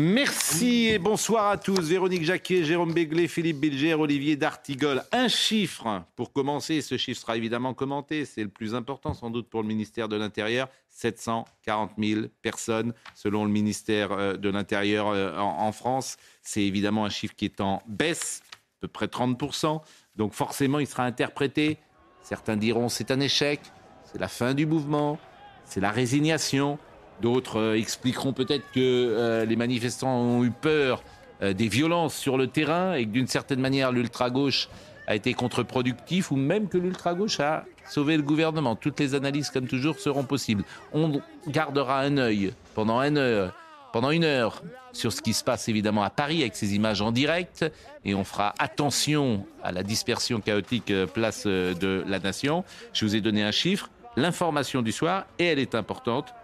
Merci 0.00 0.86
et 0.86 0.98
bonsoir 1.00 1.50
à 1.50 1.56
tous. 1.56 1.80
Véronique 1.80 2.22
Jacquet, 2.22 2.62
Jérôme 2.62 2.92
Béglé, 2.92 3.26
Philippe 3.26 3.58
Bilger, 3.58 3.94
Olivier 3.94 4.36
D'Artigol. 4.36 5.02
Un 5.10 5.26
chiffre 5.26 6.04
pour 6.14 6.32
commencer. 6.32 6.82
Ce 6.82 6.96
chiffre 6.96 7.20
sera 7.20 7.36
évidemment 7.36 7.74
commenté. 7.74 8.24
C'est 8.24 8.44
le 8.44 8.48
plus 8.48 8.76
important 8.76 9.12
sans 9.12 9.28
doute 9.28 9.48
pour 9.48 9.60
le 9.60 9.66
ministère 9.66 10.08
de 10.08 10.14
l'Intérieur. 10.14 10.68
740 10.90 11.90
000 11.98 12.26
personnes 12.42 12.94
selon 13.16 13.44
le 13.44 13.50
ministère 13.50 14.12
euh, 14.12 14.36
de 14.36 14.48
l'Intérieur 14.48 15.08
euh, 15.08 15.36
en, 15.36 15.66
en 15.66 15.72
France. 15.72 16.16
C'est 16.42 16.62
évidemment 16.62 17.04
un 17.04 17.10
chiffre 17.10 17.34
qui 17.34 17.46
est 17.46 17.60
en 17.60 17.82
baisse, 17.88 18.42
à 18.54 18.82
peu 18.82 18.88
près 18.88 19.08
30 19.08 19.36
Donc 20.14 20.32
forcément, 20.32 20.78
il 20.78 20.86
sera 20.86 21.06
interprété. 21.06 21.76
Certains 22.22 22.56
diront 22.56 22.88
c'est 22.88 23.10
un 23.10 23.18
échec, 23.18 23.60
c'est 24.04 24.20
la 24.20 24.28
fin 24.28 24.54
du 24.54 24.64
mouvement, 24.64 25.18
c'est 25.64 25.80
la 25.80 25.90
résignation. 25.90 26.78
D'autres 27.20 27.58
euh, 27.58 27.78
expliqueront 27.78 28.32
peut-être 28.32 28.64
que 28.72 28.78
euh, 28.80 29.44
les 29.44 29.56
manifestants 29.56 30.16
ont 30.16 30.44
eu 30.44 30.50
peur 30.50 31.02
euh, 31.42 31.52
des 31.52 31.68
violences 31.68 32.14
sur 32.14 32.36
le 32.36 32.46
terrain 32.46 32.94
et 32.94 33.04
que 33.06 33.10
d'une 33.10 33.26
certaine 33.26 33.60
manière 33.60 33.90
l'ultra-gauche 33.90 34.68
a 35.06 35.16
été 35.16 35.34
contre-productif 35.34 36.30
ou 36.30 36.36
même 36.36 36.68
que 36.68 36.78
l'ultra-gauche 36.78 37.40
a 37.40 37.64
sauvé 37.88 38.16
le 38.16 38.22
gouvernement. 38.22 38.76
Toutes 38.76 39.00
les 39.00 39.14
analyses, 39.14 39.50
comme 39.50 39.66
toujours, 39.66 39.98
seront 39.98 40.24
possibles. 40.24 40.64
On 40.92 41.20
gardera 41.48 42.00
un 42.00 42.18
œil 42.18 42.52
pendant 42.74 43.02
une 43.02 43.16
heure, 43.16 43.54
pendant 43.92 44.10
une 44.10 44.24
heure 44.24 44.62
sur 44.92 45.12
ce 45.12 45.22
qui 45.22 45.32
se 45.32 45.42
passe 45.42 45.68
évidemment 45.68 46.02
à 46.02 46.10
Paris 46.10 46.42
avec 46.42 46.54
ces 46.54 46.74
images 46.74 47.00
en 47.00 47.10
direct 47.10 47.64
et 48.04 48.14
on 48.14 48.22
fera 48.22 48.52
attention 48.58 49.46
à 49.62 49.72
la 49.72 49.82
dispersion 49.82 50.40
chaotique 50.40 50.92
place 51.14 51.46
de 51.46 52.04
la 52.06 52.18
nation. 52.18 52.64
Je 52.92 53.06
vous 53.06 53.16
ai 53.16 53.22
donné 53.22 53.42
un 53.42 53.50
chiffre, 53.50 53.88
l'information 54.16 54.82
du 54.82 54.92
soir 54.92 55.24
et 55.38 55.46
elle 55.46 55.58
est 55.58 55.74
importante. 55.74 56.34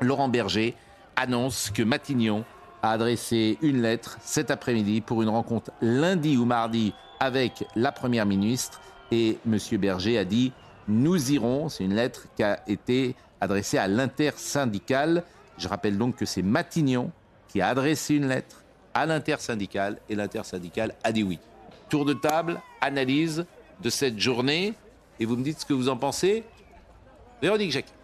Laurent 0.00 0.28
Berger 0.28 0.74
annonce 1.16 1.70
que 1.70 1.82
Matignon 1.82 2.44
a 2.82 2.92
adressé 2.92 3.58
une 3.62 3.82
lettre 3.82 4.18
cet 4.22 4.50
après-midi 4.50 5.00
pour 5.00 5.22
une 5.22 5.28
rencontre 5.28 5.72
lundi 5.80 6.36
ou 6.36 6.44
mardi 6.44 6.94
avec 7.20 7.64
la 7.74 7.90
Première 7.90 8.26
ministre 8.26 8.80
et 9.10 9.38
M. 9.46 9.58
Berger 9.78 10.18
a 10.18 10.24
dit 10.24 10.52
nous 10.86 11.32
irons. 11.32 11.68
C'est 11.68 11.84
une 11.84 11.94
lettre 11.94 12.26
qui 12.36 12.42
a 12.42 12.60
été 12.66 13.16
adressée 13.40 13.78
à 13.78 13.88
l'intersyndicale. 13.88 15.24
Je 15.58 15.68
rappelle 15.68 15.98
donc 15.98 16.16
que 16.16 16.24
c'est 16.24 16.42
Matignon 16.42 17.10
qui 17.48 17.60
a 17.60 17.68
adressé 17.68 18.14
une 18.14 18.28
lettre 18.28 18.62
à 18.94 19.06
l'intersyndicale 19.06 19.98
et 20.08 20.14
l'intersyndicale 20.14 20.94
a 21.02 21.12
dit 21.12 21.22
oui. 21.22 21.38
Tour 21.88 22.04
de 22.04 22.14
table, 22.14 22.60
analyse 22.80 23.46
de 23.80 23.90
cette 23.90 24.18
journée 24.18 24.74
et 25.18 25.24
vous 25.24 25.36
me 25.36 25.42
dites 25.42 25.60
ce 25.60 25.66
que 25.66 25.72
vous 25.72 25.88
en 25.88 25.96
pensez. 25.96 26.44
Véronique 27.42 27.72
Jacques. 27.72 27.97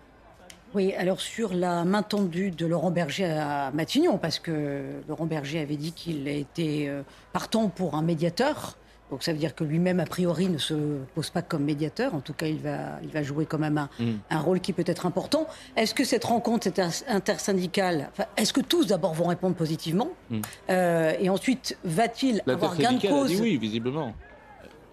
Oui, 0.75 0.93
alors 0.95 1.21
sur 1.21 1.55
la 1.55 1.85
main 1.85 2.03
tendue 2.03 2.51
de 2.51 2.67
Laurent 2.67 2.91
Berger 2.91 3.27
à 3.27 3.71
Matignon, 3.73 4.19
parce 4.19 4.39
que 4.41 4.83
Laurent 5.09 5.27
Berger 5.27 5.61
avait 5.61 5.77
dit 5.77 5.93
qu'il 5.93 6.27
était 6.27 6.87
euh, 6.89 7.03
partant 7.33 7.69
pour 7.69 7.95
un 7.95 8.03
médiateur. 8.03 8.77
Donc 9.11 9.23
ça 9.23 9.33
veut 9.33 9.39
dire 9.39 9.55
que 9.55 9.63
lui-même, 9.63 10.01
a 10.01 10.07
priori, 10.07 10.49
ne 10.49 10.59
se 10.59 10.75
pose 11.15 11.31
pas 11.31 11.43
comme 11.43 11.63
médiateur. 11.63 12.15
En 12.15 12.21
tout 12.21 12.33
cas, 12.33 12.47
il 12.47 12.59
va, 12.59 12.99
il 13.05 13.11
va 13.11 13.23
jouer 13.23 13.47
quand 13.47 13.59
même 13.59 13.79
un, 13.79 13.89
Mm. 14.01 14.13
un 14.31 14.41
rôle 14.41 14.61
qui 14.61 14.73
peut 14.73 14.83
être 14.87 15.07
important. 15.07 15.47
Est-ce 15.77 15.95
que 15.95 16.05
cette 16.05 16.25
rencontre 16.25 16.65
cette 16.65 16.79
inter- 16.81 17.05
intersyndicale, 17.07 18.09
enfin, 18.13 18.25
est-ce 18.37 18.53
que 18.53 18.63
tous 18.63 18.87
d'abord 18.87 19.13
vont 19.15 19.27
répondre 19.27 19.55
positivement? 19.55 20.09
Mm. 20.31 20.41
Euh, 20.71 21.13
Et 21.21 21.29
ensuite, 21.29 21.77
va-t-il 21.85 22.43
avoir 22.49 22.77
gain 22.77 22.93
de 22.95 23.07
cause 23.07 23.29
dit 23.31 23.41
oui, 23.41 23.59
visiblement. 23.59 24.15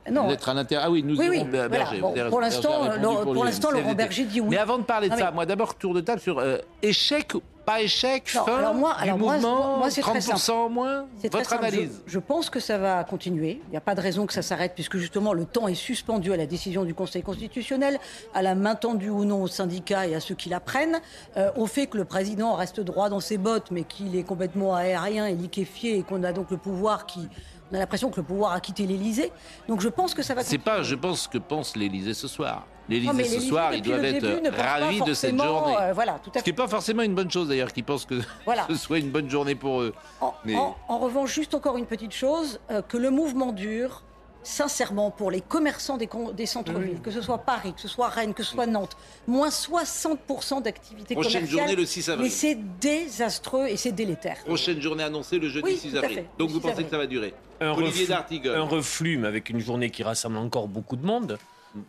Non. 0.09 0.27
Lettre 0.29 0.49
à 0.49 0.53
l'inter. 0.53 0.77
Ah 0.81 0.89
oui, 0.89 1.03
nous 1.03 1.17
Oui, 1.17 1.27
oui, 1.29 1.37
irons 1.37 1.45
Ber- 1.45 1.51
voilà. 1.51 1.69
Berger. 1.69 1.99
Bon, 2.01 2.11
Berger- 2.13 2.29
pour 2.31 2.39
Berger 2.39 2.55
l'instant, 2.55 2.79
répondu 2.81 3.81
Laurent- 3.81 3.93
Berger 3.95 4.23
dit 4.25 4.41
oui. 4.41 4.47
Mais 4.49 4.57
avant 4.57 4.77
de 4.77 4.83
parler 4.83 5.09
de 5.09 5.13
Non, 5.13 5.19
ça, 5.19 5.25
mais- 5.27 5.35
moi 5.35 5.45
d'abord 5.45 5.75
tour 5.75 5.93
de 5.93 6.01
table 6.01 6.19
sur 6.21 6.39
euh, 6.39 6.57
échec, 6.81 7.33
pas 7.65 7.81
échec, 7.81 8.23
Non, 8.35 8.43
fin 8.45 8.57
alors 8.57 8.73
moi- 8.73 8.95
du 9.03 9.11
moi, 9.13 9.33
mouvement, 9.35 9.77
moi, 9.77 9.91
c'est 9.91 10.01
très 10.01 10.13
30% 10.19 10.37
simple. 10.37 10.57
en 10.57 10.69
moins. 10.69 11.05
Votre 11.31 11.53
analyse. 11.53 12.01
Je, 12.07 12.13
je 12.13 12.19
pense 12.19 12.49
que 12.49 12.59
ça 12.59 12.79
va 12.79 13.03
continuer. 13.03 13.61
Il 13.67 13.71
n'y 13.71 13.77
a 13.77 13.81
pas 13.81 13.93
de 13.93 14.01
raison 14.01 14.25
que 14.25 14.33
ça 14.33 14.41
s'arrête, 14.41 14.71
puisque 14.73 14.97
justement 14.97 15.33
le 15.33 15.45
temps 15.45 15.67
est 15.67 15.75
suspendu 15.75 16.33
à 16.33 16.37
la 16.37 16.47
décision 16.47 16.83
du 16.83 16.95
Conseil 16.95 17.21
constitutionnel, 17.21 17.99
à 18.33 18.41
la 18.41 18.55
main 18.55 18.73
tendue 18.73 19.09
ou 19.11 19.25
non 19.25 19.43
aux 19.43 19.47
syndicats 19.47 20.07
et 20.07 20.15
à 20.15 20.19
ceux 20.19 20.33
qui 20.33 20.49
la 20.49 20.59
prennent, 20.59 20.99
euh, 21.37 21.51
au 21.55 21.67
fait 21.67 21.85
que 21.85 21.97
le 21.97 22.05
président 22.05 22.55
reste 22.55 22.79
droit 22.79 23.09
dans 23.09 23.19
ses 23.19 23.37
bottes, 23.37 23.69
mais 23.69 23.83
qu'il 23.83 24.15
est 24.15 24.23
complètement 24.23 24.73
aérien 24.73 25.27
et 25.27 25.35
liquéfié, 25.35 25.99
et 25.99 26.01
qu'on 26.03 26.23
a 26.23 26.33
donc 26.33 26.49
le 26.49 26.57
pouvoir 26.57 27.05
qui. 27.05 27.29
On 27.71 27.75
a 27.75 27.79
l'impression 27.79 28.09
que 28.09 28.17
le 28.17 28.23
pouvoir 28.23 28.51
a 28.51 28.59
quitté 28.59 28.85
l'Élysée. 28.85 29.31
Donc 29.67 29.79
je 29.81 29.87
pense 29.89 30.13
que 30.13 30.21
ça 30.23 30.33
va 30.35 30.43
C'est 30.43 30.57
pas, 30.57 30.83
je 30.83 30.95
pense, 30.95 31.27
que 31.27 31.37
pense 31.37 31.75
l'Élysée 31.77 32.13
ce 32.13 32.27
soir. 32.27 32.65
L'Élysée 32.89 33.23
ce 33.23 33.39
soir, 33.39 33.73
ils 33.73 33.81
doivent 33.81 34.03
être 34.03 34.51
ravis 34.57 35.01
de 35.01 35.13
cette 35.13 35.37
journée. 35.37 35.75
euh, 35.79 35.93
voilà, 35.93 36.19
tout 36.21 36.31
à 36.35 36.39
Ce 36.39 36.43
qui 36.43 36.49
n'est 36.49 36.55
pas 36.55 36.67
forcément 36.67 37.03
une 37.03 37.15
bonne 37.15 37.31
chose 37.31 37.47
d'ailleurs, 37.47 37.71
qu'ils 37.71 37.85
pensent 37.85 38.05
que 38.05 38.19
Voilà. 38.45 38.65
ce 38.67 38.75
soit 38.75 38.97
une 38.99 39.09
bonne 39.11 39.29
journée 39.29 39.55
pour 39.55 39.81
eux. 39.81 39.93
En, 40.19 40.33
Mais- 40.43 40.55
en- 40.57 40.75
en 40.89 40.97
revanche, 40.99 41.33
juste 41.33 41.53
encore 41.53 41.77
une 41.77 41.85
petite 41.85 42.11
chose, 42.13 42.59
euh, 42.71 42.81
que 42.81 42.97
le 42.97 43.09
mouvement 43.09 43.53
dure, 43.53 44.03
sincèrement, 44.43 45.11
pour 45.11 45.31
les 45.31 45.39
commerçants 45.39 45.97
des, 45.97 46.09
centres-villes, 46.45 46.99
que 47.01 47.11
ce 47.11 47.21
soit 47.21 47.37
Paris, 47.37 47.73
que 47.73 47.79
ce 47.81 47.87
soit 47.87 48.09
Rennes, 48.09 48.33
que 48.33 48.43
ce 48.43 48.51
soit 48.53 48.65
Nantes, 48.65 48.97
moins 49.27 49.49
60% 49.49 50.61
d'activité 50.63 51.13
Prochaine 51.13 51.33
commerciale. 51.45 51.59
journée 51.67 51.75
le 51.75 51.85
6 51.85 52.09
avril. 52.09 52.23
Mais 52.25 52.29
c'est 52.29 52.57
désastreux 52.81 53.67
et 53.67 53.77
c'est 53.77 53.91
délétère. 53.91 54.37
Prochaine 54.45 54.81
journée 54.81 55.03
annoncée 55.03 55.37
le 55.39 55.47
jeudi 55.47 55.65
Oui, 55.69 55.77
6 55.77 55.91
tout 55.91 55.95
à 55.97 55.99
avril. 55.99 56.25
Donc 56.37 56.49
vous 56.49 56.55
6 56.55 56.61
pensez 56.61 56.71
avril. 56.73 56.85
que 56.87 56.91
ça 56.91 56.97
va 56.97 57.07
durer? 57.07 57.33
Un, 57.61 57.71
Olivier 57.71 57.91
reflux, 57.91 58.07
D'Artigol. 58.07 58.55
un 58.57 58.63
reflux, 58.63 59.17
mais 59.17 59.27
avec 59.27 59.49
une 59.49 59.59
journée 59.59 59.89
qui 59.89 60.03
rassemble 60.03 60.37
encore 60.37 60.67
beaucoup 60.67 60.95
de 60.95 61.05
monde, 61.05 61.37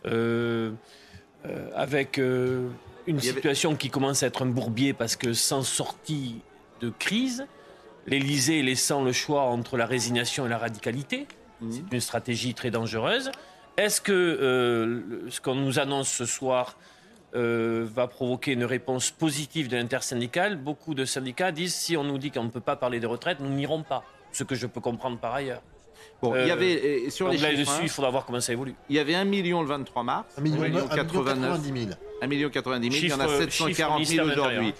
euh, 0.05 0.71
euh, 1.45 1.69
avec 1.75 2.19
euh, 2.19 2.69
une 3.07 3.17
avait- 3.17 3.27
situation 3.27 3.75
qui 3.75 3.89
commence 3.89 4.23
à 4.23 4.27
être 4.27 4.43
un 4.43 4.47
bourbier 4.47 4.93
parce 4.93 5.15
que 5.15 5.33
sans 5.33 5.63
sortie 5.63 6.39
de 6.81 6.89
crise, 6.89 7.45
l'Élysée 8.07 8.61
laissant 8.61 9.03
le 9.03 9.11
choix 9.11 9.43
entre 9.43 9.77
la 9.77 9.85
résignation 9.85 10.45
et 10.45 10.49
la 10.49 10.57
radicalité, 10.57 11.27
Mhm. 11.61 11.71
c'est 11.71 11.93
une 11.95 12.01
stratégie 12.01 12.53
très 12.53 12.71
dangereuse. 12.71 13.31
Est-ce 13.77 14.01
que 14.01 15.23
ce 15.29 15.41
qu'on 15.41 15.55
nous 15.55 15.79
annonce 15.79 16.09
ce 16.09 16.25
soir 16.25 16.77
euh, 17.35 17.87
va 17.91 18.05
provoquer 18.07 18.51
une 18.51 18.63
réponse 18.65 19.09
positive 19.09 19.67
de 19.67 19.75
l'intersyndicale? 19.77 20.55
Beaucoup 20.55 20.93
de 20.93 21.03
syndicats 21.05 21.51
disent 21.51 21.73
si 21.73 21.97
on 21.97 22.03
nous 22.03 22.19
dit 22.19 22.29
qu'on 22.29 22.43
ne 22.43 22.49
peut 22.49 22.59
pas 22.61 22.75
parler 22.75 22.99
de 22.99 23.07
retraite, 23.07 23.39
nous 23.39 23.49
n'irons 23.49 23.81
pas. 23.81 24.03
Ce 24.33 24.43
que 24.43 24.55
je 24.55 24.67
peux 24.67 24.81
comprendre 24.81 25.17
par 25.19 25.33
ailleurs. 25.33 25.61
Bon, 26.21 26.35
il 26.35 26.47
y 26.47 26.49
Euh, 26.49 26.53
avait 26.53 27.09
sur 27.09 27.27
les 27.29 27.37
Donc 27.37 27.45
chiffres, 27.45 27.51
là-dessus, 27.57 27.71
hein, 27.71 27.79
il 27.83 27.89
faudra 27.89 28.09
voir 28.11 28.25
comment 28.25 28.39
ça 28.41 28.51
évolue. 28.53 28.75
il 28.89 28.95
y 28.95 28.99
avait 28.99 29.15
1 29.15 29.23
million 29.25 29.61
le 29.61 29.67
23 29.67 30.03
mars, 30.03 30.25
1 30.37 30.41
million, 30.41 30.87
89 30.87 31.49
90 31.61 31.79
000. 31.85 31.91
1 32.21 32.27
million 32.27 32.49
90 32.49 32.91
000, 32.91 33.03
il 33.05 33.09
y 33.09 33.13
en 33.13 33.19
a 33.19 33.27
Chiffre- 33.27 33.39
740 33.51 33.99
chiffre 33.99 34.09
000 34.11 34.25
ministère 34.25 34.25
de 34.25 34.31
aujourd'hui. 34.31 34.73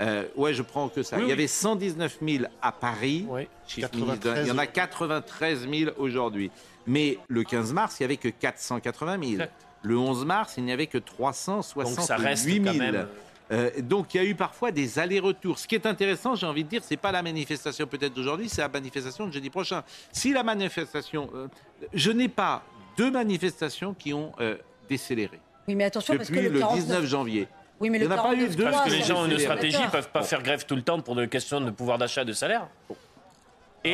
Euh, 0.00 0.24
ouais, 0.36 0.54
je 0.54 0.62
prends 0.62 0.88
que 0.88 1.02
ça. 1.02 1.16
Oui, 1.16 1.22
il 1.22 1.24
y 1.24 1.26
oui. 1.28 1.32
avait 1.32 1.46
119 1.48 2.18
000 2.24 2.44
à 2.62 2.70
Paris. 2.72 3.26
Oui. 3.28 3.48
Chiffre 3.66 3.88
93 3.90 4.06
ministre 4.06 4.34
de- 4.34 4.40
Il 4.42 4.48
y 4.48 4.50
en 4.52 4.58
a 4.58 4.66
93 4.66 5.68
000 5.68 5.90
aujourd'hui. 5.98 6.50
Mais 6.86 7.18
le 7.28 7.42
15 7.44 7.72
mars, 7.72 7.96
il 7.98 8.02
n'y 8.02 8.04
avait 8.06 8.16
que 8.16 8.28
480 8.28 9.18
000. 9.20 9.32
Exact. 9.32 9.52
Le 9.82 9.96
11 9.98 10.24
mars, 10.24 10.54
il 10.56 10.64
n'y 10.64 10.72
avait 10.72 10.86
que 10.86 10.98
368 10.98 11.96
Donc 11.96 12.04
ça 12.06 12.16
reste 12.16 12.44
000. 12.44 12.64
quand 12.64 12.74
même. 12.74 13.08
Euh, 13.50 13.70
donc 13.80 14.14
il 14.14 14.18
y 14.18 14.20
a 14.20 14.24
eu 14.24 14.34
parfois 14.34 14.70
des 14.70 14.98
allers-retours. 14.98 15.58
Ce 15.58 15.66
qui 15.66 15.74
est 15.74 15.86
intéressant, 15.86 16.34
j'ai 16.34 16.46
envie 16.46 16.64
de 16.64 16.68
dire, 16.68 16.82
c'est 16.84 16.96
pas 16.96 17.12
la 17.12 17.22
manifestation 17.22 17.86
peut-être 17.86 18.14
d'aujourd'hui, 18.14 18.48
c'est 18.48 18.60
la 18.60 18.68
manifestation 18.68 19.26
de 19.26 19.32
jeudi 19.32 19.50
prochain. 19.50 19.82
Si 20.12 20.32
la 20.32 20.42
manifestation, 20.42 21.30
euh, 21.34 21.48
je 21.94 22.10
n'ai 22.10 22.28
pas 22.28 22.62
deux 22.96 23.10
manifestations 23.10 23.94
qui 23.94 24.12
ont 24.12 24.32
euh, 24.40 24.56
décéléré 24.88 25.40
Oui, 25.66 25.74
mais 25.74 25.84
attention, 25.84 26.16
parce 26.16 26.28
que 26.28 26.34
depuis 26.34 26.48
le, 26.48 26.54
le 26.54 26.60
49 26.60 26.84
19 26.86 27.06
janvier. 27.06 27.48
Oui, 27.80 27.90
mais 27.90 27.98
Il 27.98 28.04
y 28.04 28.08
le 28.08 28.12
en 28.12 28.18
a 28.18 28.22
pas 28.22 28.34
eu 28.34 28.48
49 28.48 28.56
deux, 28.56 28.64
Parce 28.64 28.84
que 28.84 28.90
les 28.90 29.02
gens 29.02 29.22
ont 29.22 29.26
une 29.26 29.38
stratégie, 29.38 29.78
ils 29.82 29.90
peuvent 29.90 30.10
pas 30.10 30.22
faire 30.22 30.42
grève 30.42 30.66
tout 30.66 30.74
le 30.76 30.82
temps 30.82 31.00
pour 31.00 31.14
des 31.14 31.28
questions 31.28 31.60
de 31.60 31.70
pouvoir 31.70 31.96
d'achat, 31.98 32.24
de 32.24 32.32
salaire. 32.32 32.66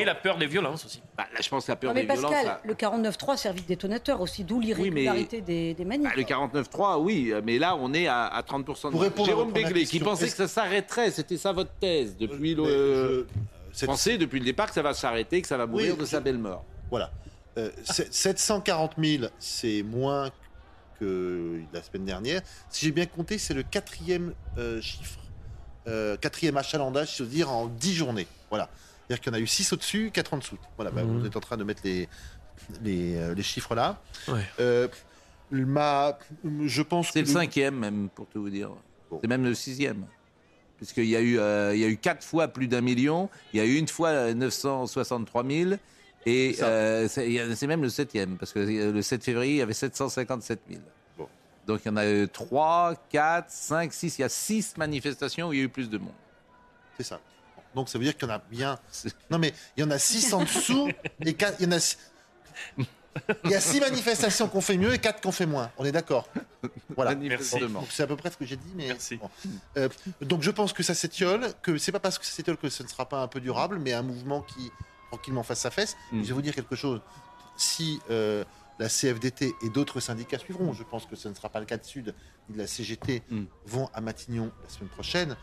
Et 0.00 0.04
la 0.04 0.14
peur 0.14 0.36
des 0.38 0.46
violences 0.46 0.84
aussi. 0.84 1.00
Bah, 1.16 1.24
là, 1.32 1.40
je 1.42 1.48
pense 1.48 1.66
que 1.66 1.72
la 1.72 1.76
peur 1.76 1.90
Non, 1.90 1.94
mais 1.94 2.06
des 2.06 2.12
violences. 2.12 2.30
Pascal, 2.32 2.46
ça- 2.46 2.60
le 2.64 2.74
49.3 2.74 3.36
servi 3.36 3.62
de 3.62 3.66
détonateur 3.66 4.20
aussi, 4.20 4.44
d'où 4.44 4.60
l'irrégularité 4.60 5.40
des, 5.40 5.74
des 5.74 5.84
manifs. 5.84 6.08
Bah, 6.08 6.14
le 6.16 6.22
49.3, 6.22 6.98
oui, 7.00 7.32
mais 7.44 7.58
là, 7.58 7.76
on 7.76 7.92
est 7.94 8.06
à, 8.06 8.24
à 8.26 8.42
30%. 8.42 8.90
Pour 8.90 9.00
répondre 9.00 9.28
à 9.28 9.30
Jérôme 9.32 9.52
Béglé, 9.52 9.84
qui 9.84 10.00
pensait 10.00 10.26
que 10.28 10.32
ça 10.36 10.48
s'arrêterait, 10.48 11.10
c'était 11.10 11.36
ça 11.36 11.52
votre 11.52 11.70
thèse 11.80 12.16
depuis 12.16 12.54
Mais 12.56 12.62
le. 12.62 13.26
je- 13.30 13.40
cette- 13.72 13.88
Pensez 13.88 14.18
depuis 14.18 14.38
le 14.38 14.44
départ 14.44 14.68
que 14.68 14.74
ça 14.74 14.82
va 14.82 14.94
s'arrêter, 14.94 15.42
que 15.42 15.48
ça 15.48 15.56
va 15.56 15.66
mourir 15.66 15.92
Oui, 15.94 15.98
de 16.00 16.04
je- 16.04 16.10
sa 16.10 16.20
belle 16.20 16.38
mort. 16.38 16.64
Voilà. 16.90 17.10
Euh, 17.58 17.70
c'est- 17.84 18.12
740 18.12 18.92
000, 19.02 19.24
c'est 19.38 19.82
moins 19.82 20.30
que 21.00 21.60
la 21.72 21.82
semaine 21.82 22.04
dernière. 22.04 22.40
Si 22.68 22.86
j'ai 22.86 22.92
bien 22.92 23.06
compté, 23.06 23.38
c'est 23.38 23.54
le 23.54 23.62
quatrième 23.62 24.32
euh, 24.58 24.80
chiffre 24.80 25.18
euh, 25.86 26.16
quatrième 26.16 26.56
achalandage, 26.56 27.08
si 27.10 27.18
je 27.18 27.22
veux 27.24 27.28
dire, 27.28 27.50
en 27.50 27.66
10 27.66 27.94
journées. 27.94 28.26
Voilà. 28.48 28.70
C'est-à-dire 29.06 29.20
qu'il 29.22 29.32
y 29.32 29.36
en 29.36 29.38
a 29.38 29.40
eu 29.40 29.46
6 29.46 29.72
au-dessus, 29.72 30.10
4 30.12 30.34
en 30.34 30.38
dessous. 30.38 30.58
Voilà, 30.76 30.90
bah, 30.90 31.04
Mhm. 31.04 31.18
vous 31.20 31.26
êtes 31.26 31.36
en 31.36 31.40
train 31.40 31.56
de 31.56 31.64
mettre 31.64 31.82
les, 31.84 32.08
les, 32.82 33.16
euh, 33.16 33.34
les 33.34 33.42
chiffres 33.42 33.74
là. 33.74 34.00
Ouais. 34.28 34.40
Euh, 34.60 34.88
ma, 35.50 36.18
je 36.64 36.82
pense 36.82 37.08
C'est 37.12 37.22
que 37.22 37.28
le 37.28 37.32
cinquième 37.32 37.76
même, 37.78 38.08
pour 38.14 38.26
tout 38.28 38.40
vous 38.42 38.50
dire. 38.50 38.70
Bon. 39.10 39.18
C'est 39.20 39.28
même 39.28 39.44
le 39.44 39.54
sixième. 39.54 40.06
Puisqu'il 40.78 41.04
y, 41.04 41.16
a 41.16 41.20
eu, 41.20 41.38
euh, 41.38 41.72
il 41.74 41.80
y 41.80 41.84
a 41.84 41.88
eu 41.88 41.96
quatre 41.96 42.24
fois 42.24 42.48
plus 42.48 42.66
d'un 42.66 42.80
million, 42.80 43.28
il 43.52 43.58
y 43.58 43.60
a 43.60 43.64
eu 43.64 43.76
une 43.76 43.86
fois 43.88 44.08
euh, 44.08 44.34
963 44.34 45.44
000, 45.44 45.70
et 46.26 46.54
C'est 46.54 46.62
euh, 46.64 47.66
même 47.68 47.82
le 47.82 47.88
septième, 47.90 48.36
parce 48.38 48.52
que 48.52 48.58
le 48.60 49.02
7 49.02 49.22
février, 49.22 49.54
il 49.54 49.58
y 49.58 49.62
avait 49.62 49.72
757 49.74 50.60
000. 50.68 50.80
Bon. 51.16 51.28
Donc 51.66 51.80
il 51.84 51.88
y 51.88 51.90
en 51.90 51.96
a 51.96 52.10
eu 52.10 52.26
3, 52.28 52.94
4, 53.10 53.50
5, 53.50 53.92
6, 53.92 54.18
il 54.18 54.22
y 54.22 54.24
a 54.24 54.28
6 54.28 54.76
manifestations 54.78 55.48
où 55.48 55.52
il 55.52 55.58
y 55.58 55.62
a 55.62 55.64
eu 55.64 55.68
plus 55.68 55.88
de 55.90 55.98
monde. 55.98 56.08
c'est 56.96 57.04
ça. 57.04 57.20
Donc 57.74 57.88
ça 57.88 57.98
veut 57.98 58.04
dire 58.04 58.16
qu'il 58.16 58.28
y 58.28 58.30
en 58.30 58.34
a 58.34 58.38
bien. 58.50 58.78
Non 59.30 59.38
mais 59.38 59.52
il 59.76 59.80
y 59.80 59.84
en 59.84 59.90
a 59.90 59.98
6 59.98 60.32
en 60.32 60.42
dessous 60.42 60.90
et 61.24 61.34
4, 61.34 61.56
il 61.60 61.64
y 61.64 61.68
en 61.68 61.72
a 61.72 61.80
six- 61.80 61.98
Il 63.44 63.50
y 63.50 63.54
a 63.54 63.60
6 63.60 63.80
manifestations 63.80 64.48
qu'on 64.48 64.60
fait 64.60 64.76
mieux 64.76 64.92
et 64.92 64.98
4 64.98 65.20
qu'on 65.20 65.30
fait 65.32 65.46
moins. 65.46 65.70
On 65.78 65.84
est 65.84 65.92
d'accord. 65.92 66.28
Voilà. 66.96 67.14
C'est 67.88 68.02
à 68.02 68.06
peu 68.06 68.16
près 68.16 68.30
ce 68.30 68.36
que 68.36 68.44
j'ai 68.44 68.56
dit, 68.56 68.72
mais 68.74 68.88
Merci. 68.88 69.16
bon. 69.16 69.30
Euh, 69.76 69.88
donc 70.20 70.42
je 70.42 70.50
pense 70.50 70.72
que 70.72 70.82
ça 70.82 70.94
s'étiole, 70.94 71.46
que 71.62 71.78
c'est 71.78 71.92
pas 71.92 72.00
parce 72.00 72.18
que 72.18 72.24
ça 72.24 72.32
s'étiole 72.32 72.56
que 72.56 72.68
ce 72.68 72.82
ne 72.82 72.88
sera 72.88 73.08
pas 73.08 73.20
un 73.22 73.28
peu 73.28 73.40
durable, 73.40 73.78
mais 73.78 73.92
un 73.92 74.02
mouvement 74.02 74.42
qui 74.42 74.70
tranquillement 75.10 75.42
fasse 75.44 75.60
sa 75.60 75.70
fesse. 75.70 75.96
Mm. 76.12 76.22
Je 76.22 76.28
vais 76.28 76.34
vous 76.34 76.42
dire 76.42 76.54
quelque 76.54 76.74
chose. 76.74 77.00
Si 77.56 78.00
euh, 78.10 78.42
la 78.80 78.88
CFDT 78.88 79.54
et 79.62 79.68
d'autres 79.68 80.00
syndicats 80.00 80.38
suivront, 80.38 80.72
je 80.72 80.82
pense 80.82 81.06
que 81.06 81.14
ce 81.14 81.28
ne 81.28 81.34
sera 81.34 81.48
pas 81.48 81.60
le 81.60 81.66
cas 81.66 81.76
de 81.76 81.84
Sud 81.84 82.14
ni 82.48 82.54
de 82.56 82.60
la 82.60 82.66
CGT, 82.66 83.22
Mm. 83.30 83.44
vont 83.66 83.88
à 83.94 84.00
Matignon 84.00 84.50
la 84.64 84.68
semaine 84.68 84.88
prochaine, 84.90 85.36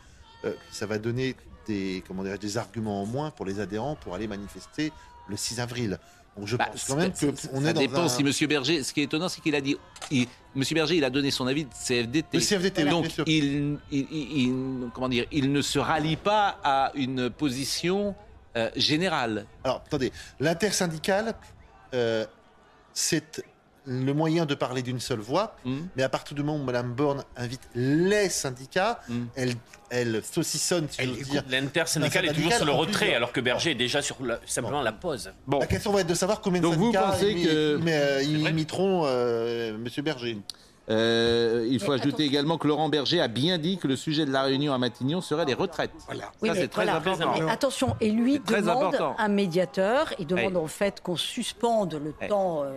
euh, 0.44 0.54
ça 0.72 0.86
va 0.88 0.98
donner 0.98 1.36
des, 1.72 2.04
comment 2.08 2.24
dirais-je, 2.24 2.42
des 2.42 2.58
arguments 2.58 3.02
en 3.02 3.06
moins 3.06 3.32
pour 3.32 3.46
les 3.46 3.60
adhérents 3.60 3.96
pour 3.96 4.14
aller 4.16 4.28
manifester 4.28 4.92
le 5.30 5.38
6 5.38 5.60
avril. 5.60 6.00
Donc 6.38 6.48
je 6.48 6.56
Bah, 6.56 6.68
pense 6.72 6.86
quand 6.86 6.96
même 6.96 7.12
qu'on 7.12 7.62
est 7.62 7.66
ça 7.66 7.74
dans 7.74 7.80
dépend 7.82 8.04
un... 8.04 8.10
si 8.10 8.24
Monsieur 8.24 8.48
Berger. 8.48 8.84
Ce 8.84 8.94
qui 8.94 9.02
est 9.02 9.04
étonnant, 9.04 9.28
c'est 9.30 9.42
qu'il 9.42 9.56
a 9.56 9.62
dit. 9.62 9.76
il- 10.12 10.28
Monsieur 10.56 10.76
Berger, 10.76 10.96
il 10.98 11.04
a 11.06 11.10
donné 11.10 11.32
son 11.32 11.48
avis 11.48 11.64
de 11.66 11.70
CFDT. 11.74 12.38
Le 12.38 12.44
CFDT, 12.44 12.84
oui, 12.84 12.90
Donc, 12.90 13.02
bien 13.06 13.14
sûr. 13.14 13.24
il, 13.28 13.78
il, 13.92 14.08
il- 14.12 14.38
il- 14.42 14.90
comment 14.94 15.08
dire, 15.10 15.26
il 15.32 15.52
ne 15.52 15.62
se 15.62 15.80
rallie 15.80 16.16
pas 16.18 16.60
à 16.64 16.92
une 16.96 17.30
position 17.30 18.16
euh, 18.58 18.70
générale. 18.76 19.46
Alors, 19.64 19.82
attendez, 19.86 20.12
l'intersyndicale, 20.42 21.36
euh, 21.94 22.26
c'est 22.94 23.42
le 23.86 24.14
moyen 24.14 24.46
de 24.46 24.54
parler 24.54 24.82
d'une 24.84 25.00
seule 25.00 25.20
voix, 25.20 25.56
Hmm. 25.66 25.82
mais 25.96 26.04
à 26.04 26.10
partir 26.10 26.36
du 26.36 26.44
moment 26.44 26.60
où 26.62 26.64
Mme 26.66 26.94
Borne 26.94 27.24
invite 27.36 27.62
les 27.74 28.30
syndicats, 28.30 29.00
Mm. 29.10 29.24
elle, 29.36 29.54
elle 29.90 30.22
saucissonne, 30.24 30.88
si 30.90 31.02
Elle 31.02 31.10
j'ose 31.10 31.18
écoute, 31.20 31.32
dire. 31.32 31.44
L'intersyndical 31.50 32.26
est 32.26 32.34
toujours 32.34 32.54
sur 32.54 32.66
le 32.66 32.72
retrait, 32.74 33.16
alors 33.16 33.32
que 33.32 33.42
Berger 33.42 33.72
est 33.72 33.76
déjà 33.76 34.02
sur 34.04 34.18
la- 34.24 34.40
simplement 34.46 34.82
la 34.84 34.92
pause. 34.92 35.32
Bon, 35.48 35.60
La 35.60 35.66
question 35.66 35.92
va 35.92 36.02
être 36.02 36.08
de 36.08 36.14
savoir 36.14 36.42
combien 36.42 36.62
de 36.62 36.66
Donc 36.68 36.76
vous 36.76 36.92
syndicats 36.92 37.12
pensez 37.12 37.34
imi- 37.34 37.46
que- 37.46 37.78
imi- 37.80 37.90
euh, 37.92 38.50
imiteront 38.50 39.04
euh, 39.06 39.70
M. 39.76 39.88
Berger. 40.04 40.38
euh, 40.90 41.66
il 41.70 41.80
faut 41.80 41.88
Mais 41.88 41.94
ajouter 41.96 42.08
attention. 42.10 42.26
également 42.26 42.58
que 42.58 42.68
Laurent 42.68 42.90
Berger 42.90 43.22
a 43.22 43.28
bien 43.28 43.58
dit 43.58 43.78
que 43.78 43.88
le 43.88 43.96
sujet 43.96 44.26
de 44.26 44.32
la 44.32 44.44
réunion 44.44 44.74
à 44.74 44.78
Matignon 44.78 45.22
serait 45.22 45.46
les 45.46 45.54
retraites. 45.54 45.92
Voilà. 46.06 46.32
Oui, 46.42 46.50
Ça, 46.50 46.54
mais 46.56 46.62
c'est 46.62 46.68
très 46.68 46.84
voilà. 46.84 46.98
important. 46.98 47.34
Mais 47.40 47.50
attention, 47.52 47.96
et 48.02 48.10
lui 48.12 48.40
demande 48.40 48.68
important. 48.94 49.16
un 49.18 49.28
médiateur, 49.28 50.14
il 50.20 50.28
demande 50.28 50.54
Ouais. 50.56 50.62
en 50.62 50.68
fait 50.68 51.02
qu'on 51.02 51.16
suspende 51.16 51.94
le 52.04 52.14
temps, 52.28 52.64
euh, 52.64 52.72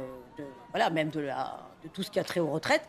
voilà, 0.74 0.90
même 0.90 1.10
de, 1.10 1.20
la, 1.20 1.56
de 1.84 1.88
tout 1.88 2.02
ce 2.02 2.10
qui 2.10 2.18
a 2.18 2.24
trait 2.24 2.40
aux 2.40 2.50
retraites, 2.50 2.82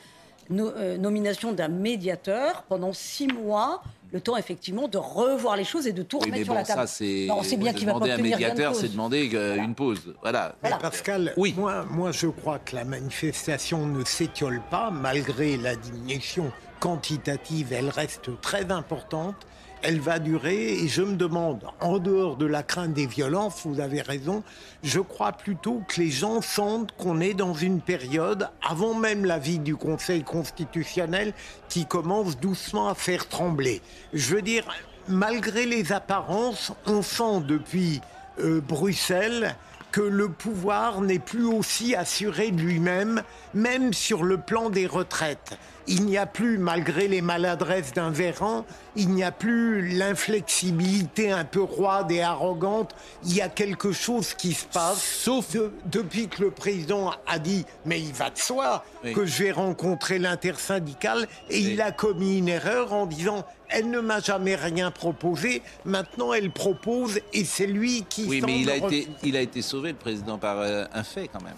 No- 0.50 0.70
euh, 0.76 0.98
nomination 0.98 1.54
d'un 1.54 1.68
médiateur 1.70 2.64
pendant 2.70 2.94
six 2.94 3.28
mois, 3.28 3.82
le 4.12 4.22
temps 4.22 4.38
effectivement 4.38 4.88
de 4.88 4.98
revoir 5.00 5.56
les 5.56 5.64
choses 5.64 5.86
et 5.88 5.92
de 5.92 6.02
tout 6.04 6.18
Oui, 6.18 6.26
remettre 6.26 6.40
mais 6.40 6.44
sur 6.46 6.54
la 6.56 6.64
table. 6.64 6.82
ça, 6.82 6.88
c'est. 6.88 7.26
Non, 7.28 7.38
on 7.40 7.44
sait 7.44 7.58
bien 7.58 7.74
qu'il 7.74 7.86
va 7.88 7.94
pas 7.94 8.00
demander 8.00 8.12
un 8.14 8.18
de 8.18 8.22
médiateur, 8.24 8.76
c'est 8.76 8.90
demander 8.90 9.30
euh, 9.34 9.48
Voilà. 9.54 9.64
une 9.64 9.74
pause. 9.76 10.14
Voilà. 10.22 10.50
Mais 10.62 10.70
Voilà. 10.70 10.78
Pascal, 10.78 11.34
Oui. 11.38 11.54
moi, 11.58 11.86
moi 11.90 12.12
je 12.12 12.28
crois 12.28 12.58
que 12.60 12.76
la 12.76 12.86
manifestation 12.86 13.86
ne 13.88 14.04
s'étiole 14.04 14.62
pas, 14.72 14.90
malgré 14.92 15.58
la 15.58 15.76
diminution 15.76 16.52
quantitative, 16.80 17.74
elle 17.74 17.90
reste 17.90 18.30
très 18.42 18.72
importante. 18.72 19.36
Elle 19.82 20.00
va 20.00 20.20
durer 20.20 20.74
et 20.74 20.88
je 20.88 21.02
me 21.02 21.16
demande, 21.16 21.66
en 21.80 22.00
dehors 22.00 22.38
de 22.38 22.46
la 22.46 22.64
crainte 22.64 22.94
des 22.94 23.06
violences, 23.06 23.66
vous 23.66 23.80
avez 23.80 24.02
raison, 24.02 24.44
je 24.84 25.00
crois 25.00 25.32
plutôt 25.32 25.82
que 25.88 26.02
les 26.02 26.10
gens 26.10 26.42
sentent 26.42 26.92
qu'on 26.98 27.20
est 27.20 27.34
dans 27.34 27.54
une 27.54 27.82
période, 27.82 28.50
avant 28.68 28.94
même 28.94 29.26
l'avis 29.26 29.60
du 29.60 29.76
Conseil 29.76 30.24
constitutionnel, 30.24 31.34
qui 31.70 31.86
commence 31.86 32.38
doucement 32.40 32.90
à 32.90 32.96
faire 32.96 33.28
trembler. 33.28 33.82
Je 34.14 34.36
veux 34.36 34.42
dire, 34.42 34.66
malgré 35.08 35.66
les 35.66 35.92
apparences, 35.92 36.74
on 36.88 37.02
sent 37.02 37.42
depuis 37.48 38.02
euh, 38.40 38.62
Bruxelles 38.62 39.56
que 39.96 40.02
le 40.02 40.28
pouvoir 40.28 41.00
n'est 41.00 41.20
plus 41.20 41.46
aussi 41.46 41.96
assuré 41.96 42.52
de 42.52 42.60
lui-même, 42.60 43.24
même 43.54 43.94
sur 43.94 44.24
le 44.26 44.38
plan 44.38 44.70
des 44.70 44.88
retraites. 44.88 45.58
Il 45.88 46.04
n'y 46.06 46.18
a 46.18 46.26
plus, 46.26 46.58
malgré 46.58 47.08
les 47.08 47.22
maladresses 47.22 47.94
d'un 47.94 48.10
Véran, 48.10 48.66
il 48.98 49.12
n'y 49.12 49.24
a 49.24 49.32
plus 49.32 49.88
l'inflexibilité 49.98 51.32
un 51.32 51.46
peu 51.46 51.62
roide 51.62 52.12
et 52.12 52.22
arrogante. 52.22 52.94
Il 53.24 53.34
y 53.36 53.42
a 53.42 53.48
quelque 53.48 53.94
chose 53.94 54.34
qui 54.34 54.54
se 54.54 54.66
passe. 54.66 55.02
Sauf- 55.02 55.54
De- 55.54 55.72
depuis 55.86 56.28
que 56.28 56.42
le 56.42 56.52
président 56.52 57.12
a 57.26 57.40
dit, 57.40 57.66
mais 57.86 58.02
il 58.02 58.12
va 58.14 58.32
de 58.32 58.38
soi, 58.38 58.84
Oui. 59.04 59.14
que 59.14 59.26
je 59.26 59.44
vais 59.46 59.52
rencontrer 59.52 60.20
l'intersyndicale, 60.20 61.28
et 61.50 61.60
Oui. 61.60 61.70
il 61.74 61.82
a 61.82 61.94
commis 61.94 62.40
une 62.40 62.50
erreur 62.50 62.92
en 62.92 63.06
disant, 63.06 63.46
elle 63.76 63.90
ne 63.90 64.00
m'a 64.00 64.22
jamais 64.22 64.56
rien 64.56 64.90
proposé, 64.90 65.62
maintenant 65.84 66.32
elle 66.32 66.50
propose, 66.50 67.20
et 67.34 67.44
c'est 67.44 67.68
lui 67.68 68.06
qui 68.08 68.26
Oui, 68.26 68.42
mais 68.46 68.62
il 68.62 68.70
a, 68.70 68.78
été, 68.78 69.10
il 69.22 69.36
a 69.36 69.42
été 69.42 69.62
sauvé, 69.62 69.92
le 69.92 69.98
président, 69.98 70.38
par 70.38 70.60
euh, 70.60 70.86
un 70.94 71.04
fait 71.04 71.28
quand 71.28 71.42
même. 71.44 71.58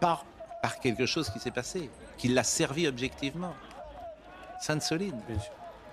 par? 0.00 0.24
Par 0.62 0.80
quelque 0.80 1.04
chose 1.06 1.28
qui 1.28 1.38
s'est 1.38 1.50
passé, 1.50 1.90
qui 2.16 2.28
l'a 2.28 2.42
servi 2.42 2.88
objectivement. 2.88 3.54
Sainte-Soline. 4.60 5.20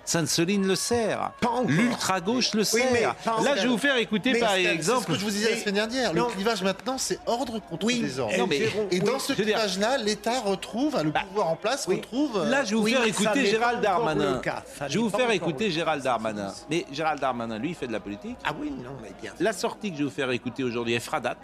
Sainte-Soline 0.06 0.68
le 0.68 0.76
sert. 0.76 1.32
Encore. 1.44 1.64
L'ultra-gauche 1.68 2.54
le 2.54 2.62
Oui, 2.74 2.82
mais 2.94 3.00
sert. 3.00 3.16
Là, 3.44 3.56
je 3.58 3.62
vais 3.64 3.68
vous 3.68 3.78
faire 3.78 3.98
écouter 3.98 4.34
Mais 4.34 4.40
par 4.40 4.52
c'est- 4.52 4.64
c'est 4.64 4.70
ce 4.70 4.74
exemple. 4.74 5.06
que 5.08 5.14
je 5.18 5.24
vous 5.26 5.32
disais 5.32 5.52
la 5.52 5.58
semaine 5.58 5.76
dernière. 5.76 6.14
non. 6.14 6.28
Le 6.28 6.34
clivage 6.34 6.62
maintenant, 6.64 6.98
c'est 6.98 7.20
ordre 7.26 7.60
contre 7.60 7.86
Oui, 7.86 8.02
désordre. 8.02 8.38
Non, 8.38 8.48
mais- 8.48 8.58
Et 8.58 8.70
oui. 8.92 9.00
dans 9.00 9.20
ce 9.20 9.34
clivage-là, 9.34 9.98
l'État 9.98 10.40
retrouve, 10.42 11.02
le 11.04 11.12
pouvoir 11.12 11.48
en 11.50 11.56
place 11.56 11.88
retrouve. 11.88 12.46
Là, 12.48 12.64
je 12.64 12.72
vais 12.72 12.76
vous 12.82 12.88
faire 12.88 13.04
écouter 13.04 13.46
Gérald 13.46 13.82
Darmanin. 13.82 14.42
Je 14.88 14.94
vais 14.94 15.00
vous 15.00 15.10
faire 15.10 15.32
écouter 15.32 15.72
Gérald 15.72 16.04
Darmanin. 16.04 16.54
Mais 16.70 16.86
Gérald 16.92 17.20
Darmanin, 17.20 17.58
lui, 17.58 17.70
il 17.70 17.76
fait 17.76 17.88
de 17.88 17.92
la 17.94 18.00
politique. 18.00 18.38
Ah 18.46 18.52
oui, 18.60 18.72
non, 18.84 18.92
mais 19.02 19.12
bien. 19.22 19.34
La 19.40 19.54
sortie 19.54 19.90
que 19.92 19.96
je 19.98 20.04
vais 20.04 20.10
vous 20.10 20.16
faire 20.16 20.32
écouter 20.32 20.64
aujourd'hui 20.64 20.94
est 20.94 21.00
fradate. 21.00 21.38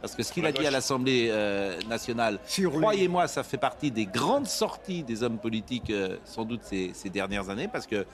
Parce 0.00 0.14
que 0.14 0.22
ce 0.22 0.32
qu'il 0.32 0.46
a 0.46 0.52
dit 0.52 0.66
à 0.66 0.70
l'Assemblée 0.70 1.28
euh, 1.30 1.78
nationale, 1.88 2.38
croyez-moi, 2.78 3.28
ça 3.28 3.42
fait 3.42 3.58
partie 3.58 3.90
des 3.90 4.06
grandes 4.06 4.46
sorties 4.46 5.02
des 5.02 5.22
hommes 5.22 5.38
politiques, 5.38 5.90
euh, 5.90 6.16
sans 6.24 6.44
doute 6.44 6.60
ces, 6.64 6.92
ces 6.94 7.10
dernières 7.10 7.50
années, 7.50 7.68
parce 7.68 7.86
que 7.86 8.06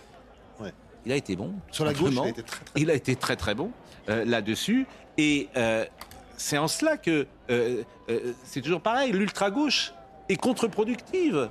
Ouais. 0.61 0.73
il 1.05 1.13
a 1.13 1.17
été 1.17 1.37
bon. 1.37 1.53
Sur 1.71 1.85
la 1.85 1.93
gauche, 1.93 2.15
il 2.15 2.19
a 2.21 2.29
été 2.29 2.43
très, 2.43 2.65
très 2.65 2.81
Il 2.81 2.91
a 2.91 2.95
été 2.95 3.17
très 3.17 3.37
très 3.37 3.55
bon 3.55 3.71
euh, 4.09 4.25
là-dessus. 4.25 4.87
Et 5.19 5.49
c'est 6.37 6.59
en 6.59 6.69
cela 6.69 6.97
que 6.99 7.27
c'est 8.45 8.61
toujours 8.61 8.81
pareil, 8.83 9.13
l'ultra-gauche 9.13 9.95
est 10.29 10.37
contre-productive. 10.37 11.49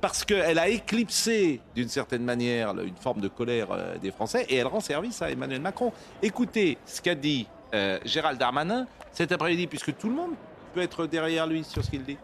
Parce 0.00 0.22
qu'elle 0.22 0.58
a 0.58 0.68
éclipsé, 0.68 1.62
d'une 1.74 1.88
certaine 1.88 2.24
manière, 2.24 2.78
une 2.78 2.96
forme 2.96 3.22
de 3.22 3.28
colère 3.28 3.68
des 4.02 4.10
Français 4.10 4.44
et 4.50 4.56
elle 4.56 4.66
rend 4.66 4.80
service 4.80 5.22
à 5.22 5.30
Emmanuel 5.30 5.62
Macron. 5.62 5.92
Écoutez 6.20 6.76
ce 6.84 7.00
qu'a 7.00 7.14
dit 7.14 7.46
euh, 7.74 7.98
Gérald 8.04 8.38
Darmanin 8.38 8.86
cet 9.12 9.32
après-midi, 9.32 9.66
puisque 9.66 9.96
tout 9.96 10.08
le 10.08 10.14
monde 10.14 10.34
peut 10.74 10.80
être 10.80 11.06
derrière 11.06 11.46
lui 11.46 11.64
sur 11.64 11.84
ce 11.84 11.90
qu'il 11.90 12.04
dit. 12.04 12.16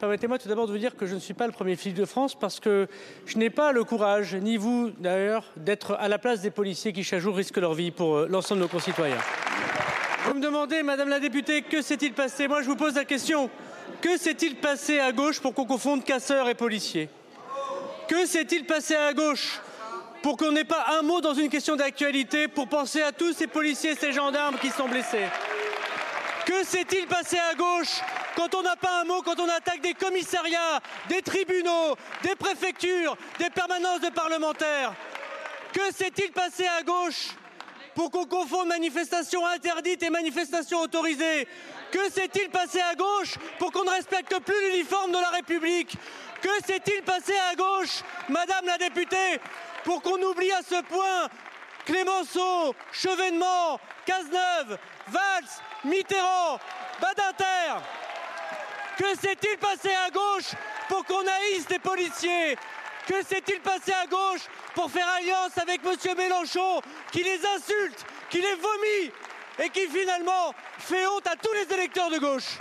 Permettez-moi 0.00 0.38
tout 0.38 0.48
d'abord 0.48 0.68
de 0.68 0.72
vous 0.72 0.78
dire 0.78 0.96
que 0.96 1.06
je 1.06 1.14
ne 1.14 1.18
suis 1.18 1.34
pas 1.34 1.46
le 1.46 1.52
premier 1.52 1.74
flic 1.74 1.92
de 1.92 2.04
France 2.04 2.36
parce 2.38 2.60
que 2.60 2.86
je 3.26 3.36
n'ai 3.36 3.50
pas 3.50 3.72
le 3.72 3.82
courage, 3.82 4.36
ni 4.36 4.56
vous 4.56 4.92
d'ailleurs, 4.98 5.44
d'être 5.56 5.96
à 5.98 6.06
la 6.06 6.18
place 6.18 6.40
des 6.40 6.52
policiers 6.52 6.92
qui 6.92 7.02
chaque 7.02 7.18
jour 7.18 7.34
risquent 7.34 7.56
leur 7.56 7.74
vie 7.74 7.90
pour 7.90 8.16
euh, 8.16 8.28
l'ensemble 8.30 8.60
de 8.60 8.66
nos 8.66 8.68
concitoyens. 8.68 9.18
Vous 10.24 10.34
me 10.34 10.40
demandez, 10.40 10.84
Madame 10.84 11.08
la 11.08 11.18
députée, 11.18 11.62
que 11.62 11.82
s'est-il 11.82 12.12
passé? 12.12 12.46
Moi, 12.46 12.62
je 12.62 12.68
vous 12.68 12.76
pose 12.76 12.94
la 12.94 13.04
question. 13.04 13.50
Que 14.00 14.16
s'est-il 14.16 14.56
passé 14.56 15.00
à 15.00 15.10
gauche 15.10 15.40
pour 15.40 15.52
qu'on 15.52 15.64
confonde 15.64 16.04
casseurs 16.04 16.48
et 16.48 16.54
policiers? 16.54 17.08
Que 18.06 18.24
s'est-il 18.24 18.66
passé 18.66 18.94
à 18.94 19.12
gauche 19.12 19.60
pour 20.22 20.36
qu'on 20.36 20.52
n'ait 20.52 20.64
pas 20.64 20.86
un 20.98 21.02
mot 21.02 21.20
dans 21.20 21.34
une 21.34 21.48
question 21.48 21.76
d'actualité 21.76 22.48
pour 22.48 22.68
penser 22.68 23.02
à 23.02 23.12
tous 23.12 23.32
ces 23.32 23.46
policiers, 23.46 23.94
ces 23.94 24.12
gendarmes 24.12 24.58
qui 24.58 24.70
sont 24.70 24.88
blessés. 24.88 25.26
Que 26.46 26.64
s'est-il 26.64 27.06
passé 27.06 27.38
à 27.38 27.54
gauche 27.54 28.00
quand 28.34 28.54
on 28.54 28.62
n'a 28.62 28.76
pas 28.76 29.00
un 29.00 29.04
mot, 29.04 29.20
quand 29.22 29.38
on 29.38 29.48
attaque 29.48 29.80
des 29.80 29.94
commissariats, 29.94 30.80
des 31.08 31.22
tribunaux, 31.22 31.96
des 32.22 32.34
préfectures, 32.36 33.16
des 33.38 33.50
permanences 33.50 34.00
de 34.00 34.10
parlementaires? 34.10 34.94
Que 35.72 35.92
s'est-il 35.92 36.32
passé 36.32 36.66
à 36.66 36.82
gauche 36.82 37.28
pour 37.94 38.10
qu'on 38.10 38.24
confonde 38.24 38.68
manifestations 38.68 39.46
interdites 39.46 40.02
et 40.02 40.10
manifestations 40.10 40.80
autorisées? 40.80 41.46
Que 41.90 42.10
s'est-il 42.10 42.48
passé 42.50 42.80
à 42.80 42.94
gauche 42.94 43.34
pour 43.58 43.72
qu'on 43.72 43.84
ne 43.84 43.90
respecte 43.90 44.38
plus 44.40 44.70
l'uniforme 44.70 45.10
de 45.12 45.18
la 45.18 45.28
République? 45.28 45.94
Que 46.40 46.64
s'est-il 46.66 47.02
passé 47.02 47.34
à 47.50 47.54
gauche, 47.56 48.02
Madame 48.28 48.66
la 48.66 48.78
députée, 48.78 49.40
pour 49.84 50.02
qu'on 50.02 50.20
oublie 50.22 50.52
à 50.52 50.62
ce 50.62 50.82
point 50.82 51.28
Clémenceau, 51.84 52.74
Chevènement, 52.92 53.80
Cazeneuve, 54.04 54.78
Valls, 55.08 55.48
Mitterrand, 55.84 56.58
Badinter 57.00 57.82
Que 58.98 59.16
s'est-il 59.18 59.56
passé 59.58 59.90
à 60.06 60.10
gauche 60.10 60.52
pour 60.88 61.04
qu'on 61.06 61.22
haïsse 61.26 61.68
les 61.70 61.78
policiers? 61.78 62.56
Que 63.06 63.24
s'est-il 63.24 63.60
passé 63.60 63.92
à 63.92 64.06
gauche 64.06 64.42
pour 64.74 64.90
faire 64.90 65.08
alliance 65.16 65.56
avec 65.56 65.80
M. 65.84 66.16
Mélenchon 66.16 66.82
qui 67.10 67.22
les 67.22 67.40
insulte, 67.56 68.04
qui 68.28 68.38
les 68.38 68.54
vomit 68.54 69.12
et 69.64 69.70
qui 69.70 69.86
finalement 69.86 70.52
fait 70.78 71.06
honte 71.06 71.26
à 71.26 71.36
tous 71.36 71.52
les 71.54 71.74
électeurs 71.74 72.10
de 72.10 72.18
gauche? 72.18 72.58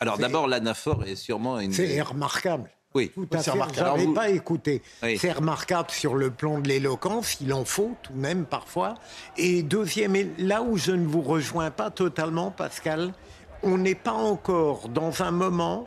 Alors 0.00 0.18
d'abord, 0.18 0.48
l'anaphore 0.48 1.04
est 1.04 1.16
sûrement 1.16 1.60
une. 1.60 1.72
C'est 1.72 2.00
remarquable. 2.00 2.70
Oui, 2.94 3.10
Tout 3.12 3.26
à 3.32 3.38
c'est 3.38 3.44
fait. 3.44 3.50
remarquable. 3.50 4.00
Vous- 4.00 4.14
pas 4.14 4.28
écouté. 4.30 4.80
Oui. 5.02 5.18
C'est 5.18 5.32
remarquable 5.32 5.90
sur 5.90 6.14
le 6.14 6.30
plan 6.30 6.60
de 6.60 6.68
l'éloquence, 6.68 7.38
il 7.40 7.52
en 7.52 7.64
faut 7.64 7.96
tout 8.02 8.12
de 8.12 8.18
même 8.18 8.44
parfois. 8.44 8.94
Et 9.36 9.62
deuxième, 9.64 10.14
et 10.14 10.30
là 10.38 10.62
où 10.62 10.76
je 10.76 10.92
ne 10.92 11.04
vous 11.06 11.22
rejoins 11.22 11.70
pas 11.72 11.90
totalement, 11.90 12.52
Pascal, 12.52 13.12
on 13.64 13.78
n'est 13.78 13.96
pas 13.96 14.12
encore 14.12 14.88
dans 14.88 15.22
un 15.22 15.32
moment 15.32 15.86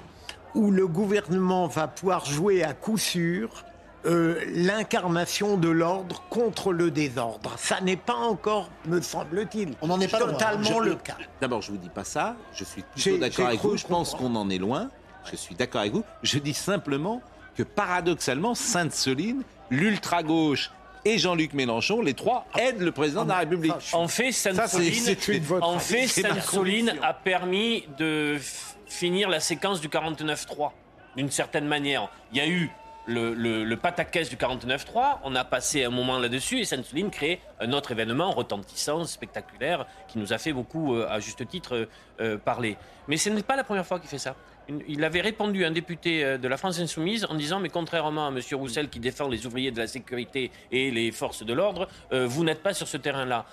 où 0.54 0.70
le 0.72 0.86
gouvernement 0.88 1.68
va 1.68 1.88
pouvoir 1.88 2.26
jouer 2.26 2.64
à 2.64 2.74
coup 2.74 2.98
sûr 2.98 3.64
euh, 4.06 4.40
l'incarnation 4.54 5.58
de 5.58 5.70
l'ordre 5.70 6.24
contre 6.30 6.72
le 6.74 6.92
désordre. 6.92 7.54
Ça 7.58 7.80
n'est 7.82 7.98
pas 7.98 8.16
encore, 8.16 8.70
me 8.86 9.02
semble-t-il, 9.02 9.76
On 9.82 9.88
n'en 9.88 10.00
est 10.00 10.08
pas 10.08 10.20
loin. 10.20 10.32
totalement 10.34 10.84
Je- 10.84 10.90
le 10.90 10.96
cas. 10.96 11.18
D'abord, 11.42 11.62
je 11.62 11.72
vous 11.72 11.78
dis 11.78 11.90
pas 11.90 12.04
ça. 12.04 12.36
Je 12.54 12.64
suis 12.64 12.84
plutôt 12.84 13.18
d'accord 13.18 13.48
avec 13.48 13.62
vous. 13.62 13.78
Je 13.78 13.86
pense 13.88 14.14
qu'on 14.14 14.36
en 14.36 14.50
est 14.50 14.58
loin. 14.60 14.90
Je 15.31 15.36
suis 15.36 15.55
d'accord 15.55 15.81
avec 15.81 15.93
vous. 15.93 16.03
Je 16.24 16.39
dis 16.39 16.53
simplement 16.53 17.22
que 17.55 17.63
paradoxalement, 17.63 18.55
Sainte-Soline, 18.55 19.43
l'ultra-gauche 19.69 20.72
et 21.05 21.17
Jean-Luc 21.17 21.53
Mélenchon, 21.53 22.01
les 22.01 22.13
trois 22.13 22.46
aident 22.57 22.81
le 22.81 22.91
président 22.91 23.24
de 23.24 23.29
la 23.29 23.39
République. 23.39 23.74
En 23.93 24.07
fait, 24.07 24.31
Sainte-Soline, 24.31 25.15
en 25.62 25.79
fait, 25.79 26.25
a 27.01 27.13
permis 27.13 27.86
de 27.98 28.38
finir 28.88 29.29
la 29.29 29.39
séquence 29.39 29.81
du 29.81 29.88
49-3, 29.88 30.72
d'une 31.15 31.31
certaine 31.31 31.65
manière. 31.65 32.10
Il 32.31 32.38
y 32.38 32.41
a 32.41 32.48
eu 32.48 32.69
le, 33.05 33.34
le, 33.34 33.63
le 33.63 33.77
pataquès 33.77 34.29
du 34.29 34.36
49-3, 34.36 35.19
on 35.24 35.34
a 35.36 35.46
passé 35.46 35.86
un 35.86 35.89
moment 35.89 36.19
là-dessus, 36.19 36.60
et 36.60 36.65
Sainte-Soline 36.65 37.10
crée 37.10 37.39
un 37.60 37.72
autre 37.72 37.91
événement 37.91 38.31
retentissant, 38.31 39.05
spectaculaire, 39.05 39.86
qui 40.10 40.19
nous 40.19 40.34
a 40.34 40.38
fait 40.38 40.51
beaucoup, 40.51 40.93
euh, 40.93 41.07
à 41.10 41.19
juste 41.22 41.48
titre, 41.48 41.75
euh, 41.75 41.86
euh, 42.19 42.38
parler. 42.38 42.75
Mais 43.07 43.15
ce 43.15 43.29
n'est 43.29 43.43
pas 43.43 43.55
la 43.55 43.63
première 43.63 43.86
fois 43.86 44.00
qu'il 44.00 44.10
fait 44.10 44.17
ça. 44.17 44.36
Il 44.88 45.03
avait 45.03 45.21
répondu 45.21 45.63
à 45.63 45.67
un 45.67 45.71
député 45.71 46.24
euh, 46.24 46.38
de 46.38 46.47
la 46.47 46.57
France 46.57 46.79
Insoumise 46.79 47.25
en 47.29 47.36
disant 47.36 47.59
Mais 47.59 47.69
contrairement 47.69 48.27
à 48.27 48.29
M. 48.29 48.39
Roussel 48.53 48.89
qui 48.89 49.00
défend 49.00 49.27
les 49.27 49.45
ouvriers 49.45 49.71
de 49.71 49.77
la 49.77 49.88
sécurité 49.88 50.51
et 50.71 50.91
les 50.91 51.12
forces 51.12 51.43
de 51.43 51.53
l'ordre, 51.53 51.88
euh, 52.12 52.27
vous 52.27 52.43
n'êtes 52.43 52.62
pas 52.62 52.74
sur 52.74 52.88
ce 52.88 52.97
terrain-là. 52.97 53.45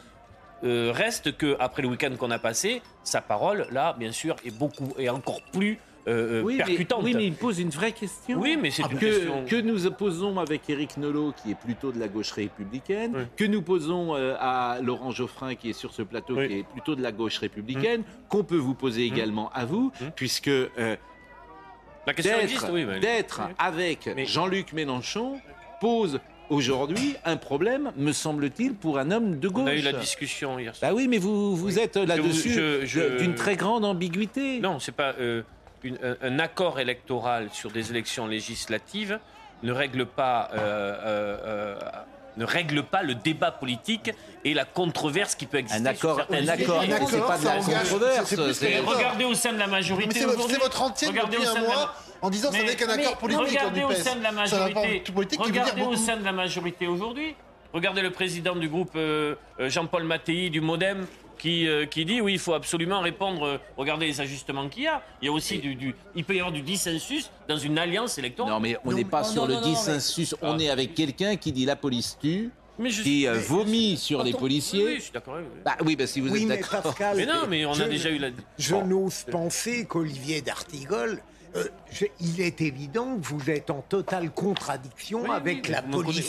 Euh, 0.64 0.92
reste 0.92 1.36
que 1.36 1.56
après 1.60 1.82
le 1.82 1.88
week-end 1.88 2.14
qu'on 2.18 2.30
a 2.30 2.38
passé, 2.38 2.82
sa 3.02 3.20
parole, 3.20 3.66
là, 3.70 3.94
bien 3.98 4.12
sûr, 4.12 4.36
est 4.44 4.56
beaucoup 4.56 4.94
et 4.98 5.08
encore 5.10 5.42
plus 5.52 5.78
euh, 6.06 6.40
euh, 6.40 6.42
Oui 6.42 6.56
mais, 6.58 6.64
percutante. 6.64 7.00
oui, 7.02 7.14
mais 7.14 7.26
il 7.26 7.34
pose 7.34 7.58
une 7.60 7.70
vraie 7.70 7.92
question. 7.92 8.38
Oui, 8.40 8.58
mais 8.60 8.70
c'est 8.70 8.82
Ah, 8.84 8.88
une 8.90 8.98
que, 8.98 9.04
question. 9.06 9.44
que 9.46 9.56
nous 9.56 9.90
posons 9.92 10.38
avec 10.38 10.68
Éric 10.68 10.96
Nolot, 10.98 11.32
qui 11.42 11.50
est 11.52 11.54
plutôt 11.58 11.92
de 11.92 11.98
la 11.98 12.08
gauche 12.08 12.32
républicaine, 12.32 13.12
Oui. 13.14 13.22
que 13.36 13.44
nous 13.44 13.62
posons 13.62 14.14
euh, 14.14 14.34
à 14.38 14.78
Laurent 14.82 15.10
Geoffrin, 15.12 15.54
qui 15.54 15.70
est 15.70 15.74
sur 15.74 15.92
ce 15.94 16.02
plateau, 16.02 16.36
Oui. 16.36 16.48
qui 16.48 16.54
est 16.60 16.62
plutôt 16.64 16.94
de 16.94 17.02
la 17.02 17.12
gauche 17.12 17.38
républicaine, 17.38 18.02
qu'on 18.28 18.44
peut 18.44 18.56
vous 18.56 18.74
poser 18.74 19.04
également 19.04 19.50
à 19.54 19.64
vous, 19.64 19.92
Mm. 20.00 20.04
puisque 20.16 20.48
euh, 20.48 20.96
La 22.06 22.12
question 22.14 22.32
d'être 22.34 22.42
existe, 22.44 22.68
oui. 22.72 22.84
mais- 22.84 23.00
d'être 23.00 23.40
avec 23.58 24.10
Mais- 24.14 24.26
Jean-Luc 24.26 24.72
Mélenchon 24.74 25.40
pose 25.80 26.20
aujourd'hui 26.50 27.16
un 27.24 27.38
problème, 27.38 27.92
me 27.96 28.12
semble-t-il, 28.12 28.74
pour 28.74 28.98
un 28.98 29.10
homme 29.10 29.38
de 29.38 29.48
gauche. 29.48 29.64
On 29.64 29.68
a 29.68 29.74
eu 29.74 29.80
la 29.80 29.94
discussion 29.94 30.58
hier 30.58 30.76
soir. 30.76 30.90
Bah 30.90 30.94
oui, 30.96 31.08
mais 31.08 31.16
vous, 31.16 31.56
vous 31.56 31.78
êtes 31.78 31.96
là-dessus 31.96 32.50
je- 32.84 33.16
d'une 33.18 33.34
très 33.34 33.56
grande 33.56 33.84
ambiguïté. 33.86 34.60
Non, 34.60 34.78
c'est 34.78 34.92
pas 34.94 35.14
euh, 35.18 35.42
une- 35.84 35.98
un, 36.02 36.16
un 36.22 36.38
accord 36.38 36.80
électoral 36.80 37.48
sur 37.52 37.70
des 37.70 37.90
élections 37.90 38.26
législatives 38.26 39.18
ne 39.62 39.72
règle 39.72 40.06
pas. 40.06 40.50
euh, 40.54 40.58
euh, 40.58 41.36
euh, 41.44 41.78
ne 42.36 42.44
règle 42.44 42.82
pas 42.82 43.04
le 43.04 43.14
débat 43.14 43.52
politique 43.52 44.10
et 44.44 44.54
la 44.54 44.64
controverse 44.64 45.36
qui 45.36 45.46
peut 45.46 45.58
exister. 45.58 45.80
Un 45.80 45.86
accord, 45.86 46.20
un 46.30 46.48
accord. 46.48 46.80
Un 46.80 46.90
accord, 46.90 47.08
c'est 47.08 47.20
pas 47.20 47.38
de 47.38 47.44
la 47.44 47.50
engage- 47.60 47.88
controverse. 47.90 48.34
regardez 48.86 49.24
au 49.24 49.34
sein 49.34 49.52
de 49.52 49.58
la 49.58 49.66
Mais 49.66 49.70
majorité 49.72 50.18
c'est 50.18 50.24
votre, 50.24 50.38
aujourd'hui. 50.38 50.56
c'est 50.56 50.62
votre 50.64 50.82
antienne 50.82 51.10
Regardez 51.10 51.36
depuis 51.36 51.46
au 51.46 51.50
un 51.50 51.54
sein 51.54 51.60
de 51.60 51.66
la- 51.66 51.72
mois 51.74 51.94
en 52.22 52.30
disant 52.30 52.50
que 52.50 52.56
Mais- 52.56 52.64
n'est 52.64 52.74
qu'un 52.74 52.88
accord 52.88 53.16
politique. 53.18 53.46
Regardez 53.48 53.82
au 53.84 53.92
sein 53.92 54.16
de 54.16 54.22
la 54.24 54.28
un 54.30 54.32
majorité. 54.32 55.04
politique 55.14 55.40
qui 55.40 55.46
veut 55.46 55.52
dire 55.52 55.62
Regardez 55.62 55.82
au 55.82 55.84
beaucoup. 55.84 55.96
sein 55.96 56.16
de 56.16 56.24
la 56.24 56.32
majorité 56.32 56.86
aujourd'hui. 56.88 57.36
Regardez 57.72 58.02
le 58.02 58.10
président 58.10 58.56
du 58.56 58.68
groupe 58.68 58.92
euh, 58.96 59.36
euh, 59.60 59.68
Jean-Paul 59.70 60.02
Mattei 60.02 60.50
du 60.50 60.60
MoDem 60.60 61.06
qui, 61.38 61.66
euh, 61.68 61.86
qui 61.86 62.04
dit 62.04 62.20
oui, 62.20 62.34
il 62.34 62.38
faut 62.38 62.54
absolument 62.54 63.00
répondre. 63.00 63.44
euh, 63.44 63.58
regardez 63.76 64.06
les 64.06 64.20
ajustements 64.20 64.68
qu'il 64.68 64.84
y 64.84 64.86
a. 64.86 65.02
Il 65.22 65.26
y 65.26 65.28
a 65.28 65.32
aussi 65.32 65.58
du, 65.58 65.74
du- 65.74 65.94
il 66.14 66.24
peut 66.24 66.34
y 66.34 66.38
avoir 66.38 66.52
du 66.52 66.62
dissensus 66.62 67.30
dans 67.48 67.56
une 67.58 67.78
alliance 67.78 68.18
électorale. 68.18 68.52
Non, 68.52 68.60
mais 68.60 68.76
on 68.84 68.92
n'est 68.92 69.04
pas 69.04 69.22
Non, 69.22 69.28
sur 69.28 69.42
non, 69.42 69.48
le 69.48 69.54
non, 69.54 69.60
non, 69.60 69.66
mais- 69.68 69.74
dissensus. 69.74 70.34
On 70.42 70.58
est 70.58 70.70
avec 70.70 70.94
quelqu'un 70.94 71.36
qui 71.36 71.52
dit 71.52 71.64
la 71.64 71.76
police 71.76 72.16
tue, 72.20 72.50
Mais 72.78 72.90
je 72.90 73.02
qui 73.02 73.26
euh, 73.26 73.34
mais- 73.34 73.40
vomit 73.40 73.96
sur 73.96 74.22
les 74.22 74.32
Oui, 74.32 74.38
policiers. 74.38 74.84
oui, 74.84 74.94
je 74.96 75.02
suis 75.02 75.12
d'accord. 75.12 75.34
avec 75.36 75.46
vous. 75.46 75.52
Bah 75.64 75.76
oui, 75.84 75.96
bah 75.96 76.06
si 76.06 76.20
vous 76.20 76.30
Oui, 76.30 76.42
êtes 76.42 76.48
mais 76.48 76.56
d'accord. 76.58 76.82
Pascal, 76.82 77.16
mais 77.16 77.26
non, 77.26 77.46
mais 77.48 77.64
on 77.66 77.72
a 77.72 77.88
déjà 77.88 78.10
eu 78.10 78.18
la. 78.18 78.28
Je 78.58 78.74
Bon. 78.74 78.84
n'ose 78.86 79.24
penser 79.30 79.86
qu'Olivier 79.86 80.40
d'Artigol, 80.42 81.20
euh, 81.56 81.64
je- 81.90 82.06
il 82.20 82.40
est 82.40 82.60
évident 82.60 83.16
que 83.16 83.26
vous 83.26 83.50
êtes 83.50 83.70
en 83.70 83.80
totale 83.82 84.30
contradiction 84.30 85.22
Oui, 85.22 85.30
avec 85.32 85.64
oui, 85.66 85.70
la 85.72 85.82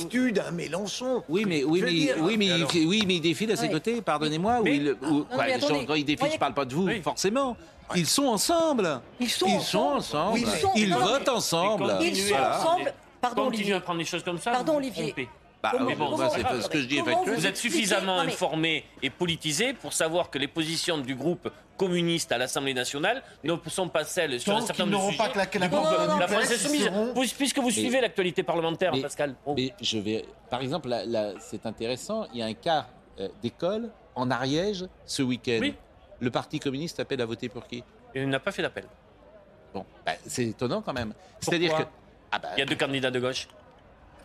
tue 0.10 0.32
d'un 0.32 0.52
Mélenchon. 0.52 1.24
Oui, 1.30 1.46
mais, 1.48 1.64
oui, 1.64 1.82
mais, 1.84 1.92
dire- 1.92 2.16
oui, 2.22 2.38
mais, 2.38 2.52
Alors- 2.52 2.70
il, 2.76 2.88
oui, 2.88 3.04
mais 3.08 3.16
il 3.16 3.22
défile 3.22 3.52
à 3.52 3.56
ses 3.56 3.70
côtés, 3.70 4.02
pardonnez-moi. 4.02 4.60
ou 4.62 4.64
Mais- 4.64 4.76
il- 4.78 4.92
ou- 4.92 5.24
quoi, 5.24 5.46
mais 5.46 5.56
les 5.56 5.60
gens, 5.60 5.68
attendez, 5.68 5.86
quand 5.86 5.94
ils 5.96 6.06
défilent, 6.06 6.20
voyez- 6.20 6.34
je 6.36 6.40
parle 6.40 6.54
pas 6.54 6.66
de 6.66 6.74
vous, 6.76 6.86
Oui. 6.86 7.02
forcément. 7.02 7.58
Ils 7.96 8.08
sont 8.08 8.26
ensemble. 8.26 9.00
Ils 9.20 9.30
sont 9.30 9.46
Ils 9.48 9.62
sont 9.62 9.78
ensemble. 9.80 10.40
Ils 10.76 10.90
Non, 10.90 10.98
votent 11.00 11.22
mais- 11.24 11.30
ensemble. 11.30 11.94
Ils 12.02 12.16
sont 12.16 12.36
à 12.36 12.40
prendre 12.40 12.60
ensemble. 12.72 12.84
des- 12.86 12.92
Pardon, 13.22 13.48
Olivier. 13.48 13.74
à 13.74 13.80
prendre 13.80 14.00
des 14.00 14.06
choses 14.06 14.24
comme 14.24 14.38
ça. 14.40 14.52
Pardon, 14.52 14.78
Olivier. 14.78 15.14
Trompez. 15.70 15.78
Bah, 15.78 15.78
Comment- 15.78 15.90
oui, 15.90 15.96
bon, 15.96 16.06
comment- 16.06 16.18
bah, 16.18 16.30
c'est 16.36 16.44
comment- 16.44 16.62
ce 16.62 16.70
que 16.70 16.82
je 16.82 16.86
dis 16.88 16.96
est 16.98 17.00
comment 17.02 17.16
factuel. 17.18 17.36
Vous 17.36 17.46
êtes 17.48 17.58
suffisamment 17.58 18.18
non, 18.18 18.24
mais- 18.26 18.32
informé 18.34 18.86
et 19.02 19.10
politisé 19.10 19.74
pour 19.74 19.94
savoir 19.94 20.30
que 20.30 20.38
les 20.38 20.48
positions 20.48 20.98
du 20.98 21.16
groupe 21.16 21.50
communiste 21.78 22.32
à 22.32 22.38
l'Assemblée 22.38 22.74
nationale 22.74 23.22
ne 23.44 23.54
sont 23.68 23.90
pas 23.90 24.04
celles 24.06 24.40
sur 24.40 24.54
Tant 24.54 24.60
un 24.60 24.66
certain 24.66 24.86
nombre 24.86 25.08
de 25.08 25.12
sujets. 25.12 25.18
pas 25.24 25.30
claqué 25.30 25.60
la 25.60 25.68
non, 25.68 25.84
La 25.84 26.20
la 26.20 26.28
France 26.28 26.52
Insoumise, 26.52 26.90
puisque 27.38 27.60
vous 27.60 27.72
suivez 27.72 28.00
l'actualité 28.02 28.44
parlementaire, 28.44 28.94
mais- 28.94 29.02
Pascal. 29.02 29.36
oh. 29.46 29.54
Mais 29.58 29.74
je 29.82 29.98
vais, 29.98 30.26
par 30.50 30.62
exemple, 30.62 30.88
là, 30.90 31.06
là, 31.06 31.34
c'est 31.40 31.66
intéressant. 31.66 32.28
Il 32.34 32.40
y 32.40 32.42
a 32.42 32.46
un 32.46 32.54
cas 32.54 32.88
euh, 33.20 33.30
d'école 33.42 33.90
en 34.14 34.30
Ariège 34.30 34.86
ce 35.06 35.22
week-end. 35.24 35.60
Oui. 35.62 35.74
Le 36.20 36.32
Parti 36.32 36.60
communiste 36.60 37.00
appelle 37.00 37.22
à 37.22 37.26
voter 37.26 37.48
pour 37.50 37.66
qui? 37.68 37.82
Il 38.14 38.28
n'a 38.30 38.40
pas 38.40 38.52
fait 38.52 38.62
d'appel. 38.62 38.86
Bon, 39.74 39.86
bah, 40.06 40.14
c'est 40.26 40.46
étonnant 40.46 40.82
quand 40.82 40.94
même. 40.94 41.14
C'est-à-dire 41.40 41.76
que 41.76 41.84
ah 42.32 42.40
bah, 42.40 42.50
Il 42.56 42.60
y 42.60 42.64
a 42.64 42.66
deux 42.66 42.76
candidats 42.76 43.12
de 43.12 43.20
gauche. 43.20 43.48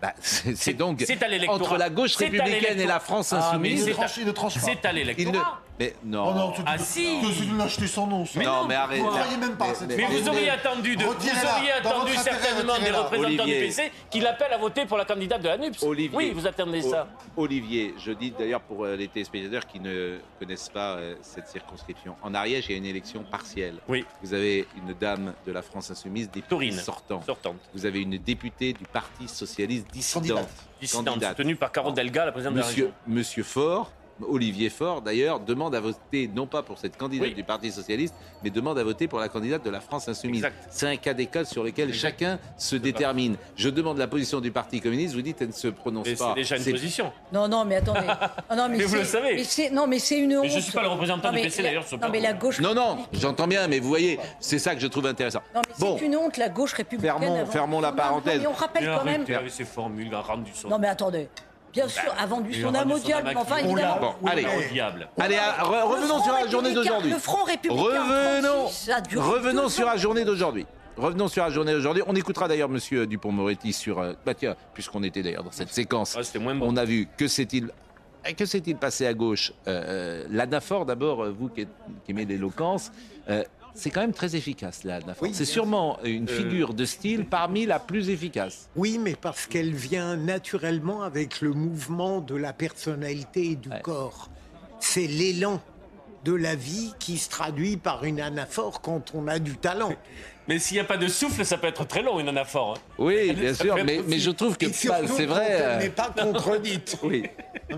Bah, 0.01 0.15
c'est 0.21 0.57
c'est 0.57 0.75
donc 0.75 1.03
c'est 1.07 1.23
à 1.23 1.29
l'électorat. 1.29 1.57
entre 1.57 1.77
la 1.77 1.91
gauche 1.91 2.17
républicaine 2.17 2.81
et 2.81 2.87
la 2.87 3.01
France 3.01 3.33
Ah, 3.33 3.51
insoumise. 3.51 3.85
C'est 4.49 4.85
à 4.85 4.93
l'électorat. 4.93 5.63
Mais 5.81 5.95
non. 6.05 6.27
Oh 6.29 6.35
non, 6.35 6.53
tu- 6.53 6.61
Ah, 6.67 6.77
si. 6.77 7.21
que 7.23 7.33
c'est 7.33 7.47
de 7.51 7.57
l'acheter 7.57 7.87
sans 7.87 8.07
nom. 8.07 8.27
ça. 8.27 8.39
non, 8.43 8.67
mais 8.69 8.75
arrête. 8.75 9.01
Vous 9.01 9.07
ne 9.07 9.11
croyez 9.19 9.37
même 9.39 9.57
pas 9.57 9.69
Mais- 9.69 9.75
cette 9.75 9.89
mais- 9.89 9.97
Mais 9.97 10.07
vous 10.21 10.29
auriez 10.29 10.51
attendu, 10.51 10.95
de, 10.95 11.03
vous 11.03 11.09
Retirez-la. 11.09 11.57
auriez 11.57 11.71
Dans 11.83 11.89
attendu 11.91 12.11
votre 12.13 12.21
intérêt, 12.21 12.39
certainement 12.43 12.73
des 12.75 12.79
retirez-la. 12.81 12.99
représentants 13.01 13.29
Olivier. 13.45 13.61
du 13.61 13.67
PC 13.67 13.93
qui 14.11 14.21
l'appellent 14.21 14.53
à 14.53 14.59
voter 14.59 14.85
pour 14.85 14.99
la 14.99 15.07
candidate 15.07 15.41
de 15.41 15.49
la 15.49 15.57
NUPS. 15.57 15.83
Olivier. 15.83 16.17
Oui, 16.17 16.33
vous 16.35 16.47
attendez 16.47 16.83
ça. 16.83 17.09
O- 17.35 17.45
Olivier, 17.45 17.95
je 17.99 18.13
dis 18.13 18.31
d'ailleurs 18.31 18.61
pour 18.61 18.85
euh, 18.85 18.95
les 18.95 19.09
téléspectateurs 19.09 19.67
qui 19.67 19.81
ne 19.81 20.19
connaissent 20.39 20.69
pas 20.69 20.97
euh, 20.97 21.15
cette 21.23 21.49
circonscription. 21.49 22.15
En 22.23 22.35
Ariège, 22.35 22.67
il 22.69 22.73
y 22.73 22.75
a 22.75 22.79
une 22.79 22.85
élection 22.85 23.23
partielle. 23.25 23.77
Oui, 23.89 24.05
Vous 24.23 24.35
avez 24.35 24.69
une 24.77 24.93
dame 24.93 25.33
de 25.47 25.53
la 25.53 25.63
France 25.63 25.91
insoumise, 25.91 26.27
députée 26.31 26.51
Taurine. 26.51 26.73
sortant. 26.77 27.23
sortante. 27.23 27.57
Vous 27.75 27.87
avez 27.87 28.03
une 28.03 28.19
députée 28.19 28.75
du 28.75 28.85
Parti 28.85 29.27
socialiste 29.29 29.87
dissidente. 29.91 30.29
Candidate. 30.29 30.51
Dissidente, 30.79 31.07
Candidate. 31.07 31.37
soutenue 31.39 31.57
par 31.57 31.73
Carole 31.73 31.95
Delga, 31.95 32.27
la 32.27 32.33
présidente 32.33 32.55
de 32.55 32.61
la 32.61 32.67
Monsieur, 32.67 32.85
région. 32.85 32.97
Monsieur 33.07 33.43
Faure, 33.45 33.91
Olivier 34.29 34.71
Faure 34.71 35.03
d'ailleurs, 35.03 35.41
demande 35.41 35.75
à 35.75 35.81
voter 35.81 36.31
non 36.35 36.47
pas 36.47 36.63
pour 36.63 36.79
cette 36.79 36.97
candidate 36.97 37.29
Oui. 37.29 37.35
du 37.35 37.45
Parti 37.45 37.71
socialiste, 37.73 38.15
mais 38.43 38.51
demande 38.51 38.79
à 38.79 38.85
voter 38.85 39.09
pour 39.09 39.19
la 39.19 39.29
candidate 39.29 39.65
de 39.65 39.71
la 39.71 39.81
France 39.81 40.09
insoumise. 40.09 40.47
C'est 40.71 40.87
un 40.87 40.97
cas 40.97 41.15
d'école 41.15 41.47
sur 41.47 41.63
lequel 41.65 41.89
Exact. 41.89 42.01
chacun 42.01 42.39
se 42.57 42.77
détermine. 42.77 43.37
Je 43.57 43.69
demande 43.69 43.99
la 43.99 44.07
position 44.07 44.41
du 44.41 44.51
Parti 44.51 44.81
communiste, 44.81 45.15
vous 45.15 45.23
dites 45.23 45.41
elle 45.41 45.49
ne 45.49 45.53
se 45.53 45.69
prononce 45.69 46.07
Mais 46.07 46.15
pas. 46.17 46.31
c'est 46.35 46.41
déjà 46.41 46.57
une 46.57 46.65
position. 46.65 47.13
Non, 47.33 47.49
non, 47.49 47.65
mais 47.65 47.77
attendez. 47.77 48.01
Ah, 48.49 48.57
non, 48.57 48.69
Mais 48.69 48.83
vous 48.85 48.95
le 48.97 49.05
savez. 49.05 49.37
mais 49.61 49.71
non, 49.71 49.87
mais 49.87 49.99
c'est 49.99 50.19
une 50.19 50.37
honte. 50.37 50.47
je 50.49 50.59
suis 50.59 50.73
pas 50.73 50.83
le 50.83 50.89
représentant 50.89 51.29
Non, 51.29 51.35
du 51.35 51.37
mais 51.37 51.43
PC, 51.45 51.63
la- 51.63 51.69
d'ailleurs, 51.69 51.87
sur 51.87 51.99
Non, 51.99 52.09
mais 52.11 52.21
la 52.21 52.33
gauche. 52.33 52.61
Non, 52.61 52.75
non, 52.75 52.99
j'entends 53.13 53.47
bien, 53.47 53.69
mais 53.69 53.79
vous 53.79 53.89
voyez, 53.89 54.19
c'est 54.41 54.59
ça 54.59 54.75
que 54.75 54.81
je 54.81 54.87
trouve 54.89 55.07
intéressant. 55.07 55.41
Non, 55.55 55.63
mais 55.67 55.75
Bon, 55.79 55.97
c'est 55.99 56.07
une 56.07 56.17
honte, 56.17 56.37
la 56.37 56.49
gauche 56.49 56.73
républicaine. 56.73 57.13
Fermons- 57.21 57.47
fermons 57.47 57.81
la 57.81 57.93
parenthèse. 57.93 58.41
mais 58.41 58.47
on 58.47 58.53
rappelle 58.53 58.85
Mais 58.89 58.97
quand 58.97 59.05
même. 59.05 59.25
avec 59.37 59.51
ces 59.51 59.65
formules, 59.65 60.11
son. 60.55 60.69
Non, 60.69 60.79
mais 60.79 60.89
attendez. 60.89 61.29
Bien 61.73 61.89
sûr, 61.89 62.13
a 62.19 62.27
vendu 62.27 62.51
il 62.53 62.63
son 62.63 62.75
âme 62.75 62.91
au 62.91 62.99
diable, 62.99 63.29
mais 63.33 63.37
enfin, 63.37 63.59
évidemment. 63.59 64.15
Bon, 64.21 64.29
allez. 64.29 64.45
Au 64.45 64.73
diable. 64.73 65.09
allez, 65.19 65.37
à- 65.37 65.63
re- 65.63 65.71
Le 65.71 65.85
revenons 65.95 66.23
sur 66.23 66.33
la 66.33 66.47
journée 66.49 66.73
d'aujourd'hui. 66.75 67.11
Le 67.13 67.19
Front 67.19 67.45
républicain. 67.45 67.81
en 67.81 67.85
Revenons, 67.85 68.63
36, 68.65 68.87
ça 68.87 68.97
a 68.97 69.01
duré 69.01 69.29
revenons 69.29 69.69
sur 69.69 69.87
la 69.87 69.97
journée 69.97 70.25
d'aujourd'hui. 70.25 70.67
revenons 70.97 71.29
sur 71.29 71.45
la 71.45 71.51
journée 71.51 71.73
d'aujourd'hui. 71.73 72.03
On 72.07 72.15
écoutera 72.17 72.49
d'ailleurs 72.49 72.69
Monsieur 72.69 73.07
Dupont-Moretti 73.07 73.73
sur. 73.73 74.01
euh, 74.01 74.13
bah 74.27 74.35
tiens, 74.35 74.57
puisqu'on 74.75 75.03
était 75.05 75.23
d'ailleurs 75.23 75.45
dans 75.45 75.53
cette 75.53 75.73
séquence, 75.73 76.17
Ah, 76.19 76.23
c'était 76.25 76.41
moins 76.41 76.55
bon. 76.55 76.67
on 76.69 76.77
a 76.77 76.85
vu 76.85 77.07
que 77.17 77.29
s'est-il. 77.29 77.71
Que 78.37 78.45
s'est-il 78.45 78.77
passé 78.77 79.07
à 79.07 79.15
gauche? 79.15 79.53
Euh, 79.67 80.27
L'anaphore, 80.29 80.85
d'abord, 80.85 81.25
euh, 81.25 81.31
vous 81.31 81.49
qui, 81.49 81.67
aimez 82.09 82.27
l'éloquence, 82.27 82.93
euh, 83.31 83.45
c'est 83.75 83.91
quand 83.91 84.01
même 84.01 84.13
très 84.13 84.37
efficace, 84.37 84.85
l'anaphore. 84.85 85.23
Oui, 85.23 85.31
c'est 85.33 85.45
sûrement 85.45 85.99
une 86.05 86.29
Euh, 86.29 86.37
figure 86.37 86.75
de 86.75 86.85
style 86.85 87.25
parmi 87.27 87.67
la 87.67 87.79
plus 87.79 88.11
efficace. 88.11 88.69
Oui, 88.77 88.99
mais 88.99 89.15
parce 89.21 89.47
qu'elle 89.47 89.75
vient 89.75 90.17
naturellement 90.17 91.03
avec 91.03 91.41
le 91.41 91.53
mouvement 91.53 92.21
de 92.21 92.35
la 92.37 92.53
personnalité 92.53 93.53
et 93.53 93.57
du 93.57 93.69
Ouais. 93.71 93.81
corps. 93.83 94.29
C'est 94.81 95.07
l'élan 95.07 95.61
de 96.25 96.35
la 96.35 96.55
vie 96.55 96.93
qui 96.99 97.19
se 97.19 97.29
traduit 97.31 97.77
par 97.77 98.05
une 98.05 98.21
anaphore 98.21 98.81
quand 98.81 99.13
on 99.15 99.27
a 99.29 99.39
du 99.39 99.57
talent. 99.57 99.93
Mais 100.49 100.59
s'il 100.59 100.75
n'y 100.77 100.81
a 100.81 100.85
pas 100.85 100.97
de 100.97 101.07
souffle, 101.07 101.45
ça 101.45 101.59
peut 101.59 101.69
être 101.69 101.87
très 101.87 102.03
long, 102.03 102.19
une 102.19 102.29
anaphore. 102.29 102.75
hein. 102.77 102.81
Oui, 102.99 103.33
bien 103.33 103.55
Ça 103.55 103.63
sûr, 103.65 103.77
mais, 103.85 104.19
je 104.19 104.31
trouve 104.31 104.57
que 104.57 104.67
Et 104.67 104.73
c'est 104.73 105.27
vrai. 105.27 105.47
elle 105.51 105.63
euh, 105.63 105.79
n'est 105.79 105.89
pas 105.91 106.13
contredite. 106.19 106.99
Oui, 107.05 107.25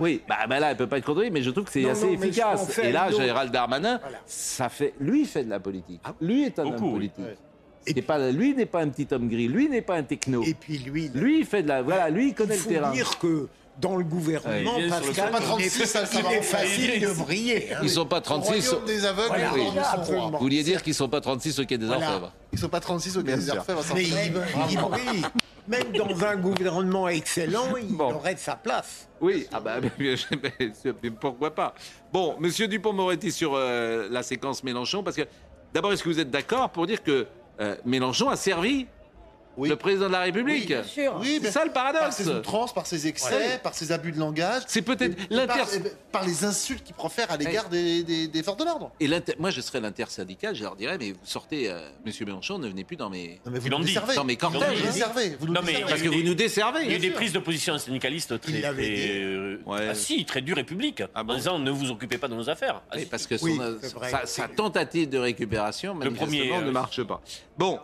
oui. 0.00 0.22
Bah, 0.26 0.38
bah 0.49 0.58
là, 0.58 0.70
elle 0.70 0.76
peut 0.78 0.87
pas 0.87 0.99
être 0.99 1.04
contredite, 1.04 1.32
mais 1.34 1.42
je 1.42 1.50
trouve 1.50 1.64
que 1.64 1.70
c'est 1.72 1.88
assez 1.88 2.06
non, 2.06 2.12
efficace. 2.22 2.78
Et 2.78 2.90
là. 2.92 3.11
Gérald 3.11 3.52
Darmanin, 3.52 3.99
Voilà. 4.00 4.18
ça 4.26 4.68
fait, 4.70 4.94
lui, 5.00 5.22
il 5.22 5.26
fait 5.26 5.44
de 5.44 5.50
la 5.50 5.61
politique. 5.61 6.00
lui 6.20 6.44
est 6.44 6.58
un 6.58 6.64
Beaucoup, 6.64 6.76
homme 6.76 6.84
oui. 6.84 7.08
politique. 7.11 7.25
Ouais. 7.26 7.37
C'est 7.94 8.00
pas, 8.02 8.30
lui 8.30 8.54
n'est 8.54 8.64
pas 8.64 8.80
un 8.80 8.88
petit 8.88 9.08
homme 9.12 9.28
gris. 9.28 9.49
Lui 9.49 9.68
n'est 9.68 9.82
pas 9.82 9.96
un 9.96 10.04
techno. 10.04 10.42
Et 10.44 10.54
puis 10.54 10.78
lui, 10.78 11.11
Lui, 11.12 11.40
il 11.40 11.44
fait 11.46 11.62
de 11.64 11.68
la, 11.68 11.82
voilà, 11.82 12.08
lui, 12.11 12.28
il 12.28 12.34
connaît 12.34 12.56
il 12.56 12.62
le 12.62 12.68
terrain. 12.68 12.92
dire 12.92 13.18
que 13.18 13.49
dans 13.81 13.97
le 13.97 14.05
gouvernement, 14.05 14.76
Ouais, 14.76 14.83
il 14.83 14.85
le 14.85 14.91
Pascal, 14.91 15.31
pas 15.31 15.38
il 15.41 15.45
36, 15.45 15.81
est, 15.81 15.87
ça, 15.87 16.07
ça 16.07 16.19
il 16.19 16.23
va 16.25 16.35
est 16.35 16.43
facile 16.43 17.00
de 17.00 17.09
briller. 17.12 17.73
hein. 17.75 17.79
Ils 17.83 17.91
sont 17.91 18.05
pas 18.07 18.21
36. 18.21 18.69
Royaume 18.69 18.87
des 18.87 19.05
aveugles, 19.07 19.29
Voilà, 19.29 19.50
rois. 19.97 20.31
Vous 20.33 20.38
vouliez 20.38 20.62
dire 20.62 20.83
qu'ils 20.83 20.95
sont 20.95 21.09
pas 21.09 21.21
36 21.21 21.59
au 21.59 21.64
quai 21.64 21.79
des 21.79 21.87
Voilà. 21.87 22.07
Orfèvres 22.09 22.33
Ils 22.52 22.59
sont 22.59 22.69
pas 22.69 22.81
36 22.81 23.17
au 23.17 23.23
Bien 23.23 23.35
Quai 23.35 23.41
des 23.41 23.47
sûr. 23.47 23.57
Orfèvres 23.57 23.83
Mais 23.95 24.05
Saint-Tropez. 24.05 24.31
il, 24.69 24.73
il 24.73 24.79
brille. 24.79 25.23
Même 25.69 25.93
dans 25.93 26.25
un 26.26 26.37
gouvernement 26.37 27.09
excellent, 27.09 27.76
il 27.81 27.97
Bon. 27.97 28.12
aurait 28.12 28.37
sa 28.37 28.57
place. 28.57 29.09
Oui, 29.21 29.47
ah 29.52 29.61
bah, 29.61 29.76
mais- 29.99 30.17
mais- 30.43 30.93
mais 31.02 31.11
pourquoi 31.11 31.55
pas. 31.55 31.75
Bon, 32.12 32.37
Monsieur 32.41 32.69
Dupont-Moretti 32.69 33.33
sur 33.33 33.52
euh, 33.55 34.09
la 34.11 34.23
séquence 34.23 34.62
Mélenchon, 34.64 35.02
parce 35.02 35.17
que 35.17 35.23
d'abord, 35.73 35.93
est-ce 35.93 36.02
que 36.02 36.09
vous 36.09 36.21
êtes 36.21 36.31
d'accord 36.31 36.69
pour 36.71 36.87
dire 36.87 37.02
que 37.02 37.26
euh, 37.61 37.76
Mélenchon 37.85 38.29
a 38.29 38.37
servi 38.37 38.87
Oui. 39.56 39.68
le 39.68 39.76
président 39.76 40.06
de 40.06 40.12
la 40.12 40.21
République 40.21 40.66
Bien 40.68 40.82
sûr. 40.82 41.16
Oui, 41.21 41.38
C'est 41.42 41.50
ça 41.50 41.64
le 41.64 41.71
par 41.73 41.92
paradoxe. 41.92 42.16
ses 42.16 42.28
outrances, 42.28 42.73
par 42.75 42.87
ses 42.87 43.06
excès, 43.06 43.35
Ouais. 43.35 43.59
par 43.62 43.75
ses 43.75 43.92
abus 43.92 44.12
de 44.12 44.18
langage. 44.18 44.62
C'est 44.66 44.82
peut-être 44.82 45.16
par, 45.16 45.26
l'inter- 45.30 45.76
et 45.76 45.80
par 46.11 46.25
les 46.26 46.44
insultes 46.44 46.85
qu'il 46.85 46.94
profère 46.94 47.30
à 47.30 47.37
l'égard 47.37 47.68
des, 47.68 48.02
des, 48.02 48.28
des 48.28 48.42
forces 48.42 48.56
de 48.59 48.64
l'ordre. 48.64 48.90
Et 49.00 49.06
l'inter- 49.06 49.35
moi, 49.38 49.50
je 49.50 49.61
serais 49.61 49.80
l'intersyndical, 49.80 50.54
je 50.54 50.62
leur 50.62 50.76
dirais, 50.76 50.97
mais 50.99 51.12
vous 51.12 51.18
sortez, 51.25 51.71
euh, 51.71 51.88
Monsieur 52.06 52.25
Mélenchon, 52.25 52.59
ne 52.59 52.68
venez 52.68 52.85
plus 52.85 52.97
dans 52.97 53.11
mes, 53.11 53.40
Non, 53.44 53.52
mais 53.52 53.59
vous 53.59 53.68
nous 53.68 53.85
dit. 53.85 53.94
dans 53.94 54.25
mes 54.25 54.37
Vous 54.37 54.47
nous 54.47 54.59
cortèges. 54.59 54.82
desservez. 54.82 55.37
Vous 55.38 55.47
nous 55.47 55.52
Non, 55.52 55.61
mais- 55.62 55.73
desservez. 55.73 55.90
Parce 55.90 56.02
que 56.02 56.09
vous 56.09 56.23
nous 56.23 56.35
desservez. 56.35 56.80
Il 56.85 56.90
y 56.90 56.94
a 56.94 56.97
eu 56.97 57.00
des 57.00 57.11
prises 57.11 57.32
de 57.32 57.38
position 57.38 57.76
syndicalistes 57.78 58.40
très, 58.40 58.61
très, 58.61 58.73
euh, 59.23 59.59
Ouais. 59.66 59.88
ah 59.90 59.94
si, 59.94 60.25
très 60.25 60.40
dures 60.40 60.59
et 60.59 60.64
publiques, 60.64 61.02
Ah 61.14 61.23
bon 61.25 61.35
en 61.35 61.37
disant 61.37 61.59
ne 61.59 61.71
vous 61.71 61.90
occupez 61.90 62.18
pas 62.18 62.28
de 62.28 62.35
nos 62.35 62.49
affaires. 62.49 62.82
Ah, 62.90 62.97
parce 63.11 63.26
que 63.26 63.35
euh, 63.35 63.78
sa, 64.25 64.49
tentative 64.49 65.09
de 65.09 65.18
récupération, 65.18 65.92
Le 65.94 65.99
manifestement, 66.11 66.26
premier, 66.26 66.52
euh, 66.56 66.61
ne 66.66 66.71
marche 66.71 67.02
pas. 67.02 67.21
Bon, 67.59 67.78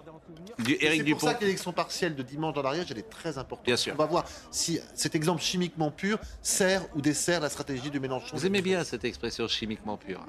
du, 0.59 0.77
C'est 0.81 1.05
pour 1.11 1.21
ça 1.21 1.35
que 1.35 1.45
l'élection 1.45 1.73
partielle 1.73 2.15
de 2.17 2.23
dimanche 2.23 2.55
dans 2.55 2.63
l'Ariège, 2.63 2.87
elle 2.91 2.99
est 2.99 3.09
très 3.11 3.39
importante. 3.39 3.65
Bien 3.67 3.77
sûr. 3.77 3.95
On 3.95 3.99
va 3.99 4.07
voir 4.07 4.25
si 4.51 4.81
cet 4.95 5.15
exemple 5.15 5.43
chimiquement 5.43 5.91
pur 5.91 6.19
sert 6.43 6.83
ou 6.95 7.01
dessert 7.01 7.41
la 7.41 7.49
stratégie 7.49 7.91
de 7.91 7.99
Mélenchon. 7.99 8.37
Vous 8.37 8.47
aimez 8.47 8.63
bien 8.63 8.85
cette 8.85 9.05
expression 9.05 9.47
chimiquement 9.49 9.97
pure 9.97 10.21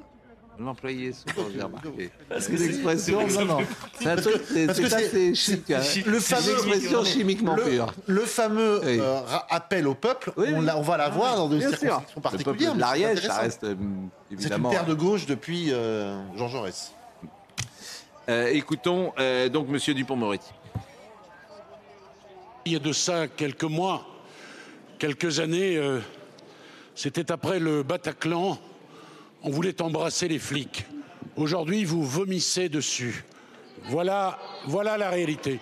Vous 0.57 0.65
l'employez 0.65 1.13
souvent, 1.13 1.47
j'ai 1.53 1.61
remarqué. 1.61 2.11
C'est 2.39 2.51
une 2.53 2.61
expression, 2.63 3.27
non, 3.27 3.45
non. 3.45 3.57
C'est 3.99 4.09
un 4.09 4.15
truc, 4.17 4.41
c'est 4.51 4.65
parce 4.67 4.79
que 4.79 4.85
assez 4.93 5.35
chic. 5.35 5.71
hein. 5.71 5.79
Le 6.05 6.19
fameux 6.19 6.51
une 6.51 6.57
expression 6.73 7.03
chimiquement 7.05 7.55
le, 7.55 7.63
pure. 7.63 7.93
le 8.07 8.21
fameux 8.21 8.81
Oui. 8.83 8.97
euh, 8.99 9.21
appel 9.49 9.87
au 9.87 9.95
peuple, 9.95 10.31
Oui, 10.37 10.47
on, 10.53 10.59
oui. 10.59 10.65
l'a- 10.65 10.77
on 10.77 10.81
va 10.81 10.97
l'avoir 10.97 11.35
dans 11.37 11.47
des 11.49 11.59
peuple 11.61 12.21
particulières. 12.21 12.75
l'Ariège, 12.75 13.21
ça 13.25 13.39
reste 13.39 13.63
euh, 13.63 13.75
C'est 14.29 14.33
une 14.35 14.39
évidemment. 14.39 14.69
terre 14.69 14.85
de 14.85 14.93
gauche 14.93 15.25
depuis 15.25 15.71
euh, 15.71 16.17
Jean 16.37 16.47
Jaurès. 16.49 16.93
Euh, 18.27 18.47
écoutons 18.47 19.13
euh, 19.17 19.49
donc 19.49 19.69
Monsieur 19.69 19.93
Dupont-Moretti. 19.93 20.51
Il 22.65 22.73
y 22.73 22.75
a 22.75 22.79
de 22.79 22.91
ça 22.91 23.27
quelques 23.27 23.63
mois, 23.63 24.05
quelques 24.99 25.39
années, 25.39 25.77
euh, 25.77 25.99
c'était 26.93 27.31
après 27.31 27.59
le 27.59 27.81
Bataclan, 27.81 28.59
on 29.41 29.49
voulait 29.49 29.81
embrasser 29.81 30.27
les 30.27 30.37
flics. 30.37 30.85
Aujourd'hui, 31.37 31.85
vous 31.85 32.03
vomissez 32.03 32.69
dessus. 32.69 33.23
Voilà, 33.85 34.37
voilà 34.65 34.97
la 34.97 35.09
réalité. 35.09 35.59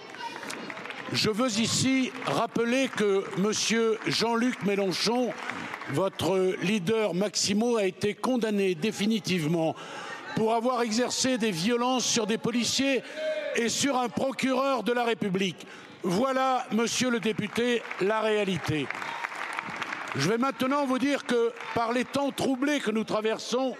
Je 1.13 1.29
veux 1.29 1.59
ici 1.59 2.11
rappeler 2.25 2.89
que 2.89 3.23
Monsieur 3.37 3.97
Jean-Luc 4.07 4.63
Mélenchon, 4.63 5.31
votre 5.91 6.55
leader 6.61 7.13
Maximo, 7.13 7.77
a 7.77 7.85
été 7.85 8.13
condamné 8.13 8.75
définitivement 8.75 9.73
pour 10.37 10.53
avoir 10.53 10.83
exercé 10.83 11.39
des 11.39 11.49
violences 11.49 12.05
sur 12.05 12.27
des 12.27 12.37
policiers 12.37 13.01
et 13.55 13.69
sur 13.69 13.97
un 13.97 14.07
procureur 14.07 14.83
de 14.83 14.93
la 14.93 15.03
République. 15.03 15.65
Voilà, 16.03 16.67
monsieur 16.71 17.09
le 17.09 17.19
député, 17.19 17.81
la 18.01 18.21
réalité. 18.21 18.85
Je 20.15 20.29
vais 20.29 20.37
maintenant 20.37 20.85
vous 20.85 20.99
dire 20.99 21.25
que 21.25 21.51
par 21.73 21.91
les 21.91 22.05
temps 22.05 22.29
troublés 22.29 22.79
que 22.79 22.91
nous 22.91 23.03
traversons, 23.03 23.75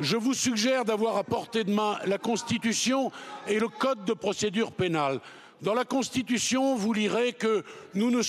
je 0.00 0.16
vous 0.16 0.32
suggère 0.32 0.86
d'avoir 0.86 1.18
à 1.18 1.24
portée 1.24 1.62
de 1.62 1.74
main 1.74 1.98
la 2.06 2.16
Constitution 2.16 3.12
et 3.46 3.58
le 3.58 3.68
Code 3.68 4.06
de 4.06 4.14
procédure 4.14 4.72
pénale. 4.72 5.20
Dans 5.60 5.74
la 5.74 5.84
Constitution, 5.84 6.74
vous 6.74 6.94
lirez 6.94 7.34
que 7.34 7.64
nous 7.94 8.10
ne, 8.10 8.22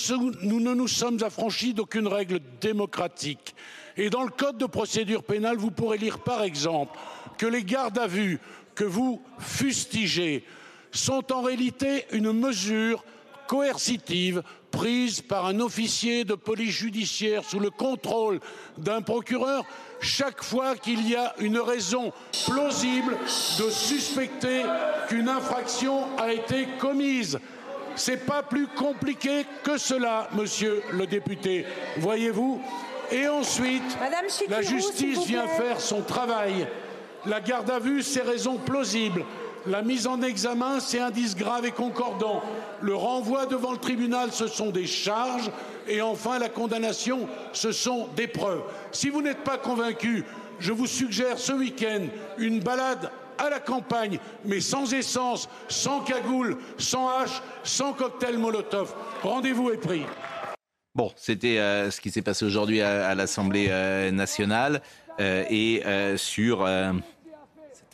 nous 0.44 0.60
ne 0.60 0.74
nous 0.74 0.88
sommes 0.88 1.22
affranchis 1.22 1.72
d'aucune 1.72 2.08
règle 2.08 2.40
démocratique. 2.60 3.54
Et 3.96 4.10
dans 4.10 4.22
le 4.22 4.30
Code 4.30 4.58
de 4.58 4.66
procédure 4.66 5.22
pénale, 5.22 5.56
vous 5.56 5.70
pourrez 5.70 5.96
lire 5.96 6.18
par 6.18 6.42
exemple 6.42 6.98
que 7.38 7.46
les 7.46 7.64
gardes 7.64 7.98
à 7.98 8.06
vue 8.06 8.38
que 8.74 8.84
vous 8.84 9.22
fustigez 9.38 10.44
sont 10.92 11.32
en 11.32 11.42
réalité 11.42 12.06
une 12.12 12.32
mesure 12.32 13.04
coercitive 13.46 14.42
prise 14.70 15.20
par 15.20 15.46
un 15.46 15.60
officier 15.60 16.24
de 16.24 16.34
police 16.34 16.74
judiciaire 16.74 17.44
sous 17.44 17.60
le 17.60 17.70
contrôle 17.70 18.40
d'un 18.76 19.02
procureur 19.02 19.64
chaque 20.00 20.42
fois 20.42 20.74
qu'il 20.76 21.08
y 21.08 21.14
a 21.14 21.34
une 21.38 21.58
raison 21.58 22.12
plausible 22.46 23.16
de 23.58 23.70
suspecter 23.70 24.62
qu'une 25.08 25.28
infraction 25.28 26.04
a 26.18 26.32
été 26.32 26.66
commise. 26.78 27.38
C'est 27.96 28.26
pas 28.26 28.42
plus 28.42 28.66
compliqué 28.66 29.46
que 29.62 29.78
cela, 29.78 30.28
monsieur 30.34 30.82
le 30.92 31.06
député. 31.06 31.64
Voyez-vous 31.98 32.60
Et 33.12 33.28
ensuite, 33.28 33.96
Chikirou, 34.28 34.50
la 34.50 34.62
justice 34.62 35.24
vient 35.26 35.46
faire 35.46 35.80
son 35.80 36.02
travail. 36.02 36.66
La 37.26 37.40
garde 37.40 37.70
à 37.70 37.78
vue, 37.78 38.02
c'est 38.02 38.22
raison 38.22 38.58
plausible. 38.58 39.24
La 39.66 39.80
mise 39.80 40.06
en 40.06 40.20
examen, 40.20 40.78
c'est 40.78 41.00
indice 41.00 41.34
grave 41.34 41.64
et 41.64 41.70
concordant. 41.70 42.42
Le 42.82 42.94
renvoi 42.94 43.46
devant 43.46 43.72
le 43.72 43.78
tribunal, 43.78 44.30
ce 44.30 44.46
sont 44.46 44.70
des 44.70 44.86
charges. 44.86 45.50
Et 45.88 46.02
enfin, 46.02 46.38
la 46.38 46.50
condamnation, 46.50 47.26
ce 47.52 47.72
sont 47.72 48.08
des 48.14 48.26
preuves. 48.26 48.62
Si 48.92 49.08
vous 49.08 49.22
n'êtes 49.22 49.42
pas 49.42 49.56
convaincu, 49.56 50.24
je 50.58 50.72
vous 50.72 50.86
suggère 50.86 51.38
ce 51.38 51.52
week-end 51.52 52.02
une 52.36 52.60
balade 52.60 53.10
à 53.38 53.48
la 53.50 53.58
campagne, 53.58 54.18
mais 54.44 54.60
sans 54.60 54.92
essence, 54.92 55.48
sans 55.68 56.00
cagoule, 56.00 56.58
sans 56.78 57.08
hache, 57.08 57.42
sans 57.62 57.92
cocktail 57.94 58.38
Molotov. 58.38 58.94
Rendez-vous 59.22 59.70
est 59.70 59.78
pris. 59.78 60.02
Bon, 60.94 61.10
c'était 61.16 61.58
euh, 61.58 61.90
ce 61.90 62.00
qui 62.00 62.10
s'est 62.10 62.22
passé 62.22 62.44
aujourd'hui 62.44 62.80
à, 62.80 63.14
l'Assemblée 63.16 63.66
euh, 63.68 64.12
nationale 64.12 64.80
euh, 65.18 65.44
et 65.50 65.82
sur 66.16 66.64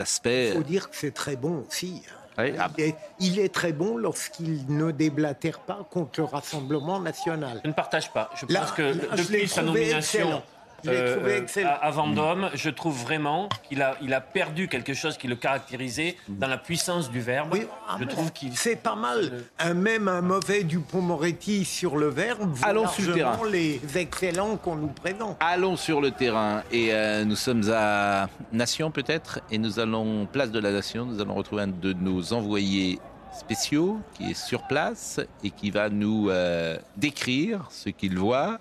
cet 0.04 0.26
aspect. 0.26 0.48
Il 0.48 0.54
faut 0.54 0.62
dire 0.62 0.90
que 0.90 0.96
c'est 0.96 1.12
très 1.14 1.36
bon 1.36 1.64
aussi. 1.68 2.02
hein. 2.08 2.14
Oui, 2.38 2.52
ah, 2.58 2.68
Il 2.78 2.84
est, 2.84 2.94
il 3.18 3.38
est 3.40 3.52
très 3.52 3.72
bon 3.72 3.96
lorsqu'il 3.96 4.64
ne 4.74 4.92
déblatère 4.92 5.58
pas 5.60 5.86
contre 5.90 6.20
le 6.20 6.24
Rassemblement 6.24 7.00
national. 7.00 7.60
Je 7.64 7.68
ne 7.68 7.74
partage 7.74 8.10
pas. 8.12 8.30
Je 8.36 8.46
pense 8.46 8.54
Là- 8.54 8.72
que 8.74 8.82
là, 8.82 9.16
depuis 9.16 9.48
sa 9.48 9.62
nomination 9.62 10.20
excellent. 10.20 10.42
Excellent. 10.86 11.70
à, 11.70 11.72
à 11.74 11.90
Vendôme, 11.90 12.50
je 12.54 12.70
trouve 12.70 13.00
vraiment 13.02 13.48
qu'il 13.68 13.82
a, 13.82 13.96
il 14.02 14.12
a 14.14 14.20
perdu 14.20 14.68
quelque 14.68 14.94
chose 14.94 15.16
qui 15.16 15.28
le 15.28 15.36
caractérisait 15.36 16.16
dans 16.28 16.48
la 16.48 16.58
puissance 16.58 17.10
du 17.10 17.20
verbe. 17.20 17.50
Oui, 17.52 17.66
ah, 17.88 17.96
je 17.98 18.04
trouve 18.04 18.32
qu'il 18.32 18.56
c'est 18.56 18.76
pas 18.76 18.96
mal. 18.96 19.44
Un, 19.58 19.74
même 19.74 20.08
un 20.08 20.20
mauvais 20.20 20.64
Dupont-Moretti 20.64 21.64
sur 21.64 21.96
le 21.96 22.08
verbe 22.08 22.54
Allons 22.62 22.86
sur 22.88 23.08
le 23.08 23.14
terrain. 23.14 23.38
les 23.50 23.80
excellents 23.96 24.56
qu'on 24.56 24.76
nous 24.76 24.88
présente. 24.88 25.36
Allons 25.40 25.76
sur 25.76 26.00
le 26.00 26.10
terrain 26.10 26.62
et 26.70 26.92
euh, 26.92 27.24
nous 27.24 27.36
sommes 27.36 27.70
à 27.72 28.28
Nation 28.52 28.90
peut-être 28.90 29.40
et 29.50 29.58
nous 29.58 29.78
allons 29.78 30.26
place 30.26 30.50
de 30.50 30.58
la 30.60 30.72
Nation. 30.72 31.06
Nous 31.06 31.20
allons 31.20 31.34
retrouver 31.34 31.62
un 31.62 31.68
de 31.68 31.92
nos 31.92 32.32
envoyés 32.32 32.98
spéciaux 33.32 34.00
qui 34.14 34.30
est 34.32 34.34
sur 34.34 34.62
place 34.66 35.20
et 35.44 35.50
qui 35.50 35.70
va 35.70 35.88
nous 35.88 36.28
euh, 36.30 36.76
décrire 36.96 37.66
ce 37.70 37.88
qu'il 37.88 38.18
voit 38.18 38.58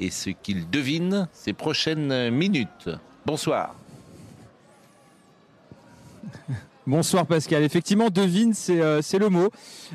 et 0.00 0.10
ce 0.10 0.30
qu'il 0.30 0.68
devine 0.70 1.28
ces 1.32 1.52
prochaines 1.52 2.30
minutes. 2.30 2.88
Bonsoir. 3.24 3.76
Bonsoir 6.86 7.26
Pascal. 7.26 7.62
Effectivement, 7.62 8.08
devine, 8.08 8.54
c'est 8.54 8.80
euh, 8.80 9.00
le 9.18 9.28
mot, 9.28 9.50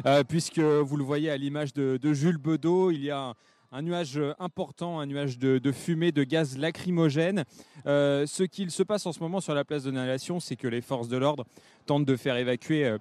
euh, 0.05 0.23
puisque 0.23 0.59
vous 0.59 0.95
le 0.95 1.03
voyez 1.03 1.29
à 1.29 1.37
l'image 1.37 1.73
de, 1.73 2.13
Jules 2.13 2.37
Bedeau, 2.37 2.91
il 2.91 3.03
y 3.03 3.09
a 3.09 3.33
un, 3.71 3.81
nuage 3.81 4.21
important, 4.39 4.99
un 4.99 5.07
nuage 5.07 5.39
de, 5.39 5.71
fumée, 5.71 6.11
de 6.11 6.23
gaz 6.23 6.57
lacrymogène. 6.57 7.43
Euh, 7.87 8.25
ce 8.27 8.43
qu'il 8.43 8.71
se 8.71 8.83
passe 8.83 9.05
en 9.05 9.11
ce 9.11 9.19
moment 9.19 9.41
sur 9.41 9.55
la 9.55 9.65
place 9.65 9.83
de 9.83 9.91
Nation, 9.91 10.39
c'est 10.39 10.55
que 10.55 10.67
les 10.67 10.81
forces 10.81 11.09
de 11.09 11.17
l'ordre 11.17 11.45
tentent 11.85 12.05
de 12.05 12.15
faire 12.15 12.37
évacuer 12.37 12.95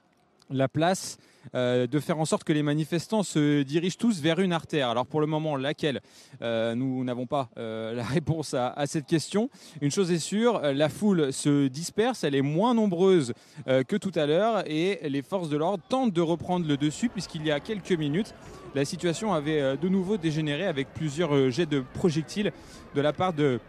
la 0.51 0.69
place, 0.69 1.19
euh, 1.55 1.87
de 1.87 2.01
faire 2.01 2.19
en 2.19 2.25
sorte 2.25 2.45
que 2.45 2.53
les 2.53 2.63
manifestants 2.63 3.23
se 3.23 3.63
dirigent 3.63 3.97
tous 3.99 4.21
vers 4.21 4.41
une 4.41 4.53
artère. 4.53 4.89
Alors 4.89 5.07
pour 5.07 5.21
le 5.21 5.27
moment, 5.27 5.57
laquelle 5.57 6.01
Euh, 6.43 6.75
Nous 6.75 7.05
n'avons 7.05 7.27
pas 7.27 7.51
euh, 7.59 7.95
la 8.01 8.05
réponse 8.05 8.55
à, 8.55 8.69
à 8.69 8.87
cette 8.87 9.07
question. 9.07 9.51
Une 9.81 9.91
chose 9.91 10.11
est 10.11 10.19
sûre, 10.19 10.61
la 10.61 10.89
foule 10.89 11.33
se 11.33 11.69
disperse, 11.69 12.25
elle 12.25 12.35
est 12.35 12.43
moins 12.43 12.75
nombreuse 12.75 13.33
que 13.67 13.97
tout 13.97 14.13
à 14.15 14.27
l'heure 14.27 14.65
et 14.67 15.01
les 15.09 15.23
forces 15.23 15.49
de 15.49 15.57
l'ordre 15.57 15.83
tentent 15.89 16.13
de 16.13 16.21
reprendre 16.21 16.67
le 16.67 16.77
dessus 16.77 17.09
puisqu'il 17.09 17.45
y 17.47 17.51
a 17.51 17.61
quelques 17.61 17.93
minutes, 17.93 18.35
la 18.75 18.85
situation 18.85 19.33
avait 19.33 19.77
de 19.77 19.89
nouveau 19.89 20.17
dégénéré 20.17 20.67
avec 20.67 20.93
plusieurs 20.93 21.51
jets 21.51 21.67
de 21.67 21.83
projectiles 21.95 22.53
de 22.95 23.01
la 23.01 23.13
part 23.13 23.33
de 23.33 23.61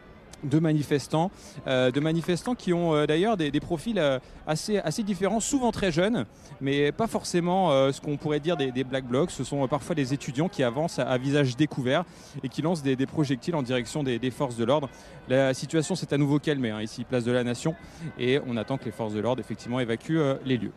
de 0.44 0.60
manifestants, 0.60 1.32
euh, 1.68 1.92
de 1.92 2.00
manifestants 2.00 2.56
qui 2.56 2.74
ont 2.74 2.94
euh, 2.94 3.06
d'ailleurs 3.06 3.38
des, 3.38 3.52
profils 3.60 3.98
euh, 3.98 4.20
assez, 4.48 4.78
assez 4.80 5.04
différents, 5.04 5.40
souvent 5.40 5.72
très 5.72 5.92
jeunes, 5.92 6.26
mais 6.62 6.92
pas 6.92 7.08
forcément 7.08 7.92
ce 7.92 8.00
qu'on 8.00 8.18
pourrait 8.18 8.40
dire 8.40 8.58
des, 8.58 8.84
black 8.84 9.06
blocs. 9.06 9.32
Ce 9.32 9.44
sont 9.44 9.68
parfois 9.68 9.96
des 9.96 10.14
étudiants 10.14 10.50
qui 10.50 10.64
avancent 10.64 11.00
à, 11.00 11.18
visage 11.18 11.56
découvert 11.56 12.04
et 12.44 12.50
qui 12.50 12.62
lancent 12.62 12.84
des, 12.84 12.96
projectiles 13.06 13.56
en 13.56 13.64
direction 13.64 14.04
des, 14.04 14.32
forces 14.32 14.56
de 14.56 14.64
l'ordre. 14.64 14.90
La 15.28 15.54
situation 15.54 15.96
s'est 15.96 16.14
à 16.14 16.18
nouveau 16.18 16.40
calmée 16.40 16.72
hein, 16.72 16.82
ici, 16.82 17.04
place 17.04 17.24
de 17.24 17.32
la 17.32 17.44
Nation, 17.44 17.76
et 18.20 18.40
on 18.46 18.58
attend 18.58 18.78
que 18.78 18.86
les 18.86 18.92
forces 18.92 19.14
de 19.14 19.20
l'ordre 19.20 19.42
effectivement 19.42 19.80
évacuent 19.80 20.22
les 20.46 20.58
lieux. 20.58 20.74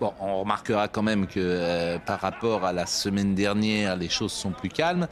Bon, 0.00 0.12
on 0.20 0.40
remarquera 0.40 0.88
quand 0.88 1.02
même 1.02 1.26
que 1.26 1.98
par 1.98 2.20
rapport 2.20 2.64
à 2.64 2.72
la 2.72 2.86
semaine 2.86 3.34
dernière, 3.34 3.96
les 3.96 4.08
choses 4.08 4.32
sont 4.32 4.50
plus 4.50 4.68
calmes. 4.68 5.06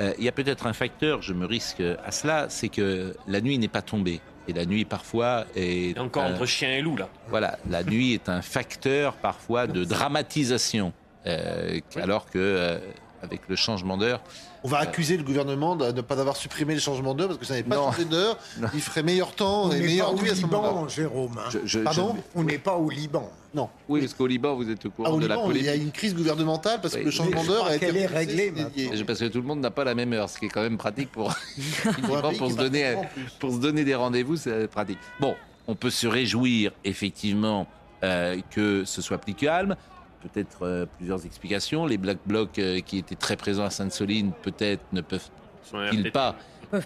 Euh, 0.00 0.12
Il 0.18 0.24
y 0.24 0.28
a 0.28 0.32
peut-être 0.32 0.66
un 0.66 0.72
facteur, 0.72 1.22
je 1.22 1.32
me 1.32 1.46
risque 1.46 1.80
à 2.04 2.10
cela, 2.10 2.46
c'est 2.48 2.68
que 2.68 3.14
la 3.28 3.40
nuit 3.40 3.58
n'est 3.58 3.68
pas 3.68 3.82
tombée. 3.82 4.20
Et 4.46 4.52
la 4.52 4.66
nuit, 4.66 4.84
parfois, 4.84 5.46
est... 5.56 5.96
Et 5.96 5.98
encore 5.98 6.24
entre 6.24 6.44
chien 6.44 6.70
et 6.72 6.82
loup, 6.82 6.96
là. 6.96 7.08
Voilà, 7.28 7.58
la 7.70 7.82
nuit 7.82 8.12
est 8.12 8.28
un 8.28 8.42
facteur 8.42 9.14
parfois 9.14 9.66
de 9.66 9.84
dramatisation. 9.94 10.92
euh, 11.26 11.80
alors 11.96 12.26
que 12.26 12.38
euh, 12.38 12.78
avec 13.24 13.40
le 13.48 13.56
changement 13.56 13.96
d'heure, 13.96 14.20
On 14.62 14.68
va 14.68 14.78
accuser 14.78 15.16
le 15.16 15.22
gouvernement 15.24 15.76
de 15.76 15.90
ne 15.92 16.00
pas 16.00 16.18
avoir 16.20 16.36
supprimé 16.36 16.74
le 16.74 16.80
changement 16.80 17.14
d'heure 17.14 17.28
parce 17.28 17.38
que 17.40 17.44
ça 17.44 17.54
n'avait 17.54 17.68
pas 17.68 17.76
changé 17.76 18.04
d'heure. 18.04 18.38
Il 18.74 18.80
ferait 18.80 19.02
meilleur 19.02 19.34
temps 19.34 19.64
On 19.64 19.72
et 19.72 20.00
au 20.00 20.14
nuit 20.14 20.30
à 20.30 20.34
ce 20.34 20.42
moment-là. 20.46 20.68
Liban, 20.70 20.88
Jérôme. 20.88 21.38
hein. 21.38 21.48
je, 21.50 21.58
je- 21.64 21.80
Pardon 21.80 22.14
je- 22.16 22.40
On 22.40 22.44
n'est 22.44 22.58
pas 22.58 22.76
au 22.76 22.88
Liban. 22.88 23.30
Non. 23.54 23.68
oui, 23.88 24.00
parce 24.00 24.14
qu'au 24.14 24.26
Liban, 24.26 24.56
vous 24.56 24.68
êtes 24.70 24.84
au 24.86 24.90
courant 24.90 25.10
Ah, 25.12 25.14
au 25.14 25.20
de 25.20 25.26
la 25.26 25.36
Liban, 25.36 25.50
il 25.50 25.56
y 25.56 25.60
a 25.60 25.72
polémique. 25.72 25.86
une 25.86 25.92
crise 25.92 26.14
gouvernementale 26.14 26.80
parce 26.80 26.94
Oui. 26.94 27.00
que 27.00 27.04
le 27.06 27.10
changement 27.12 27.44
d'heure 27.44 27.66
a 27.66 27.76
été 27.76 27.86
qu'elle 27.86 27.96
est 27.98 28.50
maintenant. 28.50 29.04
Parce 29.06 29.20
que 29.20 29.26
tout 29.26 29.38
le 29.40 29.46
monde 29.46 29.60
n'a 29.60 29.70
pas 29.70 29.84
la 29.84 29.94
même 29.94 30.12
heure, 30.12 30.28
ce 30.28 30.38
qui 30.38 30.46
est 30.46 30.48
quand 30.48 30.62
même 30.62 30.76
pratique 30.78 31.10
se 32.50 32.56
donner, 32.56 32.96
pour 33.38 33.52
se 33.52 33.58
donner 33.58 33.84
des 33.84 33.94
rendez-vous, 33.94 34.36
c'est 34.36 34.66
pratique. 34.68 34.98
Bon, 35.20 35.34
on 35.66 35.74
peut 35.74 35.90
se 35.90 36.06
réjouir 36.06 36.72
effectivement 36.84 37.66
euh, 38.02 38.38
que 38.50 38.84
ce 38.84 39.00
soit 39.02 39.18
plus 39.18 39.34
calme. 39.34 39.76
Peut-être 40.24 40.62
euh, 40.62 40.86
plusieurs 40.96 41.24
explications. 41.26 41.86
Les 41.86 41.98
Black 41.98 42.18
Blocs 42.26 42.58
euh, 42.58 42.80
qui 42.80 42.98
étaient 42.98 43.14
très 43.14 43.36
présents 43.36 43.64
à 43.64 43.70
Sainte-Soline, 43.70 44.32
peut-être 44.42 44.82
ne 44.92 45.00
peuvent-ils 45.00 46.10
pas 46.10 46.36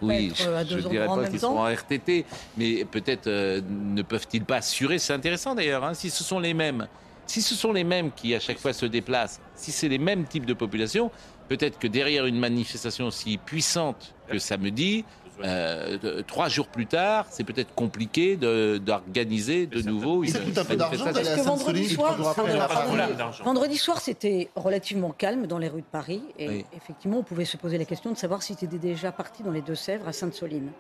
oui, 0.03 0.29
pas 0.29 0.45
être 0.45 0.49
euh, 0.49 0.65
je 0.69 0.77
ne 0.77 0.91
dirais 0.91 1.07
pas 1.07 1.29
qu'ils 1.29 1.41
sont 1.41 1.57
en 1.57 1.65
RTT, 1.65 2.25
mais 2.57 2.85
peut-être 2.85 3.27
euh, 3.27 3.61
ne 3.69 4.03
peuvent-ils 4.03 4.45
pas 4.45 4.57
assurer. 4.57 4.99
C'est 4.99 5.13
intéressant 5.13 5.55
d'ailleurs, 5.55 5.85
hein, 5.85 5.95
si 5.95 6.11
ce 6.11 6.25
sont 6.25 6.39
les 6.39 6.55
mêmes, 6.55 6.87
si 7.27 7.43
ce 7.43 7.55
sont 7.55 7.73
les 7.73 7.85
mêmes 7.85 8.11
qui 8.13 8.35
à 8.35 8.41
chaque 8.41 8.59
fois 8.59 8.73
se 8.73 8.87
déplacent, 8.87 9.41
si 9.55 9.73
c'est 9.73 9.89
les 9.89 9.99
mêmes 9.99 10.25
types 10.25 10.47
de 10.47 10.55
population, 10.55 11.11
peut-être 11.49 11.79
que 11.79 11.87
derrière 11.87 12.27
une 12.27 12.39
manifestation 12.39 13.07
aussi 13.07 13.39
puissante 13.39 14.15
que 14.29 14.39
samedi, 14.39 15.05
euh, 15.45 15.99
de- 15.99 16.21
trois 16.23 16.49
jours 16.49 16.67
plus 16.69 16.87
tard, 16.87 17.27
c'est 17.31 17.45
peut-être 17.45 17.75
compliqué 17.75 18.37
de- 18.37 18.79
d'organiser 18.79 19.67
de 19.67 19.83
nouveau 19.83 20.25
une 20.25 20.31
Ça 20.31 20.41
coûte 20.41 20.59
un 20.59 20.65
peu 20.65 20.77
d'argent 20.77 21.05
manifestation. 21.05 21.13
d'aller 21.13 21.41
à 21.41 21.45
Parce 21.45 21.61
que 21.61 21.65
vendredi 21.67 21.89
soir, 21.89 22.17
de. 22.17 23.43
Vendredi 23.45 23.77
soir, 23.77 24.01
c'était 24.01 24.49
relativement 24.57 25.11
calme 25.11 25.47
dans 25.47 25.59
les 25.59 25.69
rues 25.69 25.83
de 25.83 25.87
Paris. 25.87 26.23
Et 26.39 26.49
Oui. 26.49 26.65
effectivement, 26.77 27.19
on 27.19 27.23
pouvait 27.23 27.45
se 27.45 27.57
poser 27.57 27.79
la 27.79 27.85
question 27.85 28.11
de 28.13 28.17
savoir 28.17 28.43
si 28.43 28.57
tu 28.57 28.65
étais 28.65 28.79
déjà 28.79 29.13
parti 29.13 29.43
dans 29.43 29.51
les 29.53 29.63
Deux-Sèvres 29.63 30.09
à 30.09 30.13
Sainte-Soline. 30.13 30.71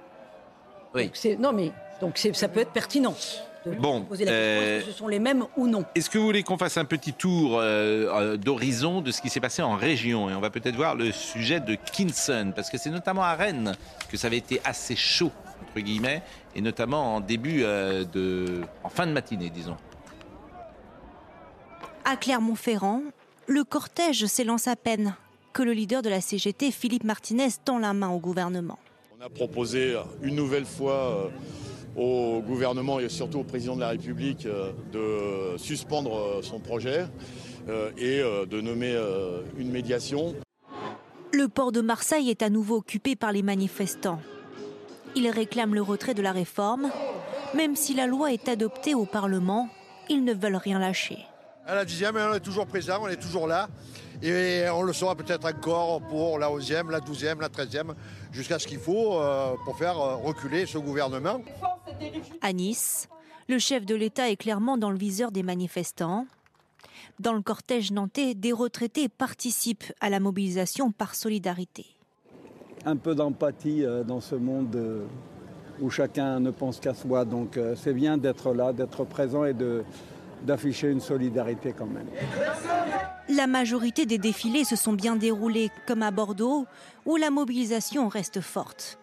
Oui. 0.94 1.04
Donc, 1.24 1.38
non, 1.40 1.52
mais 1.52 1.70
donc 2.00 2.18
ça 2.32 2.48
peut 2.48 2.60
être 2.60 2.72
pertinent 2.72 3.10
de 3.12 3.16
Bon, 3.66 4.02
se 4.02 4.06
poser 4.06 4.24
la 4.24 4.30
question 4.30 4.60
euh, 4.60 4.78
est-ce 4.78 4.86
que 4.86 4.92
ce 4.92 4.98
sont 4.98 5.08
les 5.08 5.18
mêmes 5.18 5.44
ou 5.56 5.66
non? 5.66 5.84
Est-ce 5.94 6.08
que 6.08 6.18
vous 6.18 6.24
voulez 6.24 6.42
qu'on 6.42 6.58
fasse 6.58 6.76
un 6.76 6.84
petit 6.84 7.12
tour 7.12 7.58
euh, 7.58 8.06
euh, 8.06 8.36
d'horizon 8.36 9.00
de 9.00 9.10
ce 9.10 9.20
qui 9.20 9.28
s'est 9.28 9.40
passé 9.40 9.62
en 9.62 9.76
région? 9.76 10.30
Et 10.30 10.34
on 10.34 10.40
va 10.40 10.50
peut-être 10.50 10.76
voir 10.76 10.94
le 10.94 11.12
sujet 11.12 11.60
de 11.60 11.74
Kinson, 11.74 12.52
parce 12.54 12.70
que 12.70 12.78
c'est 12.78 12.90
notamment 12.90 13.24
à 13.24 13.34
Rennes 13.34 13.74
que 14.10 14.16
ça 14.16 14.28
avait 14.28 14.38
été 14.38 14.60
assez 14.64 14.96
chaud, 14.96 15.32
entre 15.62 15.80
guillemets, 15.80 16.22
et 16.54 16.60
notamment 16.60 17.16
en 17.16 17.20
début 17.20 17.62
euh, 17.62 18.04
de... 18.04 18.62
en 18.84 18.88
fin 18.88 19.06
de 19.06 19.12
matinée, 19.12 19.50
disons. 19.50 19.76
À 22.04 22.16
Clermont-Ferrand, 22.16 23.02
le 23.46 23.64
cortège 23.64 24.26
s'élance 24.26 24.68
à 24.68 24.76
peine 24.76 25.14
que 25.52 25.62
le 25.62 25.72
leader 25.72 26.02
de 26.02 26.08
la 26.08 26.20
CGT, 26.20 26.70
Philippe 26.70 27.04
Martinez, 27.04 27.48
tend 27.64 27.78
la 27.78 27.92
main 27.92 28.08
au 28.08 28.18
gouvernement. 28.18 28.78
On 29.18 29.24
a 29.24 29.28
proposé 29.28 29.96
une 30.22 30.36
nouvelle 30.36 30.64
fois 30.64 30.92
euh, 30.92 31.28
au 31.98 32.40
gouvernement 32.40 33.00
et 33.00 33.08
surtout 33.08 33.40
au 33.40 33.44
président 33.44 33.74
de 33.74 33.80
la 33.80 33.88
République 33.88 34.46
euh, 34.46 34.72
de 34.92 35.58
suspendre 35.58 36.16
euh, 36.16 36.42
son 36.42 36.60
projet 36.60 37.06
euh, 37.68 37.90
et 37.98 38.22
de 38.46 38.60
nommer 38.60 38.96
une 39.58 39.70
médiation. 39.70 40.34
Le 41.32 41.48
port 41.48 41.72
de 41.72 41.82
Marseille 41.82 42.30
est 42.30 42.42
à 42.42 42.48
nouveau 42.48 42.76
occupé 42.76 43.16
par 43.16 43.32
les 43.32 43.42
manifestants. 43.42 44.20
Ils 45.14 45.28
réclament 45.28 45.74
le 45.74 45.82
retrait 45.82 46.14
de 46.14 46.22
la 46.22 46.32
réforme. 46.32 46.90
Même 47.54 47.76
si 47.76 47.94
la 47.94 48.06
loi 48.06 48.32
est 48.32 48.48
adoptée 48.48 48.94
au 48.94 49.04
Parlement, 49.04 49.68
ils 50.08 50.24
ne 50.24 50.32
veulent 50.32 50.56
rien 50.56 50.78
lâcher. 50.78 51.18
À 51.66 51.74
la 51.74 51.84
dixième, 51.84 52.16
on 52.16 52.34
est 52.34 52.40
toujours 52.40 52.66
présent, 52.66 53.00
on 53.02 53.08
est 53.08 53.20
toujours 53.20 53.46
là. 53.46 53.68
Et 54.22 54.64
on 54.72 54.82
le 54.82 54.92
sera 54.94 55.14
peut-être 55.14 55.46
encore 55.46 56.00
pour 56.00 56.38
la 56.38 56.50
onzième, 56.50 56.90
la 56.90 57.00
douzième, 57.00 57.40
la 57.40 57.50
treizième, 57.50 57.94
jusqu'à 58.32 58.58
ce 58.58 58.66
qu'il 58.66 58.78
faut 58.78 59.20
pour 59.64 59.76
faire 59.76 59.96
reculer 59.96 60.64
ce 60.64 60.78
gouvernement. 60.78 61.40
À 62.42 62.52
Nice, 62.52 63.08
le 63.48 63.58
chef 63.58 63.84
de 63.86 63.94
l'État 63.94 64.30
est 64.30 64.36
clairement 64.36 64.76
dans 64.78 64.90
le 64.90 64.98
viseur 64.98 65.30
des 65.32 65.42
manifestants. 65.42 66.26
Dans 67.20 67.32
le 67.32 67.42
cortège 67.42 67.90
nantais, 67.92 68.34
des 68.34 68.52
retraités 68.52 69.08
participent 69.08 69.92
à 70.00 70.10
la 70.10 70.20
mobilisation 70.20 70.92
par 70.92 71.14
solidarité. 71.14 71.86
un 72.84 72.96
peu 72.96 73.14
d'empathie 73.14 73.84
euh, 73.84 74.04
dans 74.04 74.20
ce 74.20 74.36
monde 74.36 74.74
euh, 74.76 75.04
où 75.80 75.90
chacun 75.90 76.38
ne 76.40 76.50
pense 76.50 76.78
qu'à 76.78 76.94
soi. 76.94 77.24
Donc 77.24 77.56
euh, 77.56 77.74
c'est 77.76 77.92
bien 77.92 78.16
d'être 78.16 78.52
là, 78.54 78.72
d'être 78.72 79.04
présent 79.04 79.44
et 79.44 79.52
de- 79.54 79.84
d'afficher 80.42 80.88
une 80.90 81.00
solidarité 81.00 81.74
quand 81.76 81.86
même. 81.86 82.06
La 83.28 83.46
majorité 83.48 84.06
des 84.06 84.18
défilés 84.18 84.64
se 84.64 84.76
sont 84.76 84.92
bien 84.92 85.16
déroulés, 85.16 85.70
comme 85.86 86.02
à 86.02 86.12
Bordeaux, 86.12 86.66
où 87.04 87.16
la 87.16 87.30
mobilisation 87.30 88.08
reste 88.08 88.40
forte. 88.40 88.97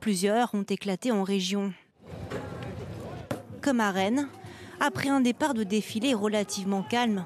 Plusieurs 0.00 0.54
ont 0.54 0.62
éclaté 0.62 1.12
en 1.12 1.22
région. 1.22 1.72
Comme 3.62 3.80
à 3.80 3.90
Rennes, 3.90 4.28
après 4.80 5.08
un 5.08 5.20
départ 5.20 5.54
de 5.54 5.64
défilé 5.64 6.14
relativement 6.14 6.82
calme, 6.82 7.24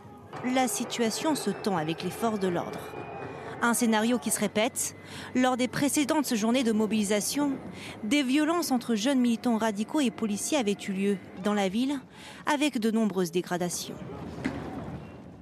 la 0.54 0.68
situation 0.68 1.34
se 1.34 1.50
tend 1.50 1.76
avec 1.76 2.02
les 2.02 2.10
forces 2.10 2.40
de 2.40 2.48
l'ordre. 2.48 2.80
Un 3.62 3.74
scénario 3.74 4.18
qui 4.18 4.30
se 4.30 4.40
répète. 4.40 4.96
Lors 5.34 5.58
des 5.58 5.68
précédentes 5.68 6.34
journées 6.34 6.64
de 6.64 6.72
mobilisation, 6.72 7.52
des 8.04 8.22
violences 8.22 8.70
entre 8.70 8.94
jeunes 8.94 9.20
militants 9.20 9.58
radicaux 9.58 10.00
et 10.00 10.10
policiers 10.10 10.56
avaient 10.56 10.78
eu 10.88 10.92
lieu 10.92 11.16
dans 11.44 11.52
la 11.52 11.68
ville, 11.68 12.00
avec 12.46 12.78
de 12.78 12.90
nombreuses 12.90 13.30
dégradations. 13.30 13.96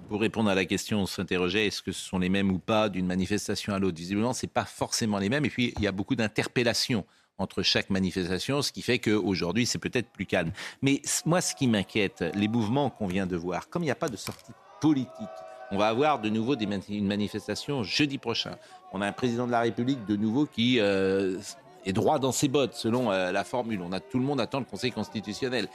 Pour 0.08 0.22
répondre 0.22 0.48
à 0.48 0.54
la 0.54 0.64
question, 0.64 1.00
on 1.00 1.06
s'interrogeait 1.06 1.66
est-ce 1.66 1.82
que 1.82 1.92
ce 1.92 2.02
sont 2.02 2.18
les 2.18 2.30
mêmes 2.30 2.50
ou 2.50 2.58
pas 2.58 2.88
d'une 2.88 3.06
manifestation 3.06 3.74
à 3.74 3.78
l'autre? 3.78 3.98
Visiblement, 3.98 4.32
ce 4.32 4.46
n'est 4.46 4.50
pas 4.50 4.64
forcément 4.64 5.18
les 5.18 5.28
mêmes. 5.28 5.44
Et 5.44 5.50
puis, 5.50 5.74
il 5.76 5.82
y 5.82 5.86
a 5.86 5.92
beaucoup 5.92 6.14
d'interpellations 6.14 7.04
entre 7.36 7.62
chaque 7.62 7.90
manifestation, 7.90 8.62
ce 8.62 8.72
qui 8.72 8.80
fait 8.80 8.98
qu'aujourd'hui, 8.98 9.66
c'est 9.66 9.78
peut-être 9.78 10.08
plus 10.08 10.24
calme. 10.24 10.50
Mais 10.80 11.02
moi, 11.26 11.42
ce 11.42 11.54
qui 11.54 11.66
m'inquiète, 11.66 12.24
les 12.34 12.48
mouvements 12.48 12.88
qu'on 12.88 13.06
vient 13.06 13.26
de 13.26 13.36
voir, 13.36 13.68
comme 13.68 13.82
il 13.82 13.86
n'y 13.86 13.92
a 13.92 13.96
pas 13.96 14.08
de 14.08 14.16
sortie 14.16 14.52
politique, 14.80 15.12
on 15.70 15.76
va 15.76 15.88
avoir 15.88 16.20
de 16.20 16.30
nouveau 16.30 16.56
une 16.56 17.06
manifestation 17.06 17.82
jeudi 17.82 18.16
prochain. 18.16 18.56
On 18.92 19.02
a 19.02 19.06
un 19.06 19.12
président 19.12 19.46
de 19.46 19.52
la 19.52 19.60
République 19.60 20.06
de 20.06 20.16
nouveau 20.16 20.46
qui 20.46 20.80
euh, 20.80 21.38
est 21.84 21.92
droit 21.92 22.18
dans 22.18 22.32
ses 22.32 22.48
bottes, 22.48 22.74
selon 22.74 23.12
euh, 23.12 23.30
la 23.30 23.44
formule. 23.44 23.82
On 23.82 23.92
a, 23.92 24.00
tout 24.00 24.18
le 24.18 24.24
monde 24.24 24.40
attend 24.40 24.58
le 24.58 24.64
Conseil 24.64 24.90
constitutionnel. 24.90 25.68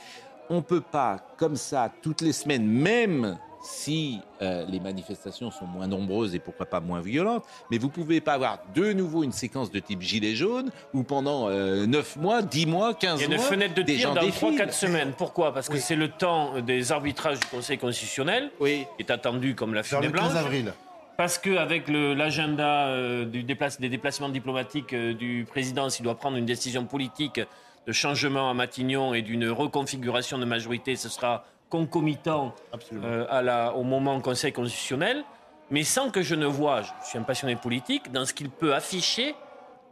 On 0.49 0.55
ne 0.55 0.61
peut 0.61 0.81
pas, 0.81 1.19
comme 1.37 1.55
ça, 1.55 1.93
toutes 2.01 2.21
les 2.21 2.33
semaines, 2.33 2.65
même 2.65 3.37
si 3.63 4.19
euh, 4.41 4.65
les 4.67 4.79
manifestations 4.81 5.49
sont 5.49 5.65
moins 5.65 5.87
nombreuses 5.87 6.35
et 6.35 6.39
pourquoi 6.39 6.65
pas 6.65 6.81
moins 6.81 6.99
violentes, 6.99 7.45
mais 7.71 7.77
vous 7.77 7.87
pouvez 7.89 8.19
pas 8.19 8.33
avoir 8.33 8.59
de 8.75 8.91
nouveau 8.91 9.23
une 9.23 9.31
séquence 9.31 9.71
de 9.71 9.79
type 9.79 10.01
gilet 10.01 10.35
jaune 10.35 10.69
où 10.93 11.03
pendant 11.03 11.47
euh, 11.49 11.85
9 11.85 12.17
mois, 12.17 12.41
10 12.41 12.65
mois, 12.65 12.93
15 12.93 13.19
Il 13.19 13.23
y 13.23 13.25
a 13.25 13.27
mois, 13.29 13.37
une 13.37 13.41
fenêtre 13.41 13.73
de 13.73 13.81
tir 13.83 14.13
dans 14.13 14.21
défilent. 14.21 14.59
3-4 14.59 14.71
semaines. 14.73 15.13
Pourquoi? 15.17 15.53
Parce 15.53 15.69
que 15.69 15.77
c'est 15.77 15.95
le 15.95 16.09
temps 16.09 16.59
des 16.61 16.91
arbitrages 16.91 17.39
du 17.39 17.47
Conseil 17.47 17.77
constitutionnel, 17.77 18.51
oui. 18.59 18.85
qui 18.97 19.03
est 19.03 19.11
attendu 19.11 19.55
comme 19.55 19.73
la 19.73 19.81
Vers 19.81 19.99
fumée 20.01 20.11
le 20.11 20.17
15 20.19 20.31
blanche. 20.31 20.43
avril. 20.45 20.73
Parce 21.15 21.37
qu'avec 21.37 21.87
l'agenda 21.87 22.87
euh, 22.87 23.23
du 23.25 23.43
déplace- 23.43 23.79
des 23.79 23.87
déplacements 23.89 24.29
diplomatiques 24.29 24.93
euh, 24.93 25.13
du 25.13 25.45
président, 25.49 25.89
s'il 25.89 26.03
doit 26.03 26.15
prendre 26.15 26.35
une 26.37 26.45
décision 26.45 26.85
politique 26.85 27.39
de 27.87 27.91
changement 27.93 28.49
à 28.49 28.53
Matignon 28.53 29.13
et 29.13 29.21
d'une 29.21 29.47
reconfiguration 29.49 30.37
de 30.37 30.45
majorité, 30.45 30.95
ce 30.95 31.09
sera 31.09 31.45
concomitant 31.73 32.53
euh, 32.93 33.25
à 33.31 33.41
la- 33.41 33.73
au 33.73 33.81
moment 33.83 34.19
Conseil 34.21 34.53
constitutionnel, 34.53 35.23
mais 35.71 35.83
sans 35.83 36.11
que 36.11 36.21
je 36.21 36.35
ne 36.35 36.45
vois, 36.45 36.83
je 36.83 36.91
suis 37.09 37.17
un 37.17 37.23
passionné 37.23 37.55
politique, 37.55 38.11
dans 38.11 38.25
ce 38.25 38.33
qu'il 38.33 38.49
peut 38.51 38.75
afficher 38.75 39.33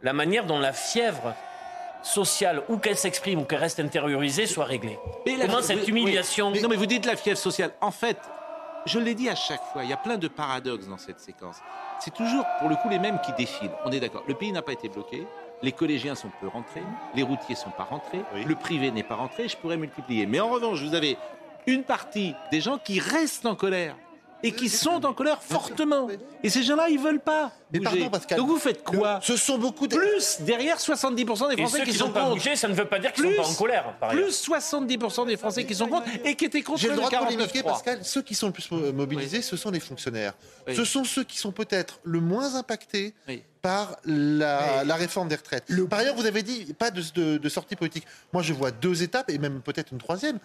la 0.02 0.12
manière 0.12 0.46
dont 0.46 0.60
la 0.60 0.72
fièvre 0.72 1.34
sociale, 2.04 2.62
ou 2.68 2.76
qu'elle 2.78 2.96
s'exprime 2.96 3.40
ou 3.40 3.44
qu'elle 3.44 3.58
reste 3.60 3.80
intériorisée, 3.80 4.46
soit 4.46 4.64
réglée. 4.64 4.96
Mais 5.26 5.36
la- 5.36 5.46
Comment 5.46 5.60
cette 5.62 5.88
humiliation... 5.88 6.52
oui. 6.52 6.62
Non, 6.62 6.68
mais 6.68 6.76
vous 6.76 6.86
dites 6.86 7.04
la 7.06 7.16
fièvre 7.16 7.38
sociale. 7.38 7.72
En 7.80 7.90
fait, 7.90 8.18
je 8.86 8.98
l'ai 9.00 9.14
dit 9.16 9.28
à 9.28 9.34
chaque 9.34 9.62
fois, 9.72 9.82
il 9.82 9.90
y 9.90 9.92
a 9.92 9.96
plein 9.96 10.18
de 10.18 10.28
paradoxes 10.28 10.86
dans 10.88 10.98
cette 10.98 11.18
séquence. 11.20 11.56
C'est 11.98 12.14
toujours, 12.14 12.44
pour 12.60 12.68
le 12.68 12.76
coup, 12.76 12.88
les 12.88 12.98
mêmes 13.00 13.20
qui 13.26 13.32
défilent. 13.32 13.70
On 13.84 13.90
est 13.90 14.00
d'accord. 14.00 14.22
Le 14.28 14.34
pays 14.34 14.52
n'a 14.52 14.62
pas 14.62 14.72
été 14.72 14.88
bloqué. 14.88 15.26
Les 15.62 15.70
collégiens 15.72 16.16
sont 16.16 16.30
peu 16.40 16.48
rentrés. 16.48 16.82
Les 17.14 17.22
routiers 17.24 17.54
sont 17.56 17.70
pas 17.70 17.84
rentrés. 17.84 18.22
Le 18.46 18.54
privé 18.56 18.90
n'est 18.90 19.04
pas 19.04 19.14
rentré. 19.16 19.48
Je 19.48 19.56
pourrais 19.56 19.76
multiplier. 19.76 20.26
Mais 20.26 20.40
en 20.40 20.48
revanche, 20.48 20.80
vous 20.82 20.94
avez 20.94 21.16
une 21.66 21.84
partie 21.84 22.34
des 22.50 22.60
gens 22.60 22.78
qui 22.78 22.98
restent 23.00 23.46
en 23.46 23.54
colère 23.54 23.96
et 24.44 24.50
qui 24.50 24.68
sont 24.68 25.04
en 25.06 25.12
colère 25.14 25.40
fortement. 25.40 26.08
Et 26.42 26.50
ces 26.50 26.64
gens-là, 26.64 26.88
ils 26.88 26.98
veulent 26.98 27.20
pas. 27.20 27.52
Mais 27.72 27.78
bouger. 27.78 27.90
pardon, 28.00 28.10
Pascal. 28.10 28.38
Donc 28.38 28.48
vous 28.48 28.58
faites 28.58 28.82
quoi 28.82 29.20
Ce 29.22 29.36
sont 29.36 29.56
beaucoup 29.56 29.86
de... 29.86 29.96
Plus 29.96 30.38
derrière 30.40 30.78
70% 30.78 31.14
des 31.14 31.22
Et 31.22 31.56
Français 31.58 31.78
ceux 31.78 31.84
qui 31.84 31.90
qui 31.92 31.96
sont 31.96 32.10
pas 32.10 32.22
contre. 32.22 32.34
bougé, 32.34 32.56
ça 32.56 32.66
ne 32.66 32.74
veut 32.74 32.86
pas 32.86 32.98
dire 32.98 33.12
qu'ils 33.12 33.24
ne 33.28 33.34
sont 33.36 33.42
pas 33.42 33.48
en 33.48 33.54
colère, 33.54 33.96
par. 34.00 34.10
Plus 34.10 34.48
70% 34.48 35.26
des 35.28 35.36
Français 35.36 35.64
qui 35.64 35.76
sont 35.76 35.86
contre 35.86 36.08
et 36.24 36.34
qui 36.34 36.46
étaient 36.46 36.62
contre 36.62 36.82
le 36.82 36.90
le 36.90 36.96
droit 36.96 37.08
de 37.08 37.16
polémiquer, 37.16 37.60
49.3. 37.60 37.62
Pascal. 37.62 37.98
Ceux 38.02 38.22
qui 38.22 38.34
sont 38.34 38.48
le 38.48 38.52
plus 38.52 38.68
mo- 38.72 38.92
mobilisés, 38.92 39.42
ce 39.42 39.56
sont 39.56 39.70
les 39.70 39.78
fonctionnaires. 39.78 40.32
Oui. 40.66 40.74
Ce 40.74 40.84
sont 40.84 41.04
ceux 41.04 41.22
qui 41.22 41.38
sont 41.38 41.52
peut-être 41.52 42.00
le 42.02 42.20
moins 42.20 42.56
impactés 42.56 43.14
Oui. 43.28 43.44
Par 43.62 43.96
la, 44.04 44.82
la 44.84 44.94
réforme 44.96 45.28
des 45.28 45.36
retraites. 45.36 45.64
Par 45.88 46.00
ailleurs, 46.00 46.16
vous 46.16 46.26
avez 46.26 46.42
dit 46.42 46.74
pas 46.74 46.90
de, 46.90 47.00
de- 47.14 47.38
de 47.38 47.48
sortie 47.48 47.76
politique. 47.76 48.04
Moi, 48.32 48.42
je 48.42 48.52
vois 48.52 48.72
deux 48.72 49.02
étapes 49.04 49.30
et 49.30 49.38
même 49.38 49.62
peut-être 49.62 49.92
une 49.92 49.98
troisième. 49.98 50.38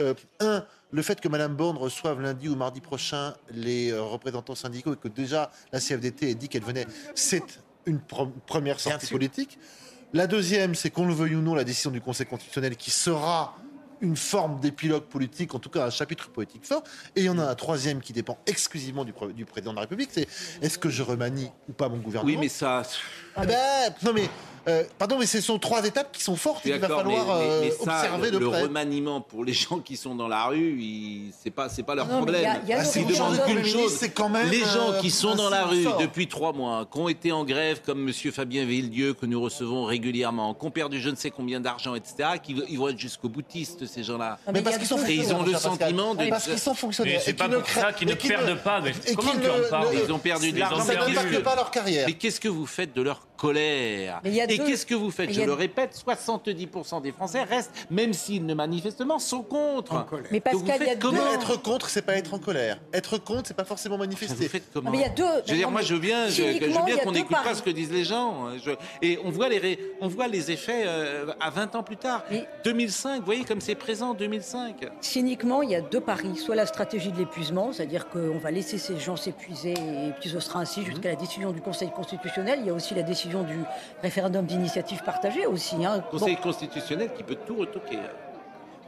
Euh, 0.00 0.12
un, 0.40 0.64
le 0.90 1.02
fait 1.02 1.20
que 1.20 1.28
Mme 1.28 1.54
Borne 1.54 1.76
reçoive 1.76 2.20
lundi 2.20 2.48
ou 2.48 2.56
mardi 2.56 2.80
prochain 2.80 3.34
les 3.52 3.92
euh, 3.92 4.02
représentants 4.02 4.56
syndicaux 4.56 4.94
et 4.94 4.96
que 4.96 5.06
déjà 5.06 5.52
la 5.72 5.78
CFDT 5.78 6.30
ait 6.30 6.34
dit 6.34 6.48
qu'elle 6.48 6.64
venait, 6.64 6.86
c'est 7.14 7.44
une 7.86 8.00
pro- 8.00 8.26
première 8.46 8.80
sortie 8.80 9.06
politique. 9.12 9.56
La 10.12 10.26
deuxième, 10.26 10.74
c'est 10.74 10.90
qu'on 10.90 11.06
le 11.06 11.14
veuille 11.14 11.36
ou 11.36 11.40
non, 11.42 11.54
la 11.54 11.62
décision 11.64 11.92
du 11.92 12.00
Conseil 12.00 12.26
constitutionnel 12.26 12.76
qui 12.76 12.90
sera 12.90 13.56
une 14.00 14.16
forme 14.16 14.60
d'épilogue 14.60 15.04
politique, 15.04 15.54
en 15.54 15.58
tout 15.58 15.70
cas 15.70 15.86
un 15.86 15.90
chapitre 15.90 16.28
politique 16.28 16.64
fort. 16.64 16.82
Et 17.16 17.20
il 17.22 17.26
y 17.26 17.28
en 17.28 17.38
a 17.38 17.44
un 17.44 17.54
troisième 17.54 18.00
qui 18.00 18.12
dépend 18.12 18.38
exclusivement 18.46 19.04
du, 19.04 19.12
président 19.12 19.70
de 19.70 19.76
la 19.76 19.82
République, 19.82 20.10
c'est 20.12 20.28
est-ce 20.62 20.78
que 20.78 20.88
je 20.88 21.02
remanie 21.02 21.50
ou 21.68 21.72
pas 21.72 21.88
mon 21.88 21.98
gouvernement? 21.98 22.32
Oui, 22.32 22.38
mais 22.40 22.48
ça. 22.48 22.82
Eh 23.40 23.46
ben, 23.46 23.94
non 24.02 24.12
mais, 24.12 24.28
euh, 24.68 24.84
pardon, 24.98 25.16
mais 25.18 25.26
ce 25.26 25.40
sont 25.40 25.58
trois 25.58 25.84
étapes 25.84 26.10
qui 26.12 26.22
sont 26.22 26.36
fortes 26.36 26.62
qu'il 26.62 26.72
va 26.72 26.78
mais, 26.78 26.94
falloir 26.94 27.38
mais- 27.38 27.44
euh, 27.48 27.60
mais 27.62 27.70
ça, 27.70 27.82
observer 27.82 28.30
le, 28.30 28.32
de 28.32 28.38
le 28.38 28.48
près. 28.50 28.62
remaniement 28.62 29.20
pour 29.20 29.44
les 29.44 29.52
gens 29.52 29.78
qui 29.78 29.96
sont 29.96 30.14
dans 30.14 30.28
la 30.28 30.44
rue, 30.46 30.78
il- 30.80 31.32
c'est 31.42 31.50
pas 31.50 31.68
c'est 31.68 31.82
pas 31.82 31.94
leur 31.94 32.06
Non, 32.06 32.12
il 32.12 32.14
y 32.14 32.22
problème. 32.22 32.44
a- 32.50 32.58
il 32.62 32.68
y 32.68 32.72
a 32.72 32.78
Ah, 32.78 32.82
le 32.82 33.00
Ils 33.00 33.06
le 33.06 33.38
de 33.38 33.44
qu'une 33.44 33.64
chose. 33.66 33.92
c'est 33.98 34.10
quand 34.10 34.28
même, 34.28 34.48
les 34.50 34.60
gens 34.60 34.92
euh, 34.92 35.00
qui 35.00 35.10
sont 35.10 35.34
dans 35.34 35.50
la 35.50 35.64
rue 35.64 35.84
depuis 36.00 36.26
trois 36.28 36.52
mois, 36.52 36.86
qui 36.90 36.98
ont 36.98 37.08
été 37.08 37.32
en 37.32 37.44
grève 37.44 37.80
comme 37.84 38.00
Monsieur 38.02 38.30
Fabien 38.32 38.64
Villedieu 38.64 39.14
que 39.14 39.26
nous 39.26 39.40
recevons 39.40 39.84
régulièrement, 39.84 40.54
qui 40.54 40.66
ont 40.66 40.70
perdu 40.70 41.00
je 41.00 41.10
ne 41.10 41.16
sais 41.16 41.30
combien 41.30 41.60
d'argent, 41.60 41.94
etc. 41.94 42.14
Qui 42.42 42.56
ils 42.68 42.78
vont 42.78 42.88
être 42.88 42.98
jusqu'au 42.98 43.28
boutiste 43.28 43.86
ces 43.86 44.02
gens-là. 44.02 44.38
Ah, 44.46 44.52
mais 44.52 44.52
Mais 44.54 44.62
parce 44.62 44.76
il 44.76 44.78
qu'ils 44.80 44.88
sont 44.88 44.96
ils 44.96 45.20
ont 45.34 45.36
fonctionnaires, 45.38 45.46
le 45.46 45.58
sentiment 45.58 46.14
de. 46.14 46.28
Parce 46.28 46.44
qu'ils 46.44 46.58
sont 46.58 46.74
fonctionnaires. 46.74 47.20
C'est 47.24 47.34
pas 47.34 47.48
pour 47.48 47.66
ça 47.68 47.92
qu'ils 47.92 48.08
ne 48.08 48.14
perdent 48.14 48.62
pas, 48.62 48.80
comment 49.16 49.32
tu 49.32 49.50
en 49.50 49.58
ne- 49.58 49.68
parles 49.70 49.94
ne- 49.94 50.00
Ils 50.04 50.12
ont 50.12 50.18
perdu 50.18 50.52
de 50.52 50.58
Ça 50.58 50.60
l'argent 50.70 50.78
n'impacte 50.84 51.12
perdu. 51.14 51.40
pas 51.42 51.56
leur 51.56 51.70
carrière. 51.70 52.06
Mais 52.06 52.14
qu'est-ce 52.14 52.40
que 52.40 52.48
vous 52.48 52.66
faites 52.66 52.94
de 52.94 53.02
leur 53.02 53.20
colère 53.36 54.20
Et 54.24 54.56
deux- 54.56 54.64
qu'est-ce 54.64 54.86
que 54.86 54.94
vous 54.94 55.10
faites 55.10 55.32
Je 55.32 55.40
a- 55.40 55.46
le 55.46 55.52
répète, 55.52 55.94
70% 55.94 57.00
des 57.00 57.12
Français 57.12 57.42
restent, 57.42 57.72
même 57.90 58.12
s'ils 58.12 58.44
ne 58.46 58.54
manifestement 58.54 59.18
sont 59.18 59.42
contre. 59.42 60.06
Mais 60.30 60.42
vous 60.52 60.60
Pascal, 60.60 60.62
il 60.80 60.86
y 60.86 60.90
a 60.90 60.92
faites 60.92 60.98
deux- 61.00 61.34
être 61.34 61.60
contre, 61.62 61.88
c'est 61.88 62.02
pas 62.02 62.16
être 62.16 62.34
en 62.34 62.38
colère. 62.38 62.78
Être 62.92 63.18
contre, 63.18 63.48
c'est 63.48 63.56
pas 63.56 63.64
forcément 63.64 63.96
Vous 63.96 64.02
manifester. 64.02 64.48
faites 64.48 64.64
comment 64.72 64.90
mais 64.90 64.98
il 64.98 65.02
y 65.02 65.04
a 65.04 65.08
deux- 65.08 65.24
Je 65.46 65.52
veux 65.52 65.58
dire, 65.58 65.70
moi, 65.70 65.82
je 65.82 65.94
veux 65.94 66.00
bien, 66.00 66.28
je, 66.28 66.42
a 66.42 67.04
qu'on 67.04 67.12
n'écoute 67.12 67.30
pas 67.36 67.42
paris. 67.42 67.56
ce 67.56 67.62
que 67.62 67.70
disent 67.70 67.92
les 67.92 68.04
gens. 68.04 68.48
Je- 68.64 68.70
et 69.02 69.18
on 69.24 69.30
voit 69.30 69.48
les, 69.48 69.58
ré- 69.58 69.78
on 70.00 70.08
voit 70.08 70.28
les 70.28 70.50
effets 70.50 70.84
euh, 70.86 71.26
à 71.40 71.50
20 71.50 71.74
ans 71.74 71.82
plus 71.82 71.96
tard. 71.96 72.22
Mais- 72.30 72.46
2005, 72.64 73.20
vous 73.20 73.24
voyez 73.26 73.44
comme 73.44 73.60
c'est 73.60 73.74
présent, 73.74 74.14
2005. 74.14 74.86
Cyniquement, 75.00 75.62
il 75.62 75.70
y 75.70 75.74
a 75.74 75.80
deux 75.80 76.00
paris. 76.00 76.36
Soit 76.36 76.54
la 76.54 76.66
stratégie 76.66 77.10
de 77.12 77.18
l'épuisement, 77.18 77.72
c'est-à-dire 77.72 78.08
qu'on 78.08 78.38
va 78.38 78.50
laisser 78.50 78.78
ces 78.78 78.98
gens 78.98 79.16
s'épuiser 79.16 79.72
et 79.72 80.12
puis 80.20 80.30
ce 80.30 80.40
sera 80.40 80.60
ainsi 80.60 80.84
jusqu'à 80.84 81.10
la 81.10 81.16
décision 81.16 81.52
du 81.52 81.60
Conseil 81.60 81.90
constitutionnel. 81.90 82.58
Il 82.62 82.66
y 82.66 82.70
a 82.70 82.74
aussi 82.74 82.94
la 82.94 83.02
décision 83.02 83.23
du 83.28 83.58
référendum 84.02 84.44
d'initiative 84.44 85.02
partagée 85.02 85.46
aussi. 85.46 85.84
hein. 85.84 86.02
Conseil 86.10 86.36
Bon. 86.36 86.42
constitutionnel 86.42 87.10
qui 87.16 87.22
peut 87.22 87.36
tout 87.46 87.56
retoquer. 87.56 87.98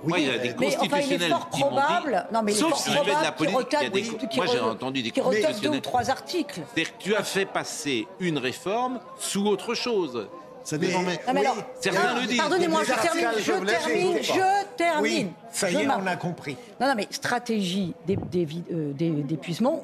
Moi, 0.04 0.18
il 0.18 0.26
y 0.26 0.30
a 0.30 0.36
des 0.38 0.54
Mais 0.58 0.66
enfin, 0.66 0.66
il 0.66 0.66
est 0.66 0.88
constitutionnels 0.88 1.30
fort 1.30 1.50
qui 1.50 1.60
probable. 1.60 2.26
Non, 2.32 2.42
mais 2.42 2.52
il 2.52 2.56
est 2.56 2.60
Sauf 2.60 2.68
fort 2.70 2.78
s'il 2.78 2.92
fait 2.92 3.04
de 3.04 3.22
la 3.24 3.32
politique, 3.32 3.66
il 3.72 3.82
y 3.82 3.86
a 3.86 3.88
des- 3.90 4.36
Moi, 4.36 4.46
j'ai 4.46 4.60
entendu 4.60 5.02
des 5.02 5.08
retape 5.08 5.22
deux 5.24 5.30
ou 5.30 5.32
constitutionnels. 5.40 5.80
trois 5.80 6.10
articles. 6.10 6.60
C'est-à-dire 6.74 6.96
que 6.98 7.02
tu 7.02 7.14
as 7.16 7.24
fait 7.24 7.46
passer 7.46 8.06
une 8.20 8.36
réforme 8.38 9.00
sous 9.18 9.46
autre 9.46 9.74
chose. 9.74 10.28
Ça 10.66 10.76
dépend, 10.78 11.00
mais- 11.02 11.20
Non, 11.28 11.32
mais 11.32 11.40
alors, 11.42 11.56
Certains 11.80 12.14
non, 12.14 12.20
le 12.22 12.26
disent. 12.26 12.38
Pardonnez-moi, 12.38 12.80
je 12.82 12.92
termine, 13.00 13.26
je 13.38 13.52
termine, 13.52 14.18
je 14.20 14.76
termine. 14.76 15.00
Oui, 15.02 15.26
ça 15.52 15.70
y 15.70 15.76
est, 15.76 15.86
on 15.88 16.06
a 16.06 16.16
compris. 16.16 16.56
Non, 16.80 16.88
non, 16.88 16.94
mais 16.96 17.06
stratégie 17.10 17.94
d'évi- 18.04 18.64
euh, 18.72 18.92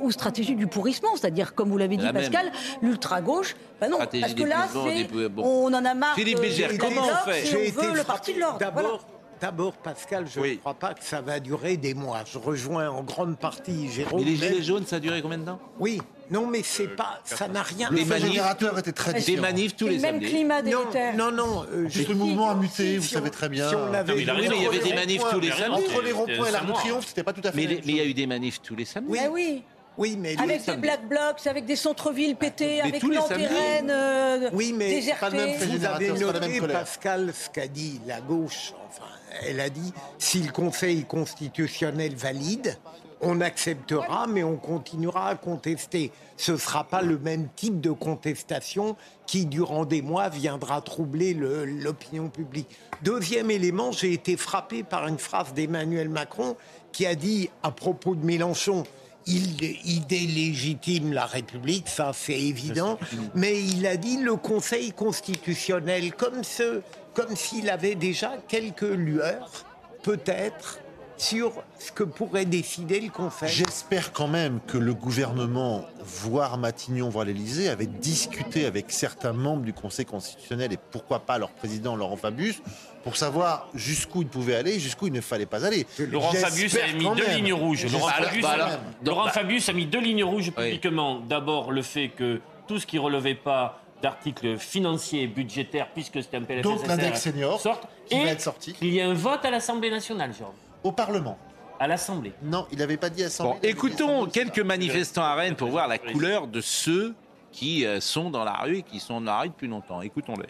ou 0.01 0.11
stratégie 0.11 0.57
du 0.57 0.67
pourrissement, 0.67 1.11
c'est-à-dire, 1.15 1.55
comme 1.55 1.71
vous 1.71 1.79
l'avez 1.79 1.97
dit, 1.97 2.05
La. 2.05 2.13
Pascal, 2.13 2.51
l'ultra-gauche. 2.83 3.55
Ben 3.81 3.89
non, 3.91 3.97
Stratégie 3.97 4.23
parce 4.23 4.35
que 4.35 4.43
là, 4.43 4.63
d'épuisement, 4.63 4.85
c'est, 4.89 5.17
des- 5.17 5.29
bon. 5.29 5.43
on 5.45 5.67
en 5.73 5.85
a 5.85 5.95
marre. 5.95 6.15
Philippe 6.17 6.41
Bégère, 6.41 6.71
des 6.71 6.79
comment 6.79 7.03
on 7.03 7.31
fait 7.31 7.47
J'ai 7.47 7.57
on 7.57 7.61
été 7.61 7.71
veut 7.71 7.83
le 7.83 7.89
frappé. 7.95 8.05
parti 8.07 8.35
de 8.35 8.41
l'ordre. 8.41 8.59
D'abord, 9.41 9.73
Pascal, 9.73 10.27
je 10.33 10.39
Oui. 10.39 10.53
ne 10.53 10.57
crois 10.59 10.75
pas 10.75 10.95
que 10.95 11.03
ça 11.05 11.21
va 11.21 11.41
durer 11.41 11.77
des 11.77 11.95
mois. 11.95 12.21
Je 12.25 12.39
rejoins 12.39 12.89
en 12.89 13.03
grande 13.03 13.37
partie 13.37 13.89
Jérôme. 13.91 14.21
Mais 14.21 14.31
les 14.31 14.37
gilets 14.37 14.63
jaunes, 14.63 14.87
ça 14.87 14.97
a 14.97 15.01
duré 15.01 15.21
combien 15.21 15.39
de 15.39 15.45
temps? 15.45 15.59
Oui, 15.81 16.01
non, 16.31 16.47
mais 16.47 16.63
c'est 16.63 16.89
pas, 16.89 17.21
ça 17.25 17.49
n'a 17.49 17.63
rien. 17.63 17.89
Le 17.91 17.97
Les 17.97 18.05
fait 18.05 18.11
manifs- 18.19 18.27
générateur 18.33 18.79
était 18.79 18.93
très 18.93 19.13
Des 19.15 19.21
différent. 19.21 19.43
manifs 19.43 19.77
tous 19.77 19.89
les 19.89 19.97
le 19.97 20.03
même 20.03 20.15
samedis. 20.17 20.31
climat 20.31 20.63
Non, 20.63 20.81
délétère. 20.81 21.17
non, 21.17 21.31
non. 21.33 21.65
euh, 21.73 21.87
En 21.87 21.89
je- 21.89 22.09
le 22.09 22.15
mouvement 22.15 22.51
a 22.51 22.55
muté, 22.55 22.97
vous 22.99 23.03
si 23.05 23.15
savez 23.15 23.29
on- 23.29 23.31
très 23.33 23.49
bien. 23.49 23.69
Si 23.69 23.75
on 23.75 23.93
avait 23.93 24.13
Non, 24.13 24.17
mais 24.17 24.23
il 24.23 24.31
a 24.31 24.35
Oui, 24.35 24.49
mais 24.49 24.57
il 24.57 24.63
y 24.63 24.67
avait 24.67 24.79
des 24.79 24.95
manifs 24.95 25.23
tous 25.31 25.41
les 25.41 25.51
samedis. 25.51 25.85
Entre 25.85 26.03
les 26.03 26.13
ronds-points 26.13 26.51
et 26.51 26.55
un 26.57 26.73
Triomphe, 26.73 27.07
c'était 27.07 27.23
pas 27.23 27.33
tout 27.33 27.41
à 27.45 27.51
fait 27.53 27.57
Mais 27.57 27.67
la 27.67 27.73
il 27.85 27.97
y 27.97 28.01
a 28.01 28.05
eu 28.05 28.15
des 28.15 28.27
manifs 28.27 28.61
tous 28.63 28.75
les 28.77 28.85
samedis. 28.85 29.19
Eh 29.25 29.29
oui. 29.29 29.63
Oui, 29.99 30.17
mais 30.19 30.35
Avec 30.39 30.59
des 30.61 30.65
samedis. 30.65 30.81
black 30.81 31.07
blocs, 31.07 31.47
avec 31.47 31.67
des 31.67 31.77
centres-villes 31.77 32.37
pétés, 32.37 32.77
Mais 32.83 32.89
avec 32.89 33.01
tous 33.01 33.11
les 33.11 33.17
une 33.17 33.23
samedis. 33.23 33.45
antérène 33.45 33.91
euh, 33.91 34.49
Oui, 34.55 34.73
mais 34.75 34.89
désertée. 34.89 35.21
pas 35.21 35.29
le 35.29 35.37
même 35.37 35.55
fait 35.59 35.67
Vous 35.67 35.85
avez 35.85 36.07
la 36.09 36.49
noté. 36.49 36.61
Pascal, 36.73 37.33
ce 37.35 37.51
qu'a 37.51 37.67
dit 37.67 38.01
la 38.07 38.23
gauche. 38.23 38.73
Enfin, 38.89 39.05
elle 39.47 39.61
a 39.61 39.69
dit 39.69 39.93
si 40.19 40.39
le 40.41 40.51
Conseil 40.51 41.05
constitutionnel 41.05 42.15
valide, 42.15 42.79
on 43.23 43.41
acceptera, 43.41 44.27
mais 44.27 44.43
on 44.43 44.57
continuera 44.57 45.29
à 45.29 45.35
contester. 45.37 46.11
Ce 46.37 46.53
ne 46.53 46.57
sera 46.57 46.85
pas 46.85 47.03
le 47.03 47.19
même 47.19 47.49
type 47.55 47.81
de 47.81 47.91
contestation 47.93 48.97
qui, 49.27 49.47
durant 49.47 49.85
des 49.85 50.03
mois, 50.03 50.29
viendra 50.29 50.81
troubler 50.83 51.33
le- 51.33 51.65
l'opinion 51.65 52.29
publique. 52.29 52.69
Deuxième 53.03 53.51
élément, 53.51 53.93
j'ai 53.93 54.13
été 54.13 54.37
frappé 54.37 54.83
par 54.83 55.07
une 55.07 55.19
phrase 55.19 55.55
d'Emmanuel 55.55 56.09
Macron 56.09 56.57
qui 56.91 57.07
a 57.07 57.15
dit 57.15 57.49
à 57.63 57.71
propos 57.71 58.15
de 58.15 58.25
Mélenchon. 58.25 58.83
Il, 59.25 59.63
il 59.63 60.05
délégitime 60.09 61.13
la 61.13 61.27
République, 61.27 61.89
ça 61.89 62.11
c'est 62.13 62.39
évident, 62.41 62.99
mais 63.37 63.63
il 63.63 63.87
a 63.87 63.97
dit 63.97 64.17
le 64.17 64.35
Conseil 64.35 64.91
constitutionnel 64.91 66.13
comme, 66.15 66.43
ce, 66.43 66.81
comme 67.15 67.37
s'il 67.37 67.71
avait 67.71 67.95
déjà 67.95 68.33
quelques 68.49 68.81
lueurs, 68.83 69.65
peut-être, 70.03 70.81
sur 71.23 71.53
ce 71.79 71.93
que 71.93 72.03
pourrait 72.03 72.45
décider 72.45 73.01
le 73.01 73.09
Conseil. 73.11 73.49
J'espère 73.49 74.13
quand 74.13 74.27
même 74.27 74.59
que 74.67 74.77
le 74.77 74.93
gouvernement, 74.93 75.85
voire 76.05 76.59
Matignon, 76.59 77.09
voire 77.09 77.25
l'Élysée, 77.25 77.69
avait 77.69 77.87
discuté 77.87 78.67
avec 78.67 78.87
certains 78.91 79.33
membres 79.33 79.63
du 79.63 79.73
Conseil 79.73 80.05
constitutionnel 80.05 80.73
et 80.73 80.79
pourquoi 80.91 81.21
pas 81.21 81.39
leur 81.39 81.51
président 81.51 81.95
Laurent 81.95 82.17
Fabius 82.17 82.61
pour 83.05 83.17
savoir 83.17 83.69
jusqu'où 83.75 84.23
il 84.23 84.29
pouvait 84.29 84.57
aller 84.57 84.75
et 84.75 84.81
jusqu'où 84.81 85.07
il 85.07 85.13
ne 85.13 85.21
fallait 85.21 85.47
pas 85.47 85.65
aller. 85.65 85.87
Laurent 85.99 86.33
J'espère 86.33 86.51
Fabius 86.51 86.77
a 86.77 86.87
mis 86.93 87.05
deux 87.17 87.27
même. 87.27 87.37
lignes 87.37 87.53
rouges. 87.53 87.93
Laurent, 87.93 88.09
Fabius, 88.09 88.45
a- 88.45 88.57
même. 88.57 88.81
Laurent 89.07 89.25
bah- 89.27 89.31
Fabius 89.31 89.69
a 89.69 89.73
mis 89.73 89.87
deux 89.87 90.01
lignes 90.01 90.25
rouges 90.25 90.51
publiquement. 90.51 91.21
D'abord, 91.21 91.71
le 91.73 91.83
fait 91.83 92.09
que 92.09 92.41
tout 92.67 92.79
ce 92.81 92.87
qui 92.87 92.99
relevait 92.99 93.35
pas 93.37 93.81
d'articles 94.03 94.59
financiers, 94.59 95.29
budgétaires, 95.29 95.89
puisque 95.95 96.21
c'était 96.23 96.37
un 96.39 96.43
PLFSSR, 96.43 96.63
Donc 96.79 96.87
l'index 96.89 97.21
senior 97.21 97.61
sorte, 97.61 97.87
qui 98.07 98.17
et 98.17 98.25
va 98.25 98.31
être 98.31 98.41
sorti 98.41 98.75
il 98.83 98.93
y 98.93 99.01
a 99.01 99.07
un 99.09 99.15
vote 99.15 99.45
à 99.45 99.51
l'Assemblée 99.53 99.91
nationale, 99.91 100.33
Jérôme. 100.37 100.55
Au 100.85 100.93
Parlement. 100.93 101.39
À 101.79 101.89
l'Assemblée. 101.89 102.33
Non, 102.43 102.67
il 102.71 102.79
n'avait 102.79 102.97
pas 102.97 103.11
dit 103.11 103.25
Assemblée. 103.25 103.59
Bon, 103.61 103.69
écoutons 103.69 104.27
quelques 104.27 104.61
manifestants 104.61 105.25
à 105.25 105.35
Rennes 105.35 105.57
pour 105.57 105.69
voir 105.69 105.89
la 105.89 105.99
couleur 105.99 106.47
de 106.47 106.61
ceux 106.61 107.15
qui 107.51 107.85
euh, 107.85 108.01
sont 108.01 108.31
dans 108.31 108.45
la 108.45 108.55
rue 108.55 108.79
et 108.79 108.83
qui 108.83 109.01
sont 109.01 109.21
dans 109.21 109.33
la 109.33 109.41
rue 109.41 109.49
depuis 109.49 109.69
longtemps. 109.69 110.01
Écoutons-les. 110.01 110.49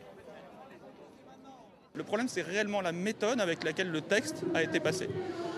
Le 1.94 2.04
problème, 2.04 2.28
c'est 2.28 2.42
réellement 2.42 2.80
la 2.80 2.92
méthode 2.92 3.40
avec 3.40 3.64
laquelle 3.64 3.90
le 3.90 4.00
texte 4.00 4.44
a 4.54 4.62
été 4.62 4.80
passé. 4.80 5.08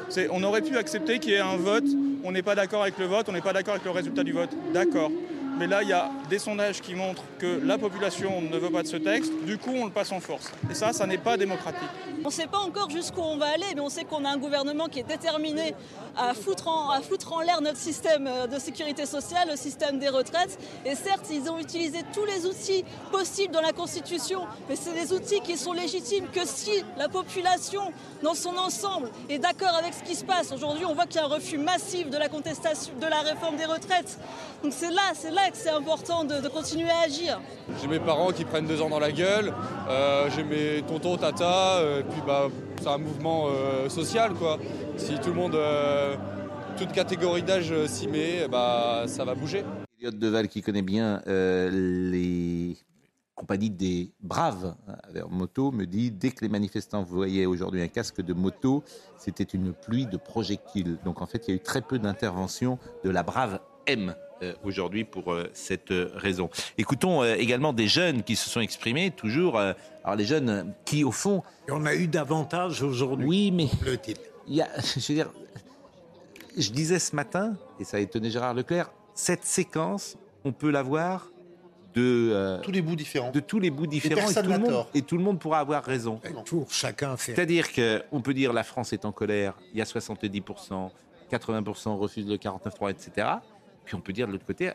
C'est, 0.08 0.28
on 0.30 0.42
aurait 0.42 0.62
pu 0.62 0.76
accepter 0.76 1.18
qu'il 1.20 1.30
y 1.30 1.34
ait 1.34 1.40
un 1.40 1.56
vote, 1.56 1.84
on 2.24 2.32
n'est 2.32 2.42
pas 2.42 2.56
d'accord 2.56 2.82
avec 2.82 2.98
le 2.98 3.06
vote, 3.06 3.28
on 3.28 3.32
n'est 3.32 3.40
pas 3.40 3.52
d'accord 3.52 3.74
avec 3.74 3.84
le 3.84 3.92
résultat 3.92 4.24
du 4.24 4.32
vote. 4.32 4.50
D'accord. 4.72 5.10
Mais 5.57 5.69
là, 5.69 5.83
il 5.83 5.88
y 5.88 5.93
a 5.93 6.11
des 6.29 6.38
sondages 6.38 6.81
qui 6.81 6.95
montrent 6.95 7.23
que 7.38 7.61
la 7.64 7.79
population 7.79 8.40
ne 8.40 8.59
veut 8.59 8.71
pas 8.71 8.83
de 8.83 8.88
ce 8.88 8.97
texte, 8.97 9.33
du 9.45 9.57
coup, 9.57 9.73
on 9.73 9.85
le 9.85 9.90
passe 9.90 10.11
en 10.11 10.21
force. 10.21 10.51
Et 10.71 10.75
ça, 10.75 10.93
ça 10.93 11.07
n'est 11.07 11.19
pas 11.19 11.37
démocratique. 11.37 11.88
On 12.25 12.29
ne 12.29 12.33
sait 12.33 12.47
pas 12.47 12.59
encore 12.59 12.90
jusqu'où 12.90 13.21
on 13.21 13.37
va 13.37 13.47
aller, 13.47 13.67
mais 13.75 13.81
on 13.81 13.88
sait 13.88 14.05
qu'on 14.05 14.25
a 14.25 14.31
un 14.31 14.38
gouvernement 14.38 14.87
qui 14.87 15.01
est 15.01 15.07
déterminé 15.07 15.75
à 16.17 16.35
foutre 16.35 16.69
en, 16.69 17.40
l'air 17.40 17.61
notre 17.61 17.79
système 17.79 18.27
euh, 18.27 18.47
de 18.47 18.59
sécurité 18.59 19.05
sociale, 19.05 19.49
le 19.51 19.57
système 19.57 19.99
des 19.99 20.09
retraites. 20.09 20.59
Et 20.85 20.95
certes, 20.95 21.27
ils 21.31 21.51
ont 21.51 21.59
utilisé 21.59 21.99
tous 22.12 22.25
les 22.25 22.47
outils 22.47 22.85
possibles 23.12 23.53
dans 23.53 23.61
la 23.61 23.73
Constitution, 23.73 24.40
mais 24.69 24.77
c'est 24.77 24.95
des 24.95 25.12
outils 25.12 25.40
qui 25.40 25.57
sont 25.57 25.73
légitimes 25.73 26.27
que 26.33 26.47
si 26.47 26.85
la 26.97 27.09
population, 27.09 27.93
dans 28.23 28.35
son 28.35 28.57
ensemble, 28.57 29.11
est 29.29 29.38
d'accord 29.38 29.75
avec 29.75 29.93
ce 29.95 30.03
qui 30.03 30.14
se 30.14 30.25
passe. 30.25 30.53
Aujourd'hui, 30.53 30.85
on 30.85 30.95
voit 30.95 31.07
qu'il 31.07 31.17
y 31.17 31.19
a 31.19 31.25
un 31.25 31.29
refus 31.29 31.59
massif 31.59 32.11
de 32.11 32.17
la 32.17 32.29
contestation 32.29 32.93
de 33.01 33.07
la 33.07 33.21
réforme 33.21 33.57
des 33.57 33.67
retraites. 33.67 34.19
Donc 34.62 34.73
c'est 34.73 34.90
là, 34.90 35.12
c'est 35.14 35.31
là 35.31 35.43
que 35.50 35.57
c'est 35.57 35.70
important 35.70 36.24
de, 36.24 36.40
de 36.40 36.48
continuer 36.48 36.90
à 36.90 37.00
agir. 37.00 37.40
J'ai 37.80 37.88
mes 37.88 38.00
parents 38.00 38.33
qui 38.33 38.44
prennent 38.44 38.66
deux 38.66 38.80
ans 38.83 38.88
dans 38.88 38.98
la 38.98 39.12
gueule, 39.12 39.52
euh, 39.88 40.28
j'ai 40.35 40.44
mes 40.44 40.83
tontons, 40.83 41.16
tata, 41.16 41.78
euh, 41.78 42.00
et 42.00 42.04
puis 42.04 42.20
bah, 42.26 42.48
c'est 42.80 42.88
un 42.88 42.98
mouvement 42.98 43.46
euh, 43.48 43.88
social 43.88 44.35
quoi. 44.35 44.59
Si 44.96 45.14
tout 45.18 45.30
le 45.30 45.35
monde, 45.37 45.54
euh, 45.54 46.16
toute 46.76 46.92
catégorie 46.92 47.42
d'âge 47.42 47.72
s'y 47.87 48.09
met, 48.09 48.48
bah, 48.48 49.04
ça 49.07 49.24
va 49.24 49.35
bouger. 49.35 49.64
Elliot 50.00 50.11
Deval, 50.12 50.48
qui 50.48 50.61
connaît 50.61 50.83
bien 50.83 51.22
euh, 51.26 51.70
les 51.70 52.76
compagnies 53.35 53.70
des 53.70 54.12
braves 54.20 54.74
hein, 54.87 54.96
avec 55.09 55.28
moto, 55.28 55.72
me 55.72 55.87
dit 55.87 56.11
dès 56.11 56.30
que 56.30 56.42
les 56.42 56.48
manifestants 56.48 57.02
voyaient 57.02 57.46
aujourd'hui 57.46 57.83
un 57.83 57.88
casque 57.88 58.20
de 58.20 58.33
moto, 58.33 58.85
c'était 59.16 59.44
une 59.44 59.72
pluie 59.72 60.07
de 60.07 60.16
projectiles. 60.16 60.98
Donc 61.04 61.20
en 61.20 61.26
fait, 61.26 61.48
il 61.48 61.50
y 61.50 61.54
a 61.54 61.57
eu 61.57 61.61
très 61.61 61.80
peu 61.83 61.98
d'intervention 61.98 62.78
de 63.02 63.11
la 63.11 63.22
brave 63.22 63.61
M 63.87 64.11
euh, 64.11 64.14
aujourd'hui 64.62 65.05
pour 65.05 65.33
euh, 65.33 65.49
cette 65.53 65.90
euh, 65.90 66.11
raison. 66.14 66.51
Écoutons 66.79 67.23
euh, 67.23 67.35
également 67.37 67.73
des 67.73 67.88
jeunes 67.88 68.23
qui 68.23 68.37
se 68.37 68.51
sont 68.51 68.61
exprimés, 68.61 69.11
toujours. 69.11 69.59
euh, 69.59 69.73
alors 70.03 70.16
les 70.16 70.25
jeunes 70.25 70.49
euh, 70.51 70.64
qui, 70.85 71.05
au 71.05 71.12
fond. 71.12 71.42
Et 71.68 71.73
on 71.73 71.85
a 71.87 71.94
eu 71.94 72.07
davantage 72.09 72.83
aujourd'hui. 72.83 73.27
Oui, 73.27 73.51
mais. 73.51 73.68
Il 74.47 74.55
y 74.57 74.61
a, 74.62 74.68
je 74.79 75.01
veux 75.09 75.14
dire, 75.14 75.31
je 76.57 76.70
disais 76.70 76.99
ce 76.99 77.16
matin, 77.16 77.57
et 77.81 77.85
ça 77.85 77.97
a 77.97 78.01
étonné 78.01 78.31
Gérard 78.31 78.55
Leclerc, 78.55 78.90
cette 79.14 79.44
séquence, 79.44 80.16
on 80.44 80.53
peut 80.53 80.70
la 80.70 80.83
voir 80.83 81.31
de 81.94 82.31
euh, 82.33 82.61
tous 82.61 82.73
les 82.73 82.83
bouts 82.83 82.97
différents, 82.97 83.31
de 83.31 83.40
tous 83.40 83.61
les 83.61 83.70
bouts 83.70 83.87
différents, 83.87 84.20
et 84.20 84.25
personne 84.25 84.44
tout, 84.47 84.53
le 84.53 84.59
monde, 84.59 84.87
et 84.94 85.03
tout 85.03 85.16
le 85.16 85.23
monde 85.23 85.38
pourra 85.38 85.61
avoir 85.61 85.85
raison. 85.85 86.20
Toujours 86.44 86.70
chacun 86.70 87.16
fait. 87.16 87.35
C'est-à-dire 87.35 87.68
qu'on 87.73 88.20
peut 88.20 88.35
dire 88.35 88.53
la 88.53 88.64
France 88.64 88.92
est 88.92 89.05
en 89.05 89.12
colère, 89.12 89.55
il 89.73 89.79
y 89.79 89.83
a 89.83 89.85
70%, 89.85 90.90
80% 91.33 91.97
refusent 91.97 92.29
le 92.29 92.37
49.3, 92.37 92.90
etc. 92.90 93.29
Puis 93.85 93.94
on 93.94 94.01
peut 94.01 94.12
dire 94.12 94.27
de 94.27 94.33
l'autre 94.33 94.47
côté, 94.47 94.73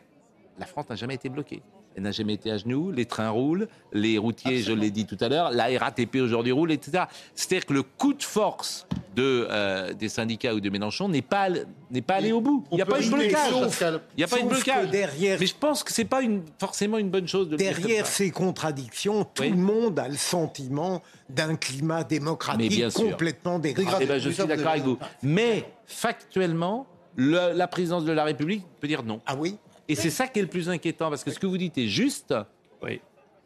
la 0.58 0.65
France 0.65 0.89
n'a 0.89 0.95
jamais 0.95 1.15
été 1.15 1.30
bloquée. 1.30 1.62
Elle 1.95 2.04
n'a 2.04 2.12
jamais 2.12 2.36
été 2.36 2.52
à 2.52 2.58
genoux, 2.58 2.91
les 2.91 3.06
trains 3.06 3.30
roulent, 3.32 3.67
les 3.91 4.17
routiers, 4.19 4.60
je 4.62 4.72
l'ai 4.72 4.91
dit 4.91 5.06
tout 5.06 5.17
à 5.19 5.28
l'heure, 5.28 5.50
la 5.52 5.65
RATP 5.80 6.17
aujourd'hui 6.17 6.52
roule, 6.52 6.72
etc. 6.72 7.06
C'est-à-dire 7.34 7.65
que 7.65 7.74
le 7.74 7.82
coup 7.84 8.13
de 8.13 8.22
force 8.24 8.88
de, 9.15 9.48
euh, 9.50 9.91
des 9.93 10.08
syndicats 10.08 10.54
ou 10.54 10.60
de 10.60 10.69
Mélenchon 10.69 11.10
n'est 11.10 11.24
pas, 11.24 11.48
n'est 11.89 12.04
pas 12.04 12.15
allé 12.15 12.32
au 12.32 12.41
bout. 12.41 12.63
Il 12.72 12.76
n'y 12.76 12.82
a 12.84 12.86
pas 12.86 13.02
eu 13.02 13.06
de 13.06 13.10
blocage. 13.10 13.50
sauf- 13.50 13.84
Il 14.15 14.19
n'y 14.19 14.24
a 14.24 14.28
pas 14.28 14.39
eu 14.39 14.43
de 14.43 14.48
blocage. 14.48 14.89
derrière- 14.91 15.38
Mais 15.39 15.48
je 15.48 15.56
pense 15.56 15.84
que 15.84 15.91
c'est 15.91 16.06
pas 16.06 16.22
une, 16.22 16.43
forcément 16.60 17.00
une 17.00 17.10
bonne 17.10 17.28
chose 17.28 17.48
de 17.48 17.54
le 17.54 17.58
dire 17.58 17.74
comme 17.74 17.84
Derrière 17.86 18.06
ces 18.06 18.30
contradictions, 18.30 19.24
tout 19.26 19.41
Oui. 19.41 19.50
le 19.50 19.58
monde 19.58 19.98
a 19.98 20.08
le 20.08 20.15
sentiment 20.15 21.02
d'un 21.28 21.56
climat 21.56 22.00
Mais 22.00 22.06
démocratique 22.06 22.69
bien 22.69 22.91
sûr. 22.91 23.10
complètement 23.10 23.58
dégradé. 23.60 23.98
Eh 24.02 24.06
ben, 24.06 24.19
je 24.19 24.30
suis 24.30 24.45
d'accord 24.45 24.67
avec 24.69 24.84
vous. 24.84 25.00
Mais 25.24 25.65
factuellement, 25.86 26.86
le- 27.15 27.54
la 27.54 27.67
présidence 27.67 28.06
de 28.06 28.12
la 28.12 28.24
République 28.24 28.63
peut 28.80 28.88
dire 28.88 29.04
non. 29.04 29.22
Ah 29.26 29.36
oui 29.38 29.58
Et 29.88 29.95
c'est 29.95 30.10
ça 30.10 30.28
qui 30.28 30.39
est 30.39 30.43
le 30.43 30.48
plus 30.48 30.69
inquiétant, 30.69 31.10
parce 31.10 31.24
que 31.24 31.32
ce 31.32 31.39
que 31.39 31.48
vous 31.48 31.58
dites 31.58 31.78
est 31.78 31.88
juste, 31.88 32.34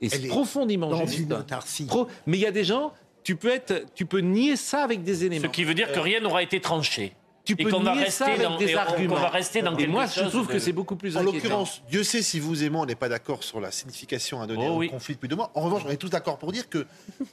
et 0.01 0.09
c'est 0.09 0.27
profondément 0.27 0.89
dans 0.89 1.05
juste. 1.05 1.19
une. 1.79 1.87
Pro- 1.87 2.07
Mais 2.27 2.37
il 2.37 2.41
y 2.41 2.45
a 2.45 2.51
des 2.51 2.63
gens, 2.65 2.91
tu 3.23 3.35
peux, 3.37 3.49
être, 3.49 3.85
tu 3.95 4.05
peux 4.05 4.19
nier 4.19 4.55
ça 4.57 4.83
avec 4.83 5.03
des 5.03 5.23
éléments. 5.25 5.45
Ce 5.47 5.51
qui 5.51 5.63
veut 5.63 5.73
dire 5.73 5.91
que 5.91 5.99
rien 5.99 6.19
n'aura 6.19 6.43
été 6.43 6.59
tranché. 6.59 7.13
Tu 7.45 7.53
et 7.53 7.63
peux 7.63 7.71
qu'on 7.71 7.81
va 7.81 7.93
nier 7.95 8.09
ça 8.09 8.25
rester 8.25 8.41
avec 8.41 8.41
dans, 8.41 8.57
des 8.57 8.69
et 8.71 8.75
on- 8.75 8.79
arguments. 8.79 9.15
qu'on 9.15 9.21
va 9.21 9.27
rester 9.29 9.61
dans 9.61 9.75
Et 9.77 9.85
moi, 9.87 10.05
je 10.05 10.21
trouve 10.29 10.47
de- 10.47 10.53
que 10.53 10.59
c'est 10.59 10.71
beaucoup 10.71 10.95
plus 10.95 11.17
En 11.17 11.21
inquiétant. 11.21 11.35
l'occurrence, 11.35 11.81
Dieu 11.89 12.03
sait 12.03 12.21
si 12.21 12.39
vous 12.39 12.63
et 12.63 12.69
moi, 12.69 12.81
on 12.81 12.85
n'est 12.85 12.95
pas 12.95 13.09
d'accord 13.09 13.43
sur 13.43 13.59
la 13.59 13.69
signification 13.71 14.41
à 14.41 14.47
donner 14.47 14.65
Oh 14.69 14.75
au 14.75 14.77
oui. 14.77 14.89
conflit 14.89 15.15
depuis 15.15 15.27
deux 15.27 15.35
mois. 15.35 15.51
En 15.53 15.61
revanche, 15.61 15.83
on 15.85 15.89
est 15.89 15.97
tous 15.97 16.09
d'accord 16.09 16.37
pour 16.37 16.53
dire 16.53 16.69
qu'il 16.69 16.85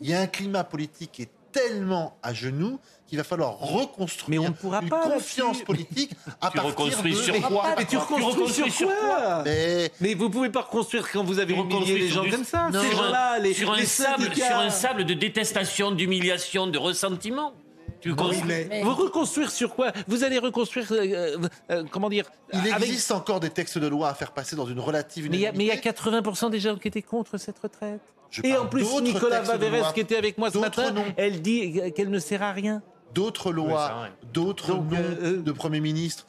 y 0.02 0.12
a 0.12 0.20
un 0.20 0.26
climat 0.26 0.64
politique 0.64 1.10
qui 1.12 1.22
est 1.22 1.30
tellement 1.52 2.16
à 2.22 2.32
genoux 2.34 2.78
qu'il 3.06 3.18
va 3.18 3.24
falloir 3.24 3.58
reconstruire 3.58 4.42
une 4.42 4.52
pas 4.88 5.00
confiance 5.02 5.48
là-dessus. 5.48 5.64
politique 5.64 6.10
à 6.40 6.48
Tu 6.50 6.56
partir 6.58 6.62
reconstruis 6.64 7.12
de... 7.14 7.16
sur 7.18 7.42
quoi 7.42 7.74
Mais 7.76 7.84
tu 7.84 7.96
reconstruis 7.96 8.70
sur 8.70 8.88
quoi 8.88 9.42
Mais... 9.44 9.90
Mais 10.00 10.14
vous 10.14 10.30
pouvez 10.30 10.48
pas 10.50 10.60
reconstruire 10.62 11.10
quand 11.10 11.24
vous 11.24 11.38
avez 11.40 11.54
humilié 11.54 11.98
les 11.98 12.08
gens 12.08 12.22
sur 12.22 12.24
du- 12.24 12.30
comme 12.30 12.44
ça. 12.44 12.68
sur 12.72 12.80
Ces 12.82 12.86
un- 12.88 12.90
gens-là, 12.96 13.38
les, 13.40 13.52
sur 13.54 13.72
un 13.72 13.76
les 13.76 13.86
sable, 13.86 14.32
sur 14.34 14.56
un 14.56 14.70
sable 14.70 15.04
de 15.04 15.14
détestation, 15.14 15.90
d'humiliation, 15.90 16.68
de 16.68 16.78
ressentiment. 16.78 17.52
Tu 18.00 18.10
Vous 18.10 18.94
reconstruire 18.94 19.50
sur 19.50 19.74
quoi 19.74 19.92
Vous 20.08 20.24
allez 20.24 20.38
reconstruire, 20.38 20.86
euh, 20.90 21.36
euh, 21.70 21.84
comment 21.90 22.08
dire 22.08 22.24
Il 22.52 22.58
avec- 22.60 22.88
existe 22.88 23.10
encore 23.12 23.40
des 23.40 23.50
textes 23.50 23.78
de 23.78 23.86
loi 23.86 24.08
à 24.08 24.14
faire 24.14 24.32
passer 24.32 24.56
dans 24.56 24.66
une 24.66 24.80
relative 24.80 25.28
Mais 25.30 25.36
il 25.36 25.40
y, 25.40 25.46
a- 25.46 25.52
mais 25.52 25.58
il 25.64 25.66
y 25.66 25.70
a 25.70 25.74
unanimité. 25.74 25.88
80% 25.88 26.50
des 26.50 26.60
gens 26.60 26.76
qui 26.76 26.88
étaient 26.88 27.02
contre 27.02 27.36
cette 27.38 27.58
retraite. 27.58 28.00
Je 28.30 28.42
Et 28.44 28.56
en 28.56 28.66
plus, 28.66 28.84
Nicolas 29.02 29.42
loi. 29.42 29.92
qui 29.92 30.00
était 30.00 30.16
avec 30.16 30.38
moi 30.38 30.50
ce 30.50 30.58
matin, 30.58 30.92
noms. 30.92 31.04
elle 31.16 31.42
dit 31.42 31.80
qu'elle 31.96 32.10
ne 32.10 32.18
sert 32.20 32.42
à 32.42 32.52
rien. 32.52 32.80
D'autres 33.12 33.50
lois, 33.52 34.08
d'autres 34.32 34.74
noms 34.74 34.86
euh, 34.92 35.42
de 35.42 35.52
Premier 35.52 35.80
ministre, 35.80 36.26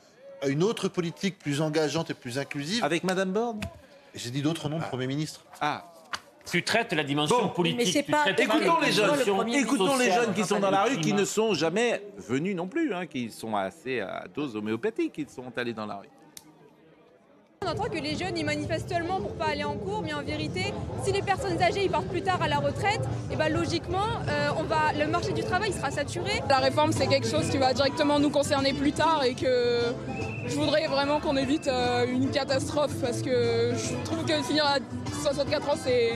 une 0.47 0.63
autre 0.63 0.87
politique 0.87 1.37
plus 1.37 1.61
engageante 1.61 2.09
et 2.09 2.15
plus 2.15 2.39
inclusive. 2.39 2.83
Avec 2.83 3.03
Madame 3.03 3.31
Borne? 3.31 3.61
J'ai 4.15 4.31
dit 4.31 4.41
d'autres 4.41 4.67
noms 4.67 4.79
de 4.79 4.83
Premier 4.83 5.05
ministre. 5.07 5.41
Ah. 5.61 5.90
Tu 6.49 6.63
traites 6.63 6.91
la 6.93 7.03
dimension 7.03 7.41
Bon. 7.43 7.49
politique. 7.49 7.77
Mais 7.79 7.85
c'est 7.85 8.03
tu 8.03 8.11
pas- 8.11 8.23
traites 8.23 8.39
Écoutons 8.39 8.79
la 8.79 8.85
les 8.87 8.91
jeunes, 8.91 9.09
écoutons 9.53 9.97
les 9.97 10.11
jeunes 10.11 10.33
qui 10.33 10.43
sont 10.43 10.59
dans 10.59 10.71
la 10.71 10.83
rue, 10.83 10.97
qui 10.99 11.13
ne 11.13 11.23
sont 11.25 11.53
jamais 11.53 12.01
venus 12.17 12.55
non 12.55 12.67
plus, 12.67 12.93
hein, 12.93 13.05
qui 13.05 13.29
sont 13.29 13.55
assez 13.55 13.99
à 14.01 14.25
dose 14.33 14.55
homéopathique, 14.55 15.13
qui 15.13 15.25
sont 15.29 15.51
allés 15.55 15.73
dans 15.73 15.85
la 15.85 15.97
rue. 15.97 16.07
On 17.63 17.69
entend 17.69 17.89
que 17.89 17.99
les 17.99 18.15
jeunes 18.15 18.35
ils 18.35 18.43
manifestent 18.43 18.89
seulement 18.89 19.21
pour 19.21 19.35
pas 19.35 19.49
aller 19.49 19.63
en 19.63 19.75
cours, 19.75 20.01
mais 20.03 20.15
en 20.15 20.23
vérité, 20.23 20.73
si 21.03 21.11
les 21.11 21.21
personnes 21.21 21.61
âgées 21.61 21.87
partent 21.89 22.07
plus 22.07 22.23
tard 22.23 22.41
à 22.41 22.47
la 22.47 22.57
retraite, 22.57 23.01
et 23.31 23.35
ben 23.35 23.53
logiquement, 23.53 24.07
euh, 24.27 24.49
on 24.57 24.63
va, 24.63 24.93
le 24.97 25.05
marché 25.05 25.31
du 25.31 25.43
travail 25.43 25.71
sera 25.71 25.91
saturé. 25.91 26.41
La 26.49 26.57
réforme, 26.57 26.91
c'est 26.91 27.05
quelque 27.05 27.27
chose 27.27 27.47
qui 27.51 27.59
va 27.59 27.71
directement 27.75 28.19
nous 28.19 28.31
concerner 28.31 28.73
plus 28.73 28.93
tard 28.93 29.23
et 29.23 29.35
que 29.35 29.93
je 30.47 30.55
voudrais 30.55 30.87
vraiment 30.87 31.19
qu'on 31.19 31.37
évite 31.37 31.67
euh, 31.67 32.07
une 32.11 32.31
catastrophe 32.31 32.95
parce 32.99 33.21
que 33.21 33.73
je 33.75 34.05
trouve 34.05 34.25
que 34.25 34.41
finir 34.41 34.65
à 34.65 34.77
64 35.21 35.69
ans, 35.69 35.77
c'est, 35.77 36.13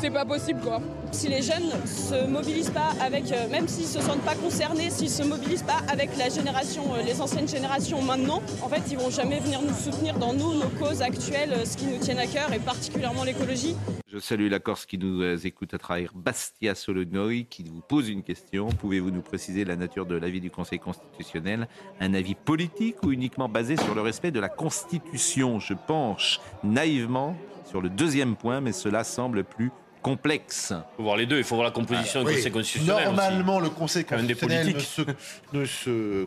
c'est 0.00 0.10
pas 0.10 0.24
possible 0.24 0.60
quoi. 0.60 0.80
Si 1.10 1.28
les 1.28 1.42
jeunes 1.42 1.70
se 1.86 2.26
mobilisent 2.26 2.70
pas 2.70 2.92
avec, 3.00 3.32
euh, 3.32 3.48
même 3.48 3.66
s'ils 3.66 3.86
se 3.86 4.00
sentent 4.00 4.22
pas 4.22 4.34
concernés, 4.34 4.90
s'ils 4.90 5.10
se 5.10 5.22
mobilisent 5.22 5.62
pas 5.62 5.80
avec 5.90 6.16
la 6.16 6.28
génération, 6.28 6.94
euh, 6.94 7.02
les 7.02 7.20
anciennes 7.20 7.48
générations 7.48 8.02
maintenant, 8.02 8.42
en 8.62 8.68
fait, 8.68 8.82
ils 8.90 8.98
vont 8.98 9.10
jamais 9.10 9.40
venir 9.40 9.60
nous 9.62 9.74
soutenir 9.74 10.18
dans 10.18 10.32
nous, 10.32 10.54
nos 10.54 10.68
causes 10.78 11.02
actuelles, 11.02 11.52
euh, 11.52 11.64
ce 11.64 11.76
qui 11.76 11.86
nous 11.86 11.98
tiennent 11.98 12.18
à 12.18 12.26
cœur 12.26 12.52
et 12.52 12.58
particulièrement 12.58 13.24
l'écologie. 13.24 13.74
Je 14.06 14.18
salue 14.18 14.48
la 14.48 14.58
Corse 14.58 14.86
qui 14.86 14.98
nous 14.98 15.22
écoute 15.46 15.74
à 15.74 15.78
travers 15.78 16.12
Bastia 16.14 16.74
Solonoï, 16.74 17.46
qui 17.46 17.64
vous 17.64 17.82
pose 17.86 18.08
une 18.08 18.22
question. 18.22 18.68
Pouvez-vous 18.68 19.10
nous 19.10 19.20
préciser 19.20 19.64
la 19.64 19.76
nature 19.76 20.06
de 20.06 20.14
l'avis 20.14 20.40
du 20.40 20.50
Conseil 20.50 20.78
constitutionnel? 20.78 21.68
Un 22.00 22.14
avis 22.14 22.34
politique 22.34 23.02
ou 23.02 23.12
uniquement 23.12 23.48
basé 23.48 23.76
sur 23.76 23.94
le 23.94 24.00
respect 24.00 24.30
de 24.30 24.40
la 24.40 24.48
Constitution? 24.48 25.58
Je 25.58 25.74
penche 25.74 26.40
naïvement 26.64 27.36
sur 27.66 27.82
le 27.82 27.90
deuxième 27.90 28.34
point, 28.34 28.62
mais 28.62 28.72
cela 28.72 29.04
semble 29.04 29.44
plus 29.44 29.70
complexe. 30.02 30.72
Il 30.72 30.96
faut 30.96 31.02
voir 31.02 31.16
les 31.16 31.26
deux, 31.26 31.38
il 31.38 31.44
faut 31.44 31.54
voir 31.54 31.66
la 31.66 31.72
composition 31.72 32.22
du 32.22 32.28
Oui. 32.28 32.36
Conseil 32.36 32.52
constitutionnel. 32.52 33.04
Normalement, 33.04 33.60
le 33.60 33.70
Conseil 33.70 34.04
constitutionnel 34.04 34.74
ne 34.74 34.78
se, 34.80 35.02
politiques. 35.02 35.16
ne 35.52 35.64
se 35.64 36.26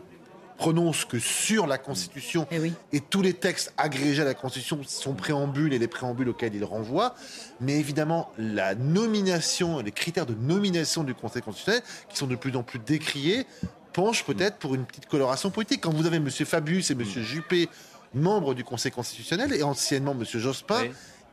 prononce 0.62 1.04
que 1.04 1.18
sur 1.18 1.66
la 1.66 1.76
Constitution 1.76 2.46
et, 2.92 3.00
tous 3.00 3.20
les 3.20 3.34
textes 3.34 3.72
agrégés 3.76 4.22
à 4.22 4.24
la 4.24 4.34
Constitution, 4.34 4.78
son 4.86 5.14
préambule 5.14 5.72
et 5.72 5.78
les 5.78 5.88
préambules 5.88 6.28
auxquels 6.28 6.54
il 6.54 6.64
renvoie. 6.64 7.14
Mais 7.60 7.80
évidemment, 7.80 8.30
la 8.38 8.76
nomination, 8.76 9.80
les 9.80 9.90
critères 9.90 10.26
de 10.26 10.34
nomination 10.34 11.02
du 11.02 11.14
Conseil 11.14 11.42
constitutionnel, 11.42 11.82
qui 12.08 12.16
sont 12.16 12.28
de 12.28 12.36
plus 12.36 12.54
en 12.56 12.62
plus 12.62 12.78
décriés, 12.78 13.44
penchent 13.92 14.24
peut-être 14.24 14.58
pour 14.58 14.76
une 14.76 14.84
petite 14.84 15.06
coloration 15.06 15.50
politique. 15.50 15.80
Quand 15.80 15.92
vous 15.92 16.06
avez 16.06 16.18
M. 16.18 16.30
Fabius 16.30 16.90
et 16.90 16.94
M. 16.94 17.04
Juppé, 17.04 17.68
membres 18.14 18.54
du 18.54 18.62
Conseil 18.62 18.92
constitutionnel, 18.92 19.52
et 19.52 19.64
anciennement 19.64 20.12
M. 20.12 20.24
Jospin, 20.24 20.84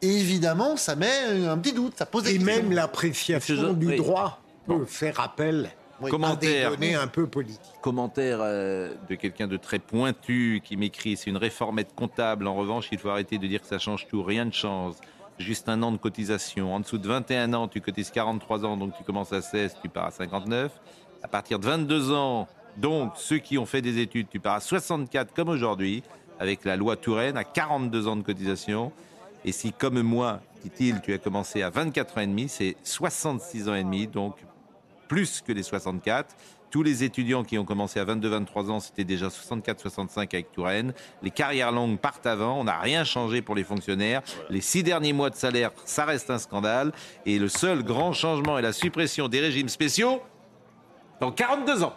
évidemment, 0.01 0.77
ça 0.77 0.95
met 0.95 1.45
un 1.47 1.57
petit 1.57 1.73
doute, 1.73 1.93
ça 1.97 2.05
pose 2.05 2.23
des 2.23 2.35
Et 2.35 2.37
questions. 2.37 2.55
même 2.63 2.71
l'appréciation 2.71 3.73
du 3.73 3.87
Oui. 3.87 3.95
droit 3.97 4.41
peut 4.67 4.85
faire 4.85 5.19
appel 5.19 5.69
Oui, 6.01 6.11
Commentaire. 6.11 6.67
à 6.67 6.71
des 6.71 6.77
données 6.77 6.95
un 6.95 7.07
peu 7.07 7.27
politiques. 7.27 7.59
Commentaire 7.81 8.39
euh, 8.41 8.93
de 9.09 9.15
quelqu'un 9.15 9.47
de 9.47 9.57
très 9.57 9.79
pointu 9.79 10.61
qui 10.63 10.77
m'écrit 10.77 11.17
c'est 11.17 11.29
une 11.29 11.35
réformette 11.37 11.93
comptable. 11.93 12.47
En 12.47 12.55
revanche, 12.55 12.87
il 12.93 12.97
faut 12.97 13.09
arrêter 13.09 13.37
de 13.37 13.45
dire 13.47 13.61
que 13.61 13.67
ça 13.67 13.79
change 13.79 14.07
tout. 14.07 14.23
Rien 14.23 14.45
ne 14.45 14.51
change. 14.51 14.93
Juste 15.39 15.67
un 15.69 15.81
an 15.83 15.91
de 15.91 15.97
cotisation. 15.97 16.73
En 16.73 16.79
dessous 16.79 16.97
de 16.97 17.07
21 17.07 17.53
ans, 17.53 17.67
tu 17.67 17.81
cotises 17.81 18.11
43 18.11 18.65
ans, 18.65 18.77
donc 18.77 18.93
tu 18.97 19.03
commences 19.03 19.31
à 19.33 19.41
16, 19.41 19.75
tu 19.81 19.89
pars 19.89 20.05
à 20.05 20.11
59. 20.11 20.71
À 21.23 21.27
partir 21.27 21.59
de 21.59 21.65
22 21.65 22.11
ans, 22.13 22.47
donc 22.77 23.13
ceux 23.15 23.37
qui 23.39 23.57
ont 23.57 23.65
fait 23.65 23.81
des 23.81 23.99
études, 23.99 24.27
tu 24.29 24.39
pars 24.39 24.55
à 24.55 24.59
64 24.61 25.33
comme 25.33 25.49
aujourd'hui, 25.49 26.03
avec 26.39 26.63
la 26.65 26.75
loi 26.77 26.95
Touraine, 26.95 27.35
à 27.37 27.43
42 27.43 28.07
ans 28.07 28.15
de 28.15 28.21
cotisation. 28.21 28.91
Et 29.45 29.51
si, 29.51 29.71
comme 29.71 30.01
moi, 30.01 30.41
dit-il, 30.63 31.01
tu 31.01 31.13
as 31.13 31.17
commencé 31.17 31.61
à 31.61 31.69
24 31.69 32.17
ans 32.17 32.21
et 32.21 32.27
demi, 32.27 32.49
c'est 32.49 32.75
66 32.83 33.69
ans 33.69 33.75
et 33.75 33.83
demi, 33.83 34.07
donc 34.07 34.35
plus 35.07 35.41
que 35.41 35.51
les 35.51 35.63
64. 35.63 36.35
Tous 36.71 36.83
les 36.83 37.03
étudiants 37.03 37.43
qui 37.43 37.57
ont 37.57 37.65
commencé 37.65 37.99
à 37.99 38.05
22-23 38.05 38.69
ans, 38.69 38.79
c'était 38.79 39.03
déjà 39.03 39.27
64-65 39.27 40.17
avec 40.17 40.51
Touraine. 40.51 40.93
Les 41.23 41.31
carrières 41.31 41.71
longues 41.71 41.97
partent 41.97 42.27
avant. 42.27 42.59
On 42.59 42.65
n'a 42.65 42.77
rien 42.77 43.03
changé 43.03 43.41
pour 43.41 43.55
les 43.55 43.63
fonctionnaires. 43.63 44.21
Les 44.51 44.61
six 44.61 44.83
derniers 44.83 45.13
mois 45.13 45.31
de 45.31 45.35
salaire, 45.35 45.71
ça 45.85 46.05
reste 46.05 46.29
un 46.29 46.37
scandale. 46.37 46.91
Et 47.25 47.39
le 47.39 47.47
seul 47.47 47.81
grand 47.81 48.13
changement 48.13 48.59
est 48.59 48.61
la 48.61 48.73
suppression 48.73 49.27
des 49.27 49.39
régimes 49.39 49.69
spéciaux 49.69 50.21
dans 51.19 51.31
42 51.31 51.83
ans. 51.83 51.95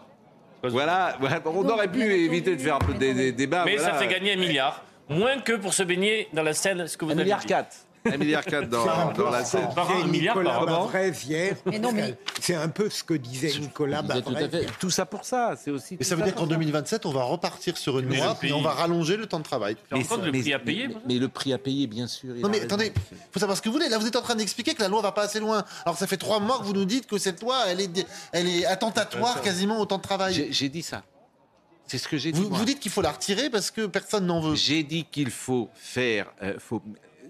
Voilà, 0.64 1.16
voilà. 1.20 1.42
on 1.44 1.68
aurait 1.68 1.90
pu 1.90 2.02
éviter 2.02 2.56
de 2.56 2.60
faire 2.62 2.76
un 2.76 2.78
peu 2.78 2.94
des, 2.94 3.12
des 3.12 3.32
débats. 3.32 3.64
Mais 3.66 3.76
voilà. 3.76 3.92
ça 3.92 3.98
fait 3.98 4.08
gagner 4.08 4.32
un 4.32 4.36
milliard. 4.36 4.82
Moins 5.08 5.40
que 5.40 5.52
pour 5.54 5.74
se 5.74 5.82
baigner 5.82 6.28
dans 6.32 6.42
la 6.42 6.54
Seine, 6.54 6.86
ce 6.86 6.96
que 6.96 7.04
vous 7.04 7.10
Un 7.10 7.14
avez 7.14 7.24
milliard 7.24 7.40
dit. 7.40 7.46
quatre. 7.46 7.76
Un 8.04 8.16
milliard 8.16 8.44
quatre 8.44 8.68
dans, 8.68 9.12
dans 9.12 9.30
la 9.30 9.44
scène. 9.44 9.68
Par 9.76 9.88
un 9.88 10.06
milliard 10.08 10.36
Nicolas 10.36 10.58
par 10.66 10.80
an. 10.80 10.90
Mais 11.66 11.78
non, 11.78 11.92
mais- 11.92 12.16
C'est 12.40 12.56
un 12.56 12.68
peu 12.68 12.90
ce 12.90 13.04
que 13.04 13.14
disait 13.14 13.52
Nicolas 13.60 14.02
Vous 14.02 14.10
êtes 14.10 14.24
tout, 14.24 14.30
à 14.30 14.40
Bavrez. 14.40 14.48
fait- 14.66 14.72
tout 14.80 14.90
ça 14.90 15.06
pour 15.06 15.24
ça, 15.24 15.54
c'est 15.56 15.70
aussi. 15.70 15.96
Et 16.00 16.02
ça 16.02 16.16
veut 16.16 16.22
dire 16.24 16.34
qu'en 16.34 16.48
2027, 16.48 17.06
on 17.06 17.12
va 17.12 17.22
repartir 17.22 17.76
sur 17.76 18.00
une 18.00 18.06
Mais 18.06 18.16
loi 18.16 18.32
et 18.36 18.40
pays- 18.40 18.52
on 18.52 18.60
va 18.60 18.72
rallonger 18.72 19.16
le 19.16 19.26
temps 19.26 19.38
de 19.38 19.44
travail. 19.44 19.76
Tu 19.94 20.04
compte 20.04 20.24
le 20.24 20.32
prix 20.32 20.52
à 20.52 20.58
payer 20.58 20.88
mais, 20.88 20.94
moi 20.94 21.02
mais 21.06 21.14
le 21.18 21.28
prix 21.28 21.52
à 21.52 21.58
payer, 21.58 21.86
bien 21.86 22.08
sûr. 22.08 22.34
il 22.34 22.40
Non 22.40 22.48
a 22.48 22.50
mais 22.50 22.56
raison. 22.56 22.66
attendez, 22.66 22.92
faut 23.30 23.38
savoir 23.38 23.56
ce 23.56 23.62
que 23.62 23.68
vous 23.68 23.74
voulez. 23.76 23.88
Là, 23.88 23.98
vous 23.98 24.06
êtes 24.08 24.16
en 24.16 24.22
train 24.22 24.34
d'expliquer 24.34 24.74
que 24.74 24.82
la 24.82 24.88
loi 24.88 25.00
va 25.00 25.12
pas 25.12 25.22
assez 25.22 25.38
loin. 25.38 25.62
Alors 25.86 25.96
ça 25.96 26.08
fait 26.08 26.16
trois 26.16 26.40
mois 26.40 26.58
que 26.58 26.64
vous 26.64 26.72
nous 26.74 26.84
dites 26.86 27.06
que 27.06 27.18
cette 27.18 27.40
loi, 27.40 27.56
elle 27.68 27.80
est, 27.82 28.06
elle 28.32 28.48
est 28.48 28.64
attentatoire 28.66 29.40
quasiment 29.42 29.78
au 29.78 29.86
temps 29.86 29.98
de 29.98 30.02
travail. 30.02 30.34
J'ai 30.34 30.52
j'ai 30.52 30.68
dit 30.68 30.82
ça. 30.82 31.04
C'est 31.92 31.98
ce 31.98 32.08
que 32.08 32.16
j'ai 32.16 32.32
dit. 32.32 32.40
Vous, 32.40 32.48
moi. 32.48 32.58
vous 32.58 32.64
dites 32.64 32.80
qu'il 32.80 32.90
faut 32.90 33.02
la 33.02 33.12
retirer 33.12 33.50
parce 33.50 33.70
que 33.70 33.84
personne 33.84 34.24
n'en 34.24 34.40
veut. 34.40 34.54
J'ai 34.54 34.82
dit 34.82 35.04
qu'il 35.04 35.28
faut 35.28 35.68
faire. 35.74 36.32
euh, 36.42 36.54
faut... 36.58 36.80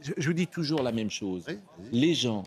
je, 0.00 0.12
je 0.16 0.30
dis 0.30 0.46
toujours 0.46 0.84
la 0.84 0.92
même 0.92 1.10
chose. 1.10 1.46
Les 1.90 2.14
gens 2.14 2.44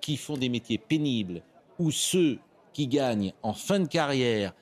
qui 0.00 0.16
font 0.16 0.36
des 0.36 0.48
métiers 0.48 0.78
pénibles 0.78 1.42
ou 1.80 1.90
ceux 1.90 2.38
qui 2.72 2.86
gagnent 2.86 3.32
en 3.42 3.54
fin 3.54 3.80
de 3.80 3.88
carrière 3.88 4.54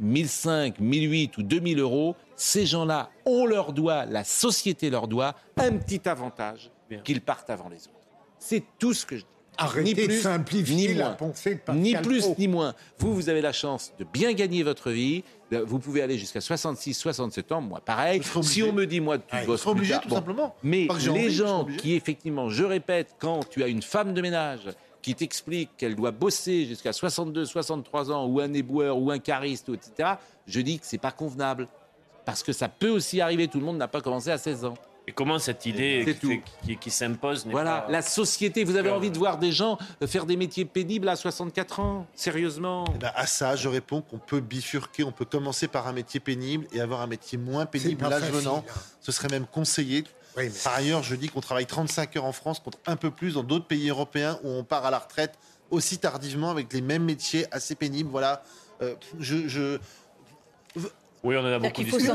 1005, 0.00 0.80
1008 0.80 1.38
ou 1.38 1.44
2000 1.44 1.78
euros, 1.78 2.16
ces 2.34 2.66
gens-là, 2.66 3.10
on 3.24 3.46
leur 3.46 3.72
doit, 3.72 4.04
la 4.04 4.24
société 4.24 4.90
leur 4.90 5.06
doit, 5.06 5.36
un 5.58 5.76
petit 5.76 6.08
avantage 6.08 6.72
qu'ils 7.04 7.20
partent 7.20 7.50
avant 7.50 7.68
les 7.68 7.86
autres. 7.86 8.08
C'est 8.40 8.64
tout 8.80 8.94
ce 8.94 9.06
que 9.06 9.16
je 9.16 9.20
dis. 9.22 9.26
Arrêtez 9.58 9.84
Ni 9.84 9.94
de 9.94 10.06
plus, 10.06 10.22
simplifier 10.22 10.88
ni 10.88 10.94
la 10.94 11.10
pensée 11.10 11.56
de 11.56 11.60
Pascal 11.60 11.82
Ni 11.82 11.94
plus 11.96 12.22
Pro. 12.22 12.34
ni 12.38 12.48
moins. 12.48 12.74
Vous, 12.98 13.14
vous 13.14 13.28
avez 13.28 13.42
la 13.42 13.52
chance 13.52 13.92
de 13.98 14.04
bien 14.04 14.32
gagner 14.32 14.62
votre 14.62 14.90
vie. 14.90 15.24
Vous 15.60 15.78
pouvez 15.78 16.02
aller 16.02 16.18
jusqu'à 16.18 16.40
66, 16.40 16.94
67 16.94 17.52
ans. 17.52 17.60
Moi, 17.60 17.80
pareil. 17.84 18.22
Si 18.42 18.62
on 18.62 18.72
me 18.72 18.86
dit, 18.86 19.00
moi, 19.00 19.18
tu 19.18 19.34
Ouais, 19.34 19.44
bosses 19.46 19.62
plus 19.62 19.70
obligé, 19.70 19.92
tard, 19.94 20.02
tout 20.02 20.08
bon. 20.08 20.14
simplement. 20.16 20.54
Mais 20.62 20.86
envie, 20.90 21.10
les 21.12 21.30
gens 21.30 21.66
qui, 21.78 21.94
effectivement, 21.94 22.48
je 22.48 22.64
répète, 22.64 23.14
quand 23.18 23.48
tu 23.48 23.62
as 23.62 23.66
une 23.68 23.82
femme 23.82 24.14
de 24.14 24.20
ménage 24.22 24.68
qui 25.02 25.14
t'explique 25.14 25.70
qu'elle 25.76 25.96
doit 25.96 26.12
bosser 26.12 26.64
jusqu'à 26.66 26.92
62, 26.92 27.44
63 27.44 28.10
ans, 28.12 28.26
ou 28.26 28.40
un 28.40 28.52
éboueur, 28.52 28.98
ou 28.98 29.10
un 29.10 29.18
cariste, 29.18 29.68
etc., 29.68 30.10
je 30.46 30.60
dis 30.60 30.78
que 30.78 30.86
c'est 30.86 30.98
pas 30.98 31.10
convenable. 31.12 31.68
Parce 32.24 32.42
que 32.44 32.52
ça 32.52 32.68
peut 32.68 32.88
aussi 32.90 33.20
arriver. 33.20 33.48
Tout 33.48 33.58
le 33.58 33.64
monde 33.66 33.78
n'a 33.78 33.88
pas 33.88 34.00
commencé 34.00 34.30
à 34.30 34.38
16 34.38 34.64
ans. 34.64 34.74
Et 35.08 35.12
comment 35.12 35.38
cette 35.40 35.66
idée 35.66 36.04
qui, 36.06 36.14
tout. 36.14 36.28
fait- 36.28 36.42
qui- 36.64 36.76
qui 36.76 36.90
s'impose 36.92 37.44
Voilà, 37.46 37.80
pas- 37.82 37.90
la 37.90 38.02
société. 38.02 38.62
Vous 38.62 38.76
avez 38.76 38.90
envie 38.90 39.10
de 39.10 39.18
voir 39.18 39.36
des 39.38 39.50
gens 39.50 39.76
euh, 40.00 40.06
faire 40.06 40.26
des 40.26 40.36
métiers 40.36 40.64
pénibles 40.64 41.08
à 41.08 41.16
64 41.16 41.80
ans 41.80 42.06
Sérieusement 42.14 42.84
Eh 42.94 42.98
ben, 42.98 43.10
à 43.16 43.26
ça, 43.26 43.56
je 43.56 43.68
réponds 43.68 44.00
qu'on 44.00 44.18
peut 44.18 44.38
bifurquer, 44.40 45.02
on 45.02 45.10
peut 45.10 45.24
commencer 45.24 45.66
par 45.66 45.88
un 45.88 45.92
métier 45.92 46.20
pénible 46.20 46.66
et 46.72 46.80
avoir 46.80 47.00
un 47.00 47.08
métier 47.08 47.36
moins 47.36 47.66
pénible 47.66 48.08
l'âge 48.08 48.30
venant. 48.30 48.64
hein. 48.68 48.80
Ce 49.00 49.10
serait 49.10 49.28
même 49.28 49.46
conseillé. 49.46 50.04
Oui, 50.36 50.44
mais- 50.44 50.50
Par 50.64 50.74
ailleurs, 50.76 51.02
je 51.02 51.14
dis 51.16 51.28
qu'on 51.28 51.40
travaille 51.40 51.66
35 51.66 52.16
heures 52.16 52.24
en 52.24 52.32
France 52.32 52.60
contre 52.60 52.78
un 52.86 52.96
peu 52.96 53.10
plus 53.10 53.34
dans 53.34 53.42
d'autres 53.42 53.66
pays 53.66 53.90
européens 53.90 54.38
où 54.44 54.48
on 54.50 54.62
part 54.64 54.86
à 54.86 54.90
la 54.92 54.98
retraite 55.00 55.34
aussi 55.70 55.98
tardivement 55.98 56.50
avec 56.50 56.72
les 56.72 56.80
mêmes 56.80 57.04
métiers 57.04 57.44
assez 57.50 57.74
pénibles. 57.74 58.08
Voilà. 58.10 58.42
Euh, 58.82 58.94
je, 59.18 59.48
je- 59.48 59.78
Oui, 61.24 61.36
on 61.36 61.40
en 61.40 61.44
a 61.52 61.58
beaucoup 61.58 61.82
discuté. 61.82 62.12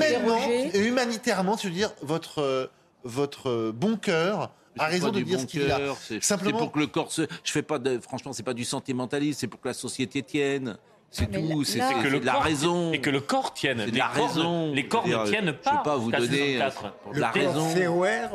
et 0.73 0.79
humanitairement, 0.79 1.57
je 1.57 1.67
veux 1.67 1.73
dire, 1.73 1.91
votre, 2.01 2.39
euh, 2.41 2.67
votre 3.03 3.71
bon 3.71 3.95
cœur 3.97 4.51
a 4.79 4.85
raison 4.85 5.07
pas 5.11 5.17
de 5.17 5.21
dire 5.21 5.37
bon 5.37 5.41
ce 5.43 5.47
qu'il 5.47 5.71
a. 5.71 5.79
C'est 5.99 6.23
Simplement, 6.23 6.59
pour 6.59 6.71
que 6.71 6.79
le 6.79 6.87
corps 6.87 7.11
se. 7.11 7.23
Je 7.43 7.51
fais 7.51 7.63
pas 7.63 7.79
de. 7.79 7.99
Franchement, 7.99 8.33
c'est 8.33 8.43
pas 8.43 8.53
du 8.53 8.63
sentimentalisme. 8.65 9.39
C'est 9.39 9.47
pour 9.47 9.59
que 9.59 9.67
la 9.67 9.73
société 9.73 10.21
tienne. 10.21 10.77
C'est 11.09 11.31
tout. 11.31 11.63
C'est 11.63 11.79
que 11.79 12.07
le 12.09 12.19
de 12.19 12.25
la 12.25 12.33
corps- 12.33 12.43
raison. 12.43 12.91
Et 12.91 12.99
que 13.01 13.09
le 13.09 13.21
corps 13.21 13.53
tienne. 13.53 13.77
C'est 13.79 13.85
de 13.87 13.91
Les 13.91 13.97
la 13.97 14.07
corps 14.09 14.23
ne- 14.23 14.27
raison. 14.27 14.73
Les 14.73 14.87
corps 14.87 15.07
ne 15.07 15.25
tiennent 15.25 15.45
je 15.47 15.51
pas. 15.51 15.71
vais 15.77 15.83
pas 15.83 15.95
vous 15.95 16.11
donner, 16.11 16.57
64. 16.57 16.93
pour 17.01 17.11
de 17.11 17.15
Le 17.15 17.21
la 17.21 17.31
raison. 17.31 17.67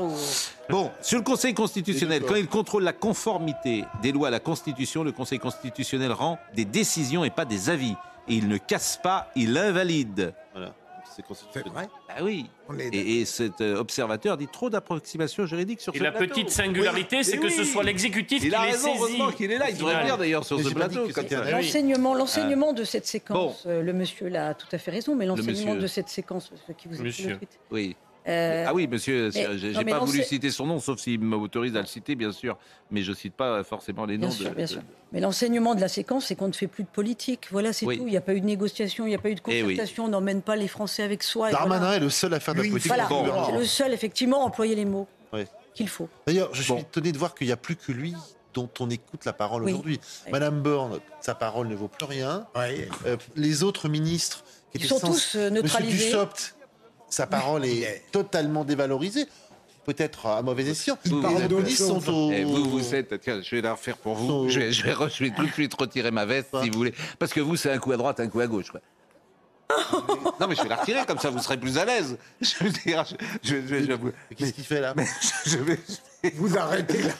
Ou... 0.00 0.12
Bon, 0.70 0.90
sur 1.02 1.18
le 1.18 1.24
Conseil 1.24 1.52
constitutionnel, 1.54 2.22
quand 2.26 2.34
il 2.34 2.48
contrôle 2.48 2.82
la 2.82 2.94
conformité 2.94 3.84
des 4.02 4.10
lois 4.10 4.28
à 4.28 4.30
la 4.30 4.40
Constitution, 4.40 5.04
le 5.04 5.12
Conseil 5.12 5.38
constitutionnel 5.38 6.12
rend 6.12 6.38
des 6.54 6.64
décisions 6.64 7.24
et 7.24 7.30
pas 7.30 7.44
des 7.44 7.68
avis. 7.70 7.94
Et 8.26 8.34
il 8.34 8.48
ne 8.48 8.56
casse 8.56 8.98
pas, 9.02 9.30
il 9.36 9.56
invalide. 9.58 10.32
voilà. 10.54 10.74
C'est 11.14 11.16
C'est 11.16 11.28
constitutionnel. 11.28 11.72
vrai 11.72 11.88
Ah 12.08 12.22
oui. 12.24 12.46
Est 12.78 12.94
Et, 12.94 13.20
et 13.20 13.24
cet 13.26 13.60
euh, 13.60 13.76
observateur 13.76 14.36
dit 14.38 14.48
trop 14.48 14.70
d'approximations 14.70 15.44
juridiques 15.46 15.80
sur 15.80 15.94
Et 15.94 15.98
ce 15.98 16.02
la 16.02 16.10
plateau. 16.12 16.26
petite 16.28 16.50
singularité, 16.50 17.18
Oui, 17.18 17.24
c'est 17.24 17.38
que 17.38 17.48
ce 17.50 17.64
soit 17.64 17.82
l'exécutif 17.82 18.40
qui 18.40 18.46
Il 18.48 18.54
a 18.54 18.64
les 18.64 18.72
raison, 18.72 18.88
saisit. 18.88 18.98
heureusement 18.98 19.30
qu'il 19.32 19.52
est 19.52 19.58
là. 19.58 19.68
Il 19.70 19.76
devrait 19.76 20.00
venir 20.00 20.16
d'ailleurs 20.18 20.44
sur 20.44 20.56
Mais 20.56 20.62
ce 20.64 20.68
plateau. 20.70 21.06
L'enseignement, 21.50 22.14
l'enseignement 22.14 22.72
de 22.72 22.84
cette 22.84 23.06
séquence, 23.06 23.64
Bon. 23.64 23.70
euh, 23.70 23.82
le 23.82 23.92
monsieur 23.92 24.28
là 24.28 24.48
a 24.48 24.54
tout 24.54 24.66
à 24.72 24.78
fait 24.78 24.90
raison, 24.90 25.14
mais 25.14 25.26
l'enseignement 25.26 25.74
de 25.74 25.86
cette 25.86 26.08
séquence, 26.08 26.50
ce 26.66 26.72
qui 26.72 26.88
vous 26.88 26.96
tweet. 26.96 27.58
Oui. 27.70 27.96
Euh, 28.28 28.66
ah 28.68 28.72
oui, 28.74 28.86
monsieur, 28.86 29.30
mais- 29.34 29.58
j'ai 29.58 29.72
pas 29.72 29.98
non, 29.98 30.04
voulu 30.04 30.22
citer 30.22 30.50
son 30.50 30.66
nom, 30.66 30.78
sauf 30.78 31.00
s'il 31.00 31.18
m'autorise 31.20 31.74
à 31.76 31.80
le 31.80 31.86
citer, 31.86 32.14
bien 32.14 32.30
sûr. 32.30 32.56
Mais 32.92 33.02
je 33.02 33.12
cite 33.12 33.34
pas 33.34 33.64
forcément 33.64 34.04
les 34.06 34.16
noms 34.16 34.28
Bien 34.28 34.36
sûr, 34.36 34.50
bien 34.54 34.64
de- 34.64 34.70
sûr. 34.70 34.82
Mais 35.12 35.20
l'enseignement 35.20 35.74
de 35.74 35.80
la 35.80 35.88
séquence, 35.88 36.26
c'est 36.26 36.36
qu'on 36.36 36.46
ne 36.48 36.52
fait 36.52 36.68
plus 36.68 36.84
de 36.84 36.88
politique. 36.88 37.48
Voilà, 37.50 37.72
c'est 37.72 37.84
Oui. 37.84 37.98
tout. 37.98 38.04
Il 38.06 38.10
n'y 38.10 38.16
a 38.16 38.20
pas 38.20 38.34
eu 38.34 38.40
de 38.40 38.46
négociation, 38.46 39.06
il 39.06 39.08
n'y 39.08 39.14
a 39.14 39.18
pas 39.18 39.30
eu 39.30 39.34
de 39.34 39.40
Eh 39.48 39.62
oui. 39.62 39.74
concertation. 39.74 40.04
On 40.04 40.08
n'emmène 40.08 40.40
pas 40.42 40.54
les 40.56 40.68
Français 40.68 41.02
avec 41.02 41.22
soi. 41.24 41.48
et 41.48 41.52
Darmanin 41.52 41.80
voilà. 41.80 41.96
est 41.96 42.00
le 42.00 42.10
seul 42.10 42.32
à 42.34 42.38
faire 42.40 42.54
de 42.54 42.62
la 42.62 42.68
politique. 42.68 42.88
Voilà, 42.92 43.06
gouvernement. 43.06 43.46
c'est 43.46 43.58
le 43.58 43.64
seul, 43.64 43.92
effectivement, 43.92 44.42
à 44.42 44.46
employer 44.46 44.74
les 44.76 44.84
mots 44.84 45.08
qu'il 45.74 45.88
faut. 45.88 46.08
D'ailleurs, 46.26 46.50
je 46.54 46.62
suis 46.62 46.72
Bon. 46.72 46.78
étonné 46.78 47.10
de 47.12 47.18
voir 47.18 47.34
qu'il 47.34 47.46
n'y 47.48 47.52
a 47.52 47.56
plus 47.56 47.76
que 47.76 47.90
lui 47.92 48.14
dont 48.54 48.68
on 48.80 48.90
écoute 48.90 49.24
la 49.24 49.32
parole 49.32 49.64
Oui. 49.64 49.72
aujourd'hui. 49.72 49.98
Oui. 50.26 50.30
Madame 50.32 50.60
Borne, 50.60 51.00
sa 51.20 51.34
parole 51.34 51.66
ne 51.68 51.74
vaut 51.74 51.88
plus 51.88 52.04
rien. 52.04 52.46
Euh, 52.56 53.16
les 53.34 53.62
autres 53.62 53.88
ministres 53.88 54.44
qui 54.72 54.78
Ils 54.78 54.84
étaient 54.84 54.88
sont 54.88 55.00
tous 55.00 55.34
euh, 55.36 55.48
Monsieur 55.48 55.50
neutralisés. 55.50 56.04
Dussopt, 56.04 56.54
sa 57.12 57.26
parole 57.26 57.64
est 57.66 58.02
totalement 58.10 58.64
dévalorisée. 58.64 59.26
Peut-être 59.84 60.26
à 60.26 60.42
mauvais 60.42 60.64
escient. 60.64 60.96
Il 61.04 61.16
Les 61.16 61.20
parle 61.22 61.34
autres 61.36 61.48
d'autre 61.48 61.62
ministres 61.64 61.88
chose. 61.88 62.04
sont 62.04 62.12
au... 62.12 62.30
Eh, 62.32 62.44
vous, 62.44 62.64
vous 62.70 62.94
êtes. 62.94 63.20
Tiens, 63.20 63.40
je 63.42 63.56
vais 63.56 63.62
la 63.62 63.72
refaire 63.72 63.96
pour 63.96 64.14
vous. 64.14 64.28
Sont- 64.28 64.48
Je 64.48 64.60
vais, 64.60 64.72
je 64.72 64.82
vais 64.84 64.92
re- 64.92 65.12
je 65.12 65.24
vais 65.24 65.30
tout 65.30 65.44
de 65.44 65.50
suite 65.52 65.74
retirer 65.74 66.10
ma 66.12 66.24
veste, 66.24 66.50
si 66.62 66.70
vous 66.70 66.78
voulez. 66.78 66.94
Parce 67.18 67.32
que 67.32 67.40
vous, 67.40 67.56
c'est 67.56 67.70
un 67.72 67.78
coup 67.78 67.90
à 67.92 67.96
droite, 67.96 68.20
un 68.20 68.28
coup 68.28 68.38
à 68.40 68.46
gauche. 68.46 68.70
Quoi. 68.70 68.80
non, 70.40 70.46
mais 70.48 70.54
je 70.54 70.62
vais 70.62 70.68
la 70.68 70.76
retirer, 70.76 71.04
comme 71.04 71.18
ça, 71.18 71.30
vous 71.30 71.40
serez 71.40 71.56
plus 71.58 71.78
à 71.78 71.84
l'aise. 71.84 72.16
Je 72.40 72.64
veux 72.64 72.70
dire, 72.70 73.04
je, 73.04 73.16
je- 73.42 73.66
je- 73.66 73.80
je- 73.80 73.84
je- 74.30 74.34
Qu'est-ce 74.36 74.52
qu'il 74.52 74.64
fait 74.64 74.80
là? 74.80 74.92
mais 74.96 75.06
je 75.46 75.58
vais. 75.58 75.78
Vous 76.36 76.56
arrêtez 76.56 77.02
là. 77.02 77.12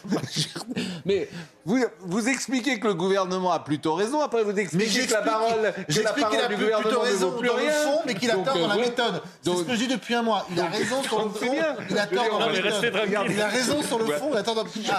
Mais 1.05 1.28
vous, 1.64 1.84
vous 2.03 2.28
expliquez 2.28 2.78
que 2.78 2.86
le 2.86 2.94
gouvernement 2.94 3.50
a 3.50 3.59
plutôt 3.59 3.94
raison, 3.94 4.20
après 4.20 4.44
vous 4.44 4.53
Mais 4.53 4.62
expliquez 4.62 5.07
que 5.09 5.12
la 5.12 5.22
parole, 5.22 5.61
que 5.61 5.66
la 5.66 5.72
j'explique 5.88 6.28
qu'il 6.28 6.38
parole 6.38 6.38
a 6.38 6.48
du 6.48 6.55
plus- 6.55 6.64
gouvernement 6.66 6.88
plutôt 6.88 7.00
ne 7.05 7.11
raison 7.11 7.30
vaut 7.30 7.38
plus 7.38 7.48
dans 7.48 7.55
rien. 7.57 7.66
le 7.66 7.72
fond, 7.72 8.00
mais 8.07 8.14
qu'il 8.14 8.30
a 8.30 8.34
Donc, 8.34 8.44
tort 8.44 8.59
dans 8.59 8.68
la 8.68 8.74
euh, 8.76 8.78
méthode. 8.80 9.22
C'est 9.42 9.57
ce 9.57 9.62
que 9.64 9.72
je 9.72 9.76
dis 9.78 9.88
depuis 9.88 10.14
un 10.14 10.22
mois. 10.22 10.46
Il 10.53 10.61
a 10.61 10.66
raison 10.66 11.03
sur 11.03 11.18
le 11.24 11.30
fond, 11.30 11.53
il 11.90 11.98
a 11.98 12.07
tort 12.07 12.28
dans 12.30 12.38
la 12.38 12.53
méthode. 12.53 13.28
Il 13.30 13.40
a 13.42 13.48
raison 13.48 13.82
sur 13.82 13.98
le 13.98 14.07
fond, 14.07 14.28
il 14.32 14.38
a 14.38 14.42
tort 14.44 14.55
dans 14.55 14.64
Ah, 14.64 14.98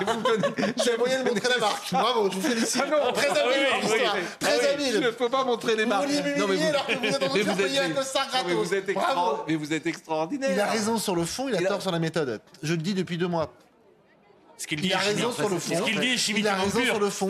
J'ai 0.83 0.97
moyen 0.97 1.23
de 1.23 1.29
montrer 1.29 1.49
la 1.49 1.57
marque. 1.59 1.91
Bravo, 1.93 2.29
je 2.29 2.35
vous 2.35 2.41
félicite. 2.41 2.83
Ah 2.85 3.11
Très 3.13 3.27
ah 3.29 3.31
habile. 3.31 4.01
Très 4.39 4.59
Ah 4.69 4.73
habile. 4.73 4.91
Je 4.95 4.97
ne 4.97 5.09
peux 5.11 5.29
pas 5.29 5.45
montrer 5.45 5.77
les 5.77 5.83
Vous 5.83 5.89
marques. 5.89 6.07
vouliez 6.07 6.21
m'humilier 6.35 6.65
alors 6.67 6.85
que 6.87 6.93
vous 6.97 7.05
êtes 7.05 7.23
en 7.23 7.27
train 7.27 7.27
de 7.29 7.33
mais 7.37 7.41
vous 7.43 7.51
êtes- 7.61 7.67
payer 7.67 7.79
un 7.79 7.89
costard 7.91 8.23
non, 8.25 8.39
mais 8.45 8.53
gratos. 8.53 8.67
vous 8.67 8.73
êtes 8.73 8.93
Bravo. 8.93 9.09
extra- 9.31 9.45
mais 9.47 9.55
vous 9.55 9.73
êtes 9.73 9.87
extraordinaire. 9.87 10.49
Il 10.53 10.59
a 10.59 10.65
raison 10.65 10.97
sur 10.97 11.15
le 11.15 11.23
fond, 11.23 11.47
il 11.47 11.55
a 11.55 11.61
Il 11.61 11.65
a- 11.65 11.69
tort 11.69 11.81
sur 11.81 11.91
la 11.91 11.99
méthode. 11.99 12.41
Je 12.61 12.71
le 12.73 12.81
dis 12.81 12.93
depuis 12.93 13.17
deux 13.17 13.27
mois. 13.27 13.53
Ce 14.63 14.67
qu'il 14.67 14.79
dit 14.79 14.87
Il 14.87 14.93
a 14.93 14.97
raison 14.97 15.29
sur 15.33 15.49
le 15.49 15.59
fond. 15.59 15.75
Ce 15.75 15.83
qu'il 15.83 15.99
dit 15.99 16.13
est 16.13 16.17
chimique 16.17 16.45
Il 16.45 16.47
a 16.47 16.57
en 16.57 16.63
raison 16.63 16.79
pur. 16.79 16.87
sur 16.87 16.99
le 17.01 17.09
fond. 17.09 17.27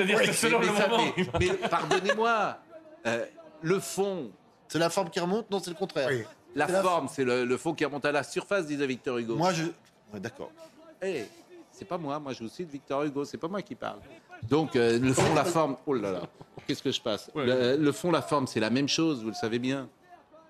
Mais, 1.39 1.53
pardonnez-moi, 1.67 2.59
euh, 3.07 3.25
le 3.63 3.79
fond, 3.79 4.29
C'est 4.67 4.77
la 4.77 4.91
forme 4.91 5.09
qui 5.09 5.19
remonte 5.19 5.49
Non, 5.49 5.59
c'est 5.59 5.71
le 5.71 5.75
contraire. 5.75 6.09
La 6.53 6.67
forme, 6.67 7.07
c'est 7.11 7.23
le, 7.23 7.57
fond 7.57 7.73
qui 7.73 7.85
remonte 7.85 8.05
à 8.05 8.11
la 8.11 8.21
surface, 8.21 8.67
disait 8.67 8.85
Victor 8.85 9.17
Hugo. 9.17 9.35
Moi, 9.35 9.51
je. 9.51 9.63
D'accord. 10.19 10.51
Eh, 11.01 11.23
C'est 11.71 11.87
pas 11.87 11.97
moi. 11.97 12.19
Moi, 12.19 12.33
je 12.33 12.43
vous 12.43 12.49
cite 12.49 12.69
Victor 12.69 13.01
Hugo. 13.01 13.25
C'est 13.25 13.39
pas 13.39 13.47
moi 13.47 13.63
qui 13.63 13.73
parle. 13.73 13.97
Donc, 14.47 14.75
euh, 14.75 14.99
le 14.99 15.11
fond, 15.11 15.33
la 15.33 15.45
forme. 15.45 15.77
Oh 15.87 15.95
là 15.95 16.11
là. 16.11 16.21
Qu'est-ce 16.67 16.83
que 16.83 16.91
je 16.91 17.01
passe 17.01 17.31
le, 17.33 17.77
le 17.77 17.91
fond, 17.91 18.11
la 18.11 18.21
forme, 18.21 18.45
c'est 18.45 18.59
la 18.59 18.69
même 18.69 18.87
chose. 18.87 19.23
Vous 19.23 19.29
le 19.29 19.33
savez 19.33 19.57
bien. 19.57 19.89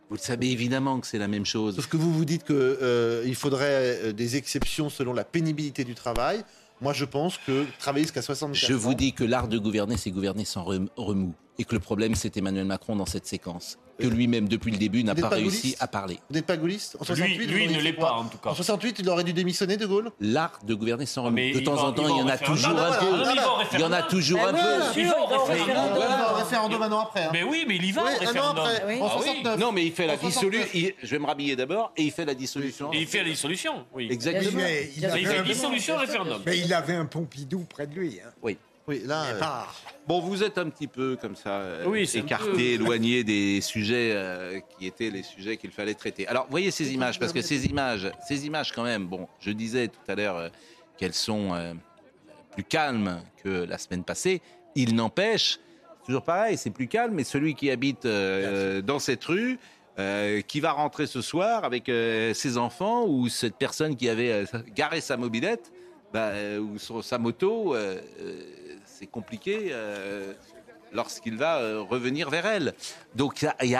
Vous 0.09 0.15
le 0.15 0.21
savez 0.21 0.51
évidemment 0.51 0.99
que 0.99 1.07
c'est 1.07 1.17
la 1.17 1.29
même 1.29 1.45
chose. 1.45 1.77
Sauf 1.77 1.87
que 1.87 1.95
vous 1.95 2.11
vous 2.11 2.25
dites 2.25 2.43
qu'il 2.43 3.35
faudrait 3.35 3.99
euh, 4.03 4.11
des 4.11 4.35
exceptions 4.35 4.89
selon 4.89 5.13
la 5.13 5.23
pénibilité 5.23 5.85
du 5.85 5.95
travail. 5.95 6.43
Moi, 6.83 6.91
je 6.93 7.05
pense 7.05 7.37
que 7.37 7.65
travailler 7.79 8.03
jusqu'à 8.03 8.21
64 8.21 8.67
Je 8.69 8.73
vous 8.73 8.93
dis 8.93 9.13
que 9.13 9.23
l'art 9.23 9.47
de 9.47 9.57
gouverner, 9.57 9.95
c'est 9.97 10.11
gouverner 10.11 10.43
sans 10.43 10.63
rem- 10.65 10.89
remous. 10.97 11.33
Et 11.57 11.63
que 11.63 11.73
le 11.73 11.79
problème, 11.79 12.13
c'est 12.13 12.35
Emmanuel 12.35 12.65
Macron 12.65 12.95
dans 12.97 13.05
cette 13.05 13.25
séquence. 13.25 13.77
Que 13.99 14.07
lui-même, 14.07 14.47
depuis 14.47 14.71
le 14.71 14.77
début, 14.77 15.03
n'a 15.03 15.13
pas 15.13 15.29
pas 15.29 15.35
réussi 15.35 15.75
à 15.79 15.87
parler. 15.87 16.19
Vous 16.29 16.35
n'êtes 16.35 16.45
pas 16.47 16.57
gaulliste 16.57 16.97
En 16.99 17.03
68, 17.03 17.37
lui, 17.45 17.65
auriez 17.65 17.77
ne 17.77 17.81
l'est 17.81 17.93
pas, 17.93 18.13
en 18.13 18.25
tout 18.25 18.37
cas. 18.39 18.49
En 18.49 18.55
68, 18.55 18.97
il 18.99 19.09
aurait 19.09 19.23
dû 19.23 19.33
démissionner, 19.33 19.77
De 19.77 19.85
Gaulle 19.85 20.09
L'art 20.19 20.59
de 20.65 20.73
gouverner 20.73 21.05
sans 21.05 21.23
remous. 21.23 21.35
mais 21.35 21.51
De 21.51 21.59
il 21.59 21.63
temps 21.63 21.73
en 21.83 21.91
il 21.91 21.95
temps, 21.95 22.03
va 22.03 22.09
il 22.09 22.17
y 22.17 22.21
en 22.23 22.27
a 22.27 22.37
toujours 22.37 22.79
un 22.79 22.91
peu. 22.99 23.05
il 23.71 23.75
Il 23.75 23.79
y 23.79 23.83
en 23.83 23.91
a 23.91 24.01
toujours 24.03 24.47
un 24.47 24.51
peu. 24.53 24.59
il 24.97 25.05
va 25.07 25.21
au 25.21 25.25
référendum. 25.45 26.77
Il 26.77 26.83
un 26.83 26.91
an 26.91 26.99
après. 27.01 27.23
hein. 27.23 27.29
Mais 27.33 27.43
oui, 27.43 27.65
mais 27.67 27.75
il 27.75 27.85
y 27.85 27.91
va 27.91 28.03
au 28.03 28.05
un 28.07 28.09
an 28.13 28.19
référendum. 28.19 28.65
après, 28.65 28.83
Oui. 28.87 29.01
en 29.01 29.05
Ah 29.07 29.11
oui. 29.17 29.23
69. 29.25 29.59
Non, 29.59 29.71
mais 29.71 29.85
il 29.85 29.91
fait 29.91 30.07
la 30.07 30.13
En 30.13 30.17
69. 30.17 30.51
dissolution. 30.71 30.95
Je 31.03 31.09
vais 31.09 31.19
me 31.19 31.25
rhabiller 31.27 31.55
d'abord 31.55 31.91
et 31.95 32.03
il 32.03 32.11
fait 32.11 32.25
la 32.25 32.33
dissolution. 32.35 32.91
Et 32.93 32.99
il 33.01 33.07
fait 33.07 33.19
la 33.23 33.29
dissolution, 33.29 33.85
oui. 33.93 34.07
Exactement. 34.09 34.59
Il 34.97 35.03
Il 35.03 35.27
fait 35.27 35.37
un- 35.37 35.43
dissolution 35.43 35.97
référendum. 35.97 36.41
Mais 36.45 36.57
il 36.57 36.73
avait 36.73 36.95
un 36.95 37.05
Pompidou 37.05 37.65
près 37.69 37.85
de 37.87 37.93
lui. 37.93 38.19
hein. 38.25 38.29
Oui. 38.41 38.57
Oui, 38.87 39.01
là. 39.05 39.25
Mais 39.29 39.35
euh, 39.35 39.39
pas- 39.39 39.67
Bon, 40.07 40.19
vous 40.19 40.43
êtes 40.43 40.57
un 40.57 40.69
petit 40.69 40.87
peu 40.87 41.15
comme 41.15 41.35
ça, 41.35 41.51
euh, 41.61 41.85
Oui, 41.87 42.09
écarté, 42.13 42.73
éloigné 42.73 43.23
des 43.23 43.61
sujets 43.61 44.11
euh, 44.13 44.59
qui 44.77 44.85
étaient 44.87 45.09
les 45.09 45.23
sujets 45.23 45.55
qu'il 45.55 45.71
fallait 45.71 45.93
traiter. 45.93 46.27
Alors, 46.27 46.47
voyez 46.49 46.71
ces 46.71 46.93
images, 46.93 47.19
parce 47.19 47.31
que 47.31 47.41
ces 47.41 47.65
images, 47.67 48.11
ces 48.27 48.45
images 48.45 48.73
quand 48.73 48.83
même, 48.83 49.07
bon, 49.07 49.27
je 49.39 49.51
disais 49.51 49.87
tout 49.87 49.99
à 50.11 50.15
l'heure 50.15 50.35
euh, 50.37 50.49
qu'elles 50.97 51.13
sont 51.13 51.53
euh, 51.53 51.73
plus 52.51 52.65
calmes 52.65 53.21
que 53.41 53.49
la 53.65 53.77
semaine 53.77 54.03
passée. 54.03 54.41
Il 54.75 54.93
n'empêche, 54.95 55.59
toujours 56.05 56.23
pareil, 56.23 56.57
c'est 56.57 56.69
plus 56.71 56.87
calme, 56.89 57.13
mais 57.13 57.23
celui 57.23 57.55
qui 57.55 57.71
habite 57.71 58.05
dans 58.05 58.99
cette 58.99 59.23
rue, 59.23 59.57
euh, 59.99 60.41
qui 60.41 60.59
va 60.59 60.71
rentrer 60.73 61.07
ce 61.07 61.21
soir 61.21 61.63
avec 61.63 61.87
euh, 61.87 62.33
ses 62.33 62.57
enfants, 62.57 63.05
ou 63.07 63.29
cette 63.29 63.55
personne 63.55 63.95
qui 63.95 64.09
avait 64.09 64.31
euh, 64.31 64.45
garé 64.75 64.99
sa 64.99 65.15
mobilette, 65.15 65.71
bah, 66.11 66.31
ou 66.59 66.77
son- 66.77 67.01
sa 67.01 67.17
moto, 67.19 67.75
c'est 69.03 69.07
compliqué 69.07 69.67
euh, 69.71 70.33
lorsqu'il 70.93 71.35
va 71.35 71.57
euh, 71.57 71.81
revenir 71.81 72.29
vers 72.29 72.45
elle. 72.45 72.73
Donc 73.15 73.45
il 73.61 73.69
y 73.69 73.75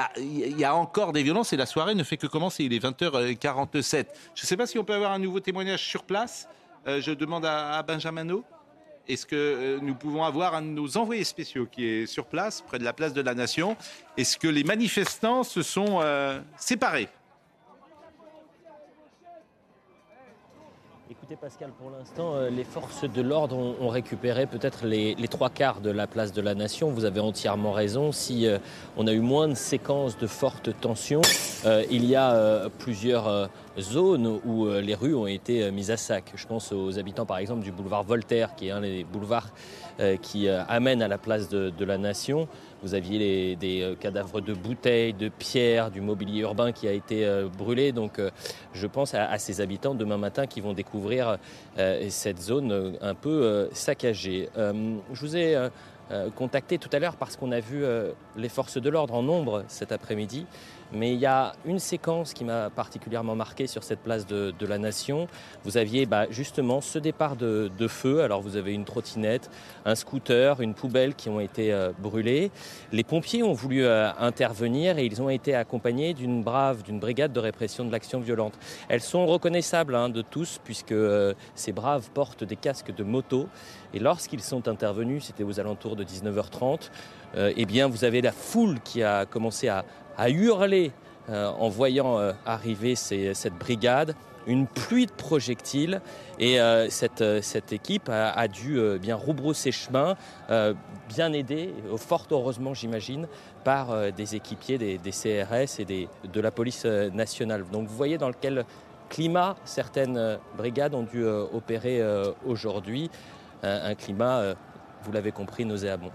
a- 0.66 0.76
encore 0.76 1.14
des 1.14 1.24
violences 1.24 1.54
et 1.54 1.58
la 1.58 1.66
soirée 1.66 1.96
ne 1.96 2.04
fait 2.04 2.18
que 2.18 2.28
commencer. 2.28 2.66
Il 2.66 2.74
est 2.74 2.84
20h47. 2.84 4.08
Je 4.36 4.42
ne 4.44 4.46
sais 4.48 4.58
pas 4.58 4.68
si 4.68 4.78
on 4.78 4.84
peut 4.84 4.94
avoir 4.94 5.14
un 5.14 5.20
nouveau 5.20 5.40
témoignage 5.40 5.82
sur 5.82 6.04
place. 6.04 6.50
Euh, 6.88 7.00
je 7.02 7.12
demande 7.12 7.46
à, 7.46 7.78
à 7.78 7.84
Benjamino. 7.84 8.44
Est-ce 9.08 9.26
que 9.26 9.80
nous 9.82 9.96
pouvons 9.96 10.24
avoir 10.26 10.56
un 10.56 10.62
de 10.62 10.68
nos 10.68 10.98
envoyés 10.98 11.24
spéciaux 11.24 11.68
qui 11.72 11.86
est 11.86 12.06
sur 12.06 12.26
place, 12.26 12.62
près 12.62 12.80
de 12.80 12.84
la 12.86 12.92
place 12.94 13.14
de 13.14 13.22
la 13.22 13.34
Nation? 13.34 13.78
Est-ce 14.18 14.38
que 14.38 14.48
les 14.50 14.64
manifestants 14.66 15.44
se 15.44 15.62
sont 15.62 16.00
séparés? 16.58 17.10
Écoutez 21.16 21.36
Pascal, 21.36 21.70
pour 21.80 21.92
l'instant, 21.92 22.34
euh, 22.34 22.50
les 22.50 22.64
forces 22.64 23.04
de 23.04 23.22
l'ordre 23.22 23.56
ont, 23.56 23.90
récupéré 23.90 24.48
peut-être 24.48 24.88
les, 24.88 25.16
trois 25.30 25.52
quarts 25.52 25.80
de 25.80 25.92
la 25.92 26.08
place 26.08 26.34
de 26.34 26.42
la 26.42 26.56
Nation. 26.56 26.90
Vous 26.90 27.06
avez 27.06 27.20
entièrement 27.20 27.72
raison. 27.72 28.12
Si 28.12 28.48
euh, 28.48 28.58
on 28.98 29.06
a 29.06 29.14
eu 29.14 29.20
moins 29.20 29.48
de 29.48 29.54
séquences 29.54 30.18
de 30.18 30.26
fortes 30.26 30.72
tensions, 30.82 31.22
euh, 31.66 31.84
il 31.92 32.06
y 32.06 32.16
a 32.16 32.68
plusieurs 32.80 33.50
zones 33.80 34.40
où 34.44 34.68
les 34.68 34.96
rues 34.96 35.14
ont 35.14 35.28
été 35.28 35.70
mises 35.70 35.92
à 35.92 35.98
sac. 35.98 36.32
Je 36.34 36.48
pense 36.48 36.72
aux 36.72 36.98
habitants 36.98 37.28
par 37.28 37.38
exemple 37.38 37.62
du 37.62 37.72
boulevard 37.72 38.04
Voltaire, 38.04 38.56
qui 38.56 38.70
est 38.70 38.72
un 38.72 38.82
des 38.82 39.04
boulevards 39.04 39.50
qui 40.22 40.48
euh, 40.48 40.64
amène 40.68 41.02
à 41.02 41.08
la 41.08 41.18
place 41.18 41.50
de, 41.50 41.86
la 41.86 41.98
Nation. 41.98 42.48
Vous 42.82 42.96
aviez 42.96 43.56
des 43.56 43.82
euh, 43.82 43.96
cadavres 43.96 44.42
de 44.42 44.54
bouteilles, 44.54 45.14
de 45.14 45.30
pierres, 45.30 45.92
du 45.92 46.02
mobilier 46.02 46.42
urbain 46.42 46.72
qui 46.72 46.88
a 46.88 46.92
été 46.92 47.26
euh, 47.26 47.48
brûlé. 47.48 47.92
Donc 47.92 48.20
euh, 48.20 48.30
je 48.74 48.88
pense 48.88 49.14
à, 49.14 49.38
ces 49.38 49.62
habitants 49.62 49.96
demain 49.96 50.18
matin 50.18 50.48
qui 50.48 50.62
vont 50.62 50.74
découvrir 50.74 51.38
euh, 51.78 52.06
cette 52.10 52.42
zone 52.42 52.72
euh, 52.72 52.92
un 53.02 53.16
peu 53.16 53.30
euh, 53.30 53.68
saccagée. 53.72 54.50
Euh, 54.58 54.96
je 55.14 55.20
vous 55.22 55.38
ai 55.38 55.56
euh, 55.56 55.70
euh, 56.12 56.30
contacté 56.30 56.78
tout 56.78 56.90
à 56.92 57.00
l'heure 57.00 57.16
parce 57.16 57.38
qu'on 57.38 57.54
a 57.54 57.62
vu 57.62 57.86
euh, 57.86 58.12
les 58.36 58.50
forces 58.50 58.78
de 58.78 58.90
l'ordre 58.90 59.14
en 59.14 59.24
nombre 59.24 59.64
cet 59.70 59.94
après-midi. 59.94 60.46
Mais 60.94 61.14
il 61.14 61.20
y 61.20 61.26
a 61.26 61.54
une 61.66 61.80
séquence 61.80 62.34
qui 62.34 62.44
m'a 62.44 62.70
particulièrement 62.70 63.36
marqué 63.36 63.66
sur 63.66 63.84
cette 63.84 64.00
place 64.00 64.28
de, 64.28 64.54
la 64.62 64.78
Nation. 64.78 65.28
Vous 65.64 65.78
aviez 65.78 66.06
bah, 66.06 66.26
justement 66.30 66.82
ce 66.82 67.00
départ 67.00 67.36
de, 67.36 67.70
feu. 67.88 68.22
Alors 68.22 68.42
vous 68.42 68.56
avez 68.56 68.74
une 68.74 68.86
trottinette, 68.86 69.50
un 69.86 69.96
scooter, 69.96 70.62
une 70.62 70.74
poubelle 70.74 71.16
qui 71.16 71.30
ont 71.30 71.40
été 71.40 71.74
euh, 71.74 71.92
brûlés. 72.00 72.52
Les 72.92 73.04
pompiers 73.04 73.44
ont 73.44 73.54
voulu 73.54 73.84
euh, 73.84 74.10
intervenir 74.20 74.98
et 75.00 75.06
ils 75.06 75.22
ont 75.22 75.30
été 75.30 75.54
accompagnés 75.54 76.14
d'une 76.14 76.44
brave, 76.44 76.84
d'une 76.84 77.00
brigade 77.00 77.34
de 77.34 77.40
répression 77.40 77.84
de 77.84 77.92
l'action 77.92 78.20
violente. 78.20 78.54
Elles 78.88 79.02
sont 79.02 79.26
reconnaissables 79.26 79.96
hein, 79.96 80.10
de 80.10 80.22
tous 80.22 80.60
puisque 80.64 80.92
euh, 80.92 81.34
ces 81.56 81.72
braves 81.74 82.10
portent 82.12 82.44
des 82.44 82.56
casques 82.56 82.96
de 82.96 83.04
moto. 83.04 83.48
Et 83.94 84.00
lorsqu'ils 84.00 84.42
sont 84.42 84.68
intervenus, 84.68 85.26
c'était 85.26 85.44
aux 85.44 85.60
alentours 85.60 85.96
de 85.96 86.04
19h30, 86.04 86.90
euh, 87.36 87.52
eh 87.56 87.66
bien 87.66 87.88
vous 87.88 88.04
avez 88.04 88.22
la 88.22 88.32
foule 88.32 88.80
qui 88.84 89.02
a 89.02 89.26
commencé 89.26 89.68
à, 89.68 89.86
à 90.18 90.30
hurler 90.30 90.92
euh, 91.30 91.48
en 91.48 91.70
voyant 91.70 92.20
euh, 92.20 92.34
arriver 92.46 92.96
cette 92.96 93.54
brigade, 93.58 94.14
une 94.46 94.68
pluie 94.68 95.06
de 95.06 95.12
projectiles 95.12 96.02
et 96.38 96.60
euh, 96.60 96.90
cette, 96.90 97.72
équipe 97.72 98.10
a, 98.10 98.32
a 98.32 98.50
dû 98.50 98.78
bien 99.00 99.16
rebrousser 99.16 99.72
chemin, 99.72 100.18
bien 101.08 101.32
aidée, 101.32 101.74
fort 101.96 102.28
heureusement 102.30 102.74
j'imagine, 102.74 103.28
par 103.64 104.12
des 104.12 104.36
équipiers 104.36 104.78
des, 104.78 105.12
CRS 105.12 105.80
et 105.80 105.86
de 105.86 106.42
la 106.42 106.52
police 106.52 106.86
nationale. 106.86 107.64
Donc 107.72 107.88
vous 107.88 107.96
voyez 107.96 108.18
dans 108.18 108.28
lequel 108.28 108.66
climat 109.08 109.56
certaines 109.64 110.38
brigades 110.58 110.94
ont 110.94 111.04
dû 111.04 111.26
opérer 111.26 112.02
aujourd'hui, 112.46 113.10
un, 113.64 113.92
un 113.92 113.96
climat, 113.96 114.56
vous 115.04 115.12
l'avez 115.14 115.32
compris, 115.32 115.64
nauséabond. 115.64 116.12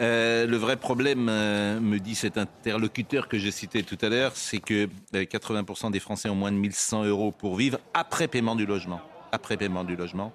Euh, 0.00 0.46
le 0.46 0.56
vrai 0.56 0.76
problème, 0.76 1.28
euh, 1.30 1.78
me 1.80 1.98
dit 1.98 2.14
cet 2.14 2.36
interlocuteur 2.38 3.28
que 3.28 3.38
j'ai 3.38 3.50
cité 3.52 3.82
tout 3.82 3.98
à 4.02 4.08
l'heure, 4.08 4.32
c'est 4.34 4.58
que 4.58 4.88
euh, 5.14 5.24
80% 5.24 5.90
des 5.92 6.00
Français 6.00 6.28
ont 6.28 6.34
moins 6.34 6.50
de 6.52 6.56
1100 6.56 7.04
euros 7.04 7.30
pour 7.30 7.56
vivre 7.56 7.78
après 7.94 8.26
paiement 8.28 8.56
du 8.56 8.66
logement. 8.66 9.00
Après 9.32 9.56
paiement 9.56 9.84
du 9.84 9.94
logement. 9.96 10.32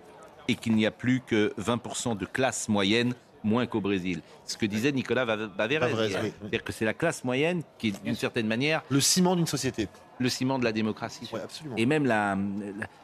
Et 0.48 0.56
qu'il 0.56 0.76
n'y 0.76 0.86
a 0.86 0.92
plus 0.92 1.22
que 1.22 1.54
20% 1.60 2.18
de 2.18 2.26
classe 2.26 2.70
moyenne 2.70 3.14
moins 3.44 3.66
qu'au 3.68 3.80
Brésil. 3.82 4.22
Ce 4.46 4.58
que 4.58 4.66
disait 4.66 4.92
Nicolas 4.92 5.26
Bav- 5.26 5.56
Baverez. 5.56 5.94
Oui. 5.94 6.32
C'est-à-dire 6.40 6.64
que 6.64 6.72
c'est 6.74 6.86
la 6.86 6.94
classe 6.94 7.24
moyenne 7.24 7.62
qui 7.78 7.90
est 7.90 8.04
d'une 8.04 8.16
certaine 8.16 8.48
manière... 8.48 8.84
Le 8.90 9.00
ciment 9.00 9.36
d'une 9.36 9.48
société. 9.48 9.88
Le 10.20 10.28
ciment 10.28 10.60
de 10.60 10.64
la 10.66 10.72
démocratie. 10.74 11.30
absolument. 11.42 11.76
Et 11.78 11.86
même 11.86 12.06
la, 12.06 12.38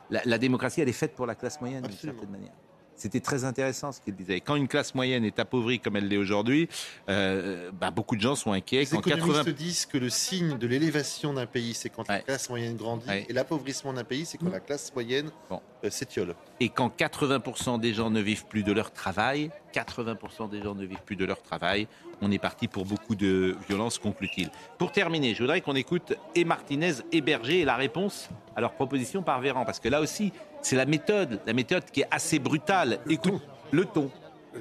la, 0.10 0.22
la 0.26 0.38
démocratie, 0.38 0.82
elle 0.82 0.90
est 0.90 0.94
faite 0.94 1.16
pour 1.16 1.26
la 1.26 1.36
classe 1.36 1.62
moyenne 1.62 1.84
d'une 1.84 1.92
certaine 1.98 2.30
manière. 2.30 2.52
C'était 2.96 3.20
très 3.20 3.44
intéressant 3.44 3.92
ce 3.92 4.00
qu'il 4.00 4.16
disait. 4.16 4.40
Quand 4.40 4.56
une 4.56 4.68
classe 4.68 4.96
moyenne 4.96 5.26
est 5.26 5.40
appauvrie 5.40 5.80
comme 5.80 5.98
elle 5.98 6.08
l'est 6.08 6.18
aujourd'hui, 6.18 6.70
euh, 7.10 7.72
bah, 7.74 7.92
beaucoup 7.92 8.16
de 8.16 8.22
gens 8.22 8.36
sont 8.36 8.54
inquiets. 8.54 8.80
Les 8.80 8.86
Quand 8.86 9.00
économistes 9.00 9.38
80... 9.38 9.52
disent 9.52 9.86
que 9.86 9.98
le 9.98 10.10
signe 10.10 10.58
de 10.58 10.68
l'élévation 10.68 11.34
d'un 11.34 11.46
pays, 11.46 11.74
c'est 11.74 11.90
quand 11.90 12.08
la 12.08 12.20
classe 12.20 12.50
moyenne 12.50 12.76
grandit, 12.76 13.10
et 13.28 13.34
l'appauvrissement 13.34 13.94
d'un 13.94 14.04
pays, 14.04 14.26
c'est 14.26 14.38
quand 14.38 14.50
la 14.50 14.60
classe 14.60 14.94
moyenne 14.94 15.30
euh, 15.52 15.90
s'étiole. 15.90 16.36
Et 16.60 16.70
quand 16.70 16.96
80% 16.98 17.80
des 17.80 17.94
gens 17.94 18.10
ne 18.10 18.22
vivent 18.22 18.46
plus 18.46 18.64
de 18.64 18.72
leur 18.72 18.92
travail, 18.92 19.52
80% 19.74 20.50
des 20.50 20.62
gens 20.62 20.76
ne 20.76 20.86
vivent 20.86 21.04
plus 21.06 21.18
de 21.18 21.26
leur 21.26 21.42
travail, 21.42 21.88
on 22.22 22.32
est 22.32 22.40
parti 22.40 22.68
pour 22.68 22.86
beaucoup 22.86 23.16
de 23.16 23.58
violences, 23.68 24.00
conclut-il. 24.00 24.50
Pour 24.78 24.92
terminer, 24.94 25.34
je 25.34 25.44
voudrais 25.44 25.60
qu'on 25.60 25.76
écoute 25.76 26.14
et 26.34 26.46
Martinez 26.46 26.94
et 27.12 27.20
Berger 27.20 27.60
et 27.60 27.66
la 27.66 27.76
réponse 27.76 28.30
à 28.56 28.62
leur 28.62 28.74
proposition 28.74 29.22
par 29.22 29.42
Véran, 29.42 29.66
parce 29.66 29.80
que 29.82 29.90
là 29.90 30.00
aussi, 30.00 30.32
c'est 30.66 30.76
la 30.76 30.88
méthode, 30.88 31.40
la 31.46 31.54
méthode 31.54 31.84
qui 31.94 32.02
est 32.02 32.08
assez 32.10 32.40
brutale. 32.40 32.98
Écoute, 33.08 33.40
le 33.72 33.86
ton. 33.86 34.10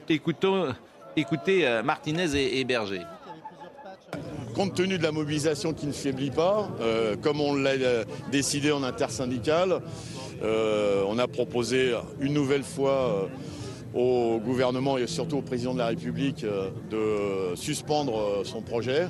Écoutons, 0.06 0.74
écoutez 1.16 1.66
euh, 1.66 1.82
Martinez 1.82 2.36
et, 2.36 2.60
et 2.60 2.64
Berger. 2.64 3.00
Compte 4.54 4.74
tenu 4.74 4.98
de 4.98 5.02
la 5.02 5.12
mobilisation 5.12 5.72
qui 5.72 5.86
ne 5.86 5.92
faiblit 5.92 6.30
pas, 6.30 6.68
euh, 6.82 7.16
comme 7.16 7.40
on 7.40 7.54
l'a 7.54 7.70
euh, 7.70 8.04
décidé 8.30 8.70
en 8.70 8.82
intersyndical, 8.82 9.80
euh, 10.42 11.02
on 11.08 11.18
a 11.18 11.26
proposé 11.26 11.94
une 12.20 12.34
nouvelle 12.34 12.64
fois 12.64 13.30
euh, 13.94 14.34
au 14.34 14.40
gouvernement 14.40 14.98
et 14.98 15.06
surtout 15.06 15.38
au 15.38 15.42
président 15.42 15.72
de 15.72 15.78
la 15.78 15.86
République 15.86 16.44
euh, 16.44 16.68
de 16.90 17.56
suspendre 17.56 18.18
euh, 18.18 18.44
son 18.44 18.60
projet 18.60 19.08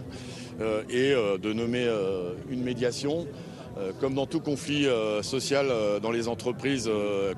euh, 0.61 0.85
et 0.89 1.11
euh, 1.11 1.39
de 1.39 1.53
nommer 1.53 1.87
euh, 1.89 2.35
une 2.51 2.63
médiation. 2.63 3.27
Euh, 3.77 3.93
Comme 4.01 4.15
dans 4.15 4.27
tout 4.27 4.41
conflit 4.41 4.87
euh, 4.87 5.23
social 5.23 5.67
euh, 5.69 5.99
dans 5.99 6.13
les 6.13 6.29
entreprises, 6.29 6.91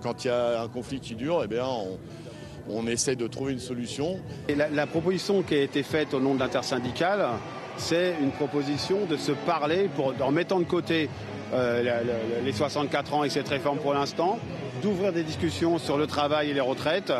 quand 0.02 0.24
il 0.24 0.28
y 0.28 0.30
a 0.30 0.60
un 0.60 0.68
conflit 0.68 1.00
qui 1.00 1.14
dure, 1.14 1.44
eh 1.50 1.60
on, 2.68 2.86
essaie 2.88 3.16
de 3.16 3.26
trouver 3.26 3.52
une 3.52 3.60
solution. 3.60 4.18
La, 4.48 4.86
proposition 4.86 5.42
qui 5.42 5.54
a 5.54 5.62
été 5.62 5.82
faite 5.82 6.14
au 6.14 6.20
nom 6.20 6.34
de 6.34 6.40
l'intersyndicale, 6.40 7.24
c'est 7.76 8.14
une 8.20 8.32
proposition 8.32 9.06
de 9.06 9.16
se 9.16 9.32
parler 9.32 9.88
en 10.20 10.32
mettant 10.32 10.58
de 10.58 10.64
côté 10.64 11.08
les 11.52 12.52
64 12.52 13.14
ans 13.14 13.22
et 13.22 13.30
cette 13.30 13.48
réforme 13.48 13.78
pour 13.78 13.94
l'instant, 13.94 14.40
d'ouvrir 14.82 15.12
des 15.12 15.22
discussions 15.22 15.78
sur 15.78 15.96
le 15.96 16.08
travail 16.08 16.50
et 16.50 16.54
les 16.54 16.60
retraites 16.60 17.12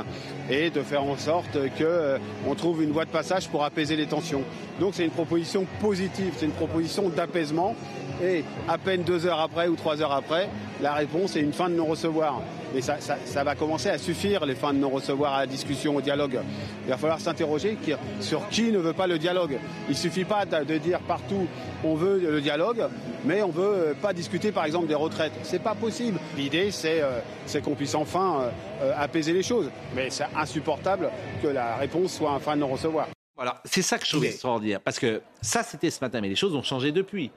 et 0.50 0.70
de 0.70 0.82
faire 0.82 1.04
en 1.04 1.16
sorte 1.16 1.56
qu'on 1.78 2.54
trouve 2.56 2.82
une 2.82 2.90
voie 2.90 3.04
de 3.04 3.10
passage 3.10 3.48
pour 3.48 3.62
apaiser 3.62 3.94
les 3.94 4.06
tensions. 4.06 4.42
Donc 4.80 4.94
c'est 4.94 5.04
une 5.04 5.10
proposition 5.10 5.64
positive, 5.80 6.34
c'est 6.36 6.46
une 6.46 6.52
proposition 6.52 7.08
d'apaisement. 7.08 7.76
Et 8.22 8.44
à 8.68 8.78
peine 8.78 9.02
deux 9.02 9.26
heures 9.26 9.40
après 9.40 9.68
ou 9.68 9.76
trois 9.76 10.00
heures 10.00 10.12
après, 10.12 10.48
la 10.80 10.94
réponse 10.94 11.36
est 11.36 11.40
une 11.40 11.52
fin 11.52 11.68
de 11.68 11.74
non-recevoir. 11.74 12.40
Et 12.74 12.80
ça, 12.82 12.96
ça- 12.98 13.16
ça 13.24 13.44
va 13.44 13.54
commencer 13.54 13.88
à 13.90 13.98
suffire, 13.98 14.44
les 14.46 14.54
fins 14.54 14.72
de 14.72 14.78
non-recevoir 14.78 15.34
à 15.34 15.40
la 15.40 15.46
discussion, 15.46 15.96
au 15.96 16.00
dialogue. 16.00 16.38
Il 16.84 16.90
va 16.90 16.96
falloir 16.96 17.20
s'interroger 17.20 17.76
sur 18.20 18.48
qui 18.48 18.72
ne 18.72 18.78
veut 18.78 18.92
pas 18.92 19.06
le 19.06 19.18
dialogue. 19.18 19.58
Il 19.88 19.92
ne 19.92 19.96
suffit 19.96 20.24
pas 20.24 20.44
de 20.46 20.78
dire 20.78 20.98
partout 21.00 21.46
on 21.84 21.94
veut 21.94 22.18
le 22.18 22.40
dialogue, 22.40 22.84
mais 23.24 23.42
on 23.42 23.48
ne 23.48 23.52
veut 23.52 23.62
euh, 23.90 23.94
pas 23.94 24.12
discuter 24.12 24.50
par 24.50 24.64
exemple 24.64 24.86
des 24.88 24.94
retraites. 24.94 25.32
C'est 25.42 25.62
pas 25.62 25.74
possible. 25.74 26.18
L'idée, 26.36 26.70
c'est 26.70 27.02
euh, 27.02 27.20
c'est 27.44 27.62
qu'on 27.62 27.74
puisse 27.74 27.94
enfin 27.94 28.40
euh, 28.40 28.50
euh, 28.82 28.92
apaiser 28.98 29.32
les 29.32 29.42
choses. 29.42 29.70
Mais 29.94 30.08
c'est 30.10 30.26
insupportable 30.36 31.10
que 31.42 31.48
la 31.48 31.76
réponse 31.76 32.14
soit 32.14 32.30
un 32.32 32.40
fin 32.40 32.56
de 32.56 32.60
non-recevoir. 32.60 33.08
Voilà, 33.36 33.60
c'est 33.66 33.82
ça 33.82 33.98
que 33.98 34.06
je 34.06 34.10
trouve 34.12 34.24
extraordinaire. 34.24 34.80
Parce 34.80 34.98
que 34.98 35.20
ça, 35.42 35.62
c'était 35.62 35.90
ce 35.90 36.00
matin, 36.00 36.20
mais 36.22 36.28
les 36.30 36.36
choses 36.36 36.54
ont 36.54 36.62
changé 36.62 36.90
depuis. 36.90 37.30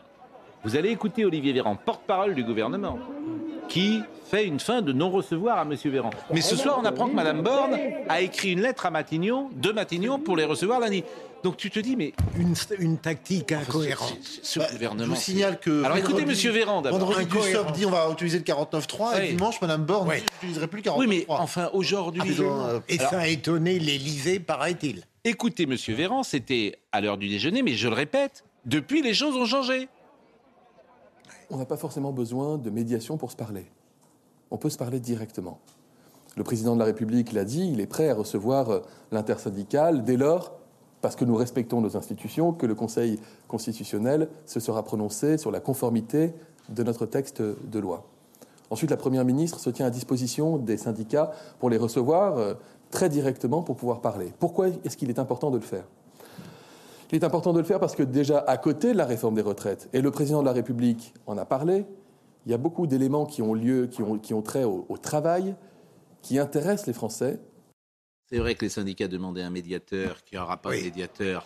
Vous 0.63 0.75
allez 0.75 0.89
écouter 0.89 1.23
Olivier 1.25 1.53
Véran, 1.53 1.75
porte-parole 1.75 2.35
du 2.35 2.43
gouvernement, 2.43 2.99
qui 3.69 4.01
fait 4.29 4.45
une 4.45 4.59
fin 4.59 4.81
de 4.81 4.91
non-recevoir 4.91 5.57
à 5.57 5.61
M. 5.61 5.75
Véran. 5.85 6.09
Mais 6.33 6.41
ce 6.41 6.55
soir, 6.55 6.77
on 6.81 6.85
apprend 6.85 7.07
que 7.07 7.15
Mme 7.15 7.41
Borne 7.41 7.77
a 8.09 8.21
écrit 8.21 8.51
une 8.51 8.61
lettre 8.61 8.85
à 8.85 8.91
Matignon, 8.91 9.49
de 9.55 9.71
Matignon, 9.71 10.19
pour 10.19 10.35
les 10.35 10.45
recevoir 10.45 10.79
lundi. 10.79 11.03
Donc 11.43 11.55
tu 11.55 11.71
te 11.71 11.79
dis, 11.79 11.95
mais. 11.95 12.13
Une, 12.37 12.53
une 12.79 12.97
tactique 12.97 13.53
incohérente. 13.53 14.17
Ce 14.43 14.59
gouvernement. 14.59 15.05
Je 15.05 15.09
vous 15.11 15.15
signale 15.15 15.57
que. 15.59 15.83
Alors 15.85 15.95
écoutez 15.97 16.23
vendredi- 16.23 16.47
M. 16.47 16.53
Véran 16.53 16.81
d'abord. 16.81 16.99
Vendredi, 16.99 17.25
Dussopt 17.27 17.71
dit 17.71 17.85
on 17.85 17.91
va 17.91 18.09
utiliser 18.11 18.39
le 18.39 18.43
49.3 18.43 19.17
et 19.17 19.21
Oui. 19.21 19.27
dimanche, 19.35 19.61
Mme 19.61 19.85
Borne 19.85 20.09
dit 20.09 20.17
je 20.17 20.23
n'utiliserai 20.33 20.67
plus 20.67 20.81
le 20.81 20.83
49.3. 20.91 20.99
Oui, 20.99 21.07
mais 21.07 21.25
enfin, 21.29 21.69
aujourd'hui. 21.71 22.21
Et 22.89 22.99
Alors- 22.99 23.09
ça 23.09 23.19
a 23.19 23.27
étonné 23.27 23.79
l'Élysée, 23.79 24.39
paraît-il. 24.41 25.03
Écoutez, 25.23 25.65
Monsieur 25.65 25.95
Véran, 25.95 26.23
c'était 26.23 26.77
à 26.91 26.99
l'heure 26.99 27.17
du 27.17 27.29
déjeuner, 27.29 27.61
mais 27.61 27.73
je 27.73 27.87
le 27.87 27.93
répète, 27.95 28.43
depuis 28.65 29.01
les 29.01 29.13
choses 29.13 29.35
ont 29.37 29.45
changé. 29.45 29.87
On 31.51 31.57
n'a 31.57 31.65
pas 31.65 31.77
forcément 31.77 32.11
besoin 32.11 32.57
de 32.57 32.69
médiation 32.69 33.17
pour 33.17 33.31
se 33.31 33.35
parler. 33.35 33.65
On 34.51 34.57
peut 34.57 34.69
se 34.69 34.77
parler 34.77 34.99
directement. 34.99 35.59
Le 36.37 36.43
président 36.43 36.75
de 36.75 36.79
la 36.79 36.85
République 36.85 37.33
l'a 37.33 37.43
dit, 37.43 37.69
il 37.71 37.81
est 37.81 37.87
prêt 37.87 38.09
à 38.09 38.15
recevoir 38.15 38.69
euh, 38.69 38.79
l'intersyndicale 39.11 40.03
dès 40.03 40.15
lors, 40.15 40.53
parce 41.01 41.15
que 41.15 41.25
nous 41.25 41.35
respectons 41.35 41.81
nos 41.81 41.97
institutions, 41.97 42.53
que 42.53 42.65
le 42.65 42.75
Conseil 42.75 43.19
constitutionnel 43.47 44.29
se 44.45 44.59
sera 44.59 44.83
prononcé 44.83 45.37
sur 45.37 45.49
la 45.49 45.59
conformité 45.59 46.33
de 46.69 46.83
notre 46.83 47.05
texte 47.05 47.41
de 47.41 47.79
loi. 47.79 48.05
Ensuite, 48.69 48.91
la 48.91 48.97
Première 48.97 49.25
ministre 49.25 49.59
se 49.59 49.71
tient 49.71 49.87
à 49.87 49.89
disposition 49.89 50.57
des 50.57 50.77
syndicats 50.77 51.31
pour 51.59 51.69
les 51.69 51.77
recevoir 51.77 52.37
euh, 52.37 52.53
très 52.91 53.09
directement 53.09 53.63
pour 53.63 53.75
pouvoir 53.75 54.01
parler. 54.01 54.33
Pourquoi 54.39 54.67
est-ce 54.67 54.97
qu'il 54.97 55.09
est 55.09 55.19
important 55.19 55.49
de 55.49 55.57
le 55.57 55.63
faire? 55.63 55.85
Il 57.11 57.15
est 57.15 57.25
important 57.25 57.53
de 57.53 57.59
le 57.59 57.65
faire 57.65 57.79
parce 57.79 57.95
que 57.95 58.03
déjà 58.03 58.39
à 58.39 58.57
côté 58.57 58.93
de 58.93 58.97
la 58.97 59.05
réforme 59.05 59.35
des 59.35 59.41
retraites, 59.41 59.89
et 59.93 60.01
le 60.01 60.11
président 60.11 60.41
de 60.41 60.45
la 60.45 60.53
République 60.53 61.13
en 61.25 61.37
a 61.37 61.45
parlé, 61.45 61.85
il 62.45 62.51
y 62.51 62.53
a 62.53 62.57
beaucoup 62.57 62.87
d'éléments 62.87 63.25
qui 63.25 63.41
ont 63.41 63.53
lieu, 63.53 63.87
qui 63.87 64.01
ont, 64.01 64.17
qui 64.17 64.33
ont 64.33 64.41
trait 64.41 64.63
au, 64.63 64.85
au 64.89 64.97
travail, 64.97 65.55
qui 66.21 66.39
intéressent 66.39 66.87
les 66.87 66.93
Français. 66.93 67.39
C'est 68.29 68.37
vrai 68.37 68.55
que 68.55 68.63
les 68.63 68.69
syndicats 68.69 69.07
demandaient 69.07 69.41
un 69.41 69.49
médiateur, 69.49 70.23
qu'il 70.23 70.37
n'y 70.37 70.43
aura 70.43 70.57
pas 70.57 70.69
de 70.71 70.81
médiateur, 70.81 71.45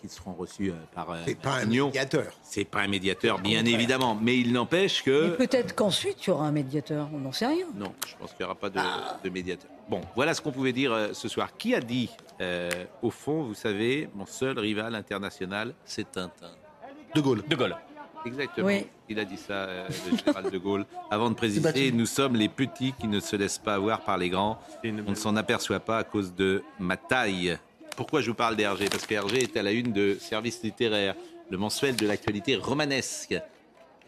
qu'ils 0.00 0.10
seront 0.10 0.32
reçus 0.32 0.70
euh, 0.70 0.74
par. 0.94 1.16
C'est 1.24 1.38
pas 1.38 1.54
un 1.54 1.66
médiateur. 1.66 2.32
C'est 2.42 2.64
pas 2.64 2.80
un 2.80 2.88
médiateur, 2.88 3.40
bien 3.40 3.64
évidemment, 3.64 4.18
mais 4.20 4.38
il 4.38 4.52
n'empêche 4.52 5.02
que. 5.04 5.36
peut-être 5.36 5.74
qu'ensuite, 5.74 6.26
il 6.26 6.30
y 6.30 6.32
aura 6.32 6.46
un 6.46 6.52
médiateur. 6.52 7.08
On 7.14 7.18
n'en 7.18 7.32
sait 7.32 7.46
rien. 7.46 7.66
Non, 7.76 7.92
je 8.06 8.16
pense 8.16 8.30
qu'il 8.30 8.40
n'y 8.40 8.46
aura 8.46 8.56
pas 8.56 8.70
de, 8.70 8.80
de 9.24 9.30
médiateur. 9.30 9.70
Bon, 9.92 10.00
voilà 10.16 10.32
ce 10.32 10.40
qu'on 10.40 10.52
pouvait 10.52 10.72
dire 10.72 10.90
euh, 10.90 11.08
ce 11.12 11.28
soir. 11.28 11.54
Qui 11.54 11.74
a 11.74 11.80
dit, 11.80 12.08
euh, 12.40 12.70
au 13.02 13.10
fond, 13.10 13.42
vous 13.42 13.52
savez, 13.52 14.08
mon 14.14 14.24
seul 14.24 14.58
rival 14.58 14.94
international, 14.94 15.74
c'est 15.84 16.10
Tintin? 16.10 16.52
De 17.14 17.20
Gaulle. 17.20 17.42
De 17.46 17.54
Gaulle. 17.54 17.76
Exactement. 18.24 18.68
Oui. 18.68 18.86
Il 19.10 19.18
a 19.18 19.26
dit 19.26 19.36
ça, 19.36 19.52
euh, 19.52 19.86
le 20.10 20.16
général 20.16 20.50
de 20.50 20.56
Gaulle. 20.56 20.86
Avant 21.10 21.28
de 21.28 21.34
préciser, 21.34 21.92
nous 21.92 22.06
sommes 22.06 22.36
les 22.36 22.48
petits 22.48 22.94
qui 22.98 23.06
ne 23.06 23.20
se 23.20 23.36
laissent 23.36 23.58
pas 23.58 23.74
avoir 23.74 24.00
par 24.00 24.16
les 24.16 24.30
grands. 24.30 24.58
On 24.82 25.10
ne 25.10 25.14
s'en 25.14 25.36
aperçoit 25.36 25.80
pas 25.80 25.98
à 25.98 26.04
cause 26.04 26.34
de 26.34 26.62
ma 26.78 26.96
taille. 26.96 27.58
Pourquoi 27.94 28.22
je 28.22 28.30
vous 28.30 28.34
parle 28.34 28.56
d'Hergé? 28.56 28.86
Parce 28.88 29.04
qu'Hergé 29.06 29.42
est 29.42 29.58
à 29.58 29.62
la 29.62 29.72
une 29.72 29.92
de 29.92 30.16
Service 30.18 30.62
littéraire, 30.62 31.16
le 31.50 31.58
mensuel 31.58 31.96
de 31.96 32.06
l'actualité 32.06 32.56
romanesque, 32.56 33.34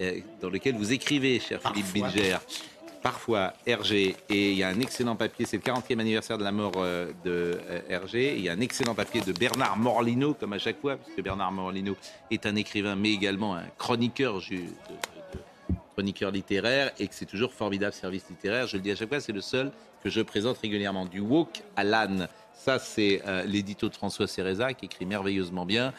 euh, 0.01 0.21
dans 0.41 0.49
lequel 0.49 0.77
vous 0.77 0.95
écrivez, 0.95 1.41
cher 1.41 1.61
Philippe 1.61 1.93
Bilger. 1.93 2.39
Parfois, 3.05 3.53
Hergé, 3.67 4.17
et 4.31 4.53
il 4.53 4.57
y 4.57 4.63
a 4.63 4.69
un 4.69 4.81
excellent 4.81 5.15
papier, 5.15 5.45
c'est 5.45 5.59
le 5.59 5.63
40e 5.63 6.01
anniversaire 6.01 6.39
de 6.39 6.43
la 6.43 6.53
mort 6.53 6.73
euh, 6.79 7.13
de 7.23 7.61
euh, 7.69 7.81
Hergé, 7.87 8.29
et 8.29 8.37
il 8.37 8.45
y 8.45 8.49
a 8.49 8.53
un 8.53 8.61
excellent 8.61 8.95
papier 8.95 9.21
de 9.21 9.31
Bernard 9.33 9.77
Morlino, 9.77 10.33
comme 10.33 10.55
à 10.55 10.59
chaque 10.59 10.81
fois, 10.81 10.97
parce 10.97 11.11
que 11.15 11.21
Bernard 11.21 11.53
Morlino 11.53 11.99
est 12.31 12.47
un 12.47 12.57
écrivain, 12.57 12.97
mais 12.97 13.11
également 13.11 13.57
un 13.57 13.67
chroniqueur 13.77 14.41
chroniqueur 15.93 16.31
littéraire 16.31 16.93
et 16.99 17.07
que 17.07 17.15
c'est 17.15 17.27
toujours 17.27 17.53
formidable 17.53 17.93
service 17.93 18.25
littéraire. 18.31 18.67
Je 18.69 18.79
le 18.79 18.83
dis 18.83 18.91
à 18.91 18.97
chaque 18.97 19.11
fois, 19.11 19.21
c'est 19.21 19.33
le 19.33 19.43
seul 19.43 19.71
que 20.03 20.09
je 20.09 20.23
présente 20.23 20.57
régulièrement. 20.57 21.05
Du 21.05 21.21
woke 21.21 21.63
à 21.77 21.85
l'âne. 21.85 22.27
Ça, 22.55 22.79
c'est 22.79 23.21
euh, 23.27 23.45
l'édito 23.45 23.91
de 23.91 23.95
François 23.95 24.27
Céreza 24.27 24.73
qui 24.73 24.87
écrit 24.87 25.05
merveilleusement 25.05 25.67
bien, 25.67 25.93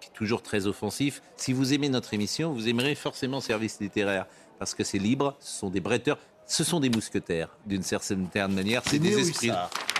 qui 0.00 0.08
est 0.08 0.12
toujours 0.12 0.42
très 0.42 0.66
offensif. 0.66 1.22
Si 1.36 1.52
vous 1.52 1.72
aimez 1.72 1.88
notre 1.88 2.14
émission, 2.14 2.52
vous 2.52 2.68
aimerez 2.68 2.96
forcément 2.96 3.40
service 3.40 3.78
littéraire 3.80 4.26
parce 4.58 4.74
que 4.74 4.82
c'est 4.82 4.98
libre, 4.98 5.36
ce 5.38 5.60
sont 5.60 5.70
des 5.70 5.78
bretteurs. 5.78 6.18
Ce 6.48 6.64
sont 6.64 6.80
des 6.80 6.88
mousquetaires, 6.88 7.50
d'une 7.66 7.82
certaine 7.82 8.26
manière. 8.48 8.82
C'est 8.86 8.98
Des 8.98 9.18
esprits. 9.18 9.50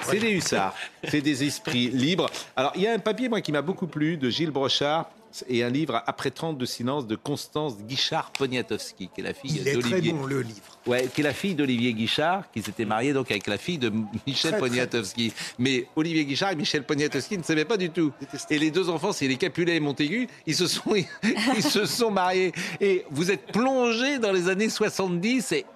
C'est 0.02 0.18
des 0.18 0.30
hussards. 0.30 0.74
C'est 1.06 1.20
des 1.20 1.44
esprits 1.44 1.90
libres. 1.90 2.30
Alors, 2.56 2.72
il 2.74 2.82
y 2.82 2.86
a 2.86 2.92
un 2.94 2.98
papier, 2.98 3.28
moi, 3.28 3.42
qui 3.42 3.52
m'a 3.52 3.60
beaucoup 3.62 3.86
plu, 3.86 4.16
de 4.16 4.30
Gilles 4.30 4.50
Brochard, 4.50 5.10
et 5.46 5.62
un 5.62 5.68
livre 5.68 6.02
Après 6.06 6.30
30 6.30 6.56
de 6.56 6.64
silence 6.64 7.06
de 7.06 7.14
Constance 7.14 7.76
Guichard-Poniatowski, 7.82 9.10
qui 9.14 9.20
est 9.20 9.24
la 9.24 9.34
fille 9.34 9.58
Il 9.60 9.68
est 9.68 9.72
très 9.78 9.90
d'Olivier. 9.90 10.12
bon, 10.12 10.24
le 10.24 10.40
livre. 10.40 10.78
Ouais, 10.86 11.06
qui 11.14 11.20
est 11.20 11.24
la 11.24 11.34
fille 11.34 11.54
d'Olivier 11.54 11.92
Guichard, 11.92 12.50
qui 12.50 12.62
s'était 12.62 12.86
mariée 12.86 13.12
donc 13.12 13.30
avec 13.30 13.46
la 13.46 13.58
fille 13.58 13.76
de 13.76 13.90
Michel 14.26 14.52
Très, 14.52 14.58
très 14.58 14.68
Poniatowski. 14.68 15.32
Mais 15.58 15.86
Olivier 15.96 16.24
Guichard 16.24 16.52
et 16.52 16.56
Michel 16.56 16.82
Poniatowski 16.84 17.36
ne 17.36 17.42
s'aimaient 17.42 17.66
pas 17.66 17.76
du 17.76 17.90
tout. 17.90 18.10
Et 18.48 18.58
les 18.58 18.70
deux 18.70 18.88
enfants, 18.88 19.12
c'est 19.12 19.28
les 19.28 19.36
Capulet 19.36 19.76
et 19.76 19.80
Montaigu, 19.80 20.28
ils 20.46 20.54
se 20.56 20.66
sont, 20.66 20.94
ils 21.56 21.62
se 21.62 21.84
sont 21.84 22.10
mariés. 22.10 22.52
Et 22.80 23.04
vous 23.10 23.30
êtes 23.30 23.52
plongé 23.52 24.18
dans 24.18 24.32
les 24.32 24.48
années 24.48 24.70
70 24.70 25.52
et 25.52 25.66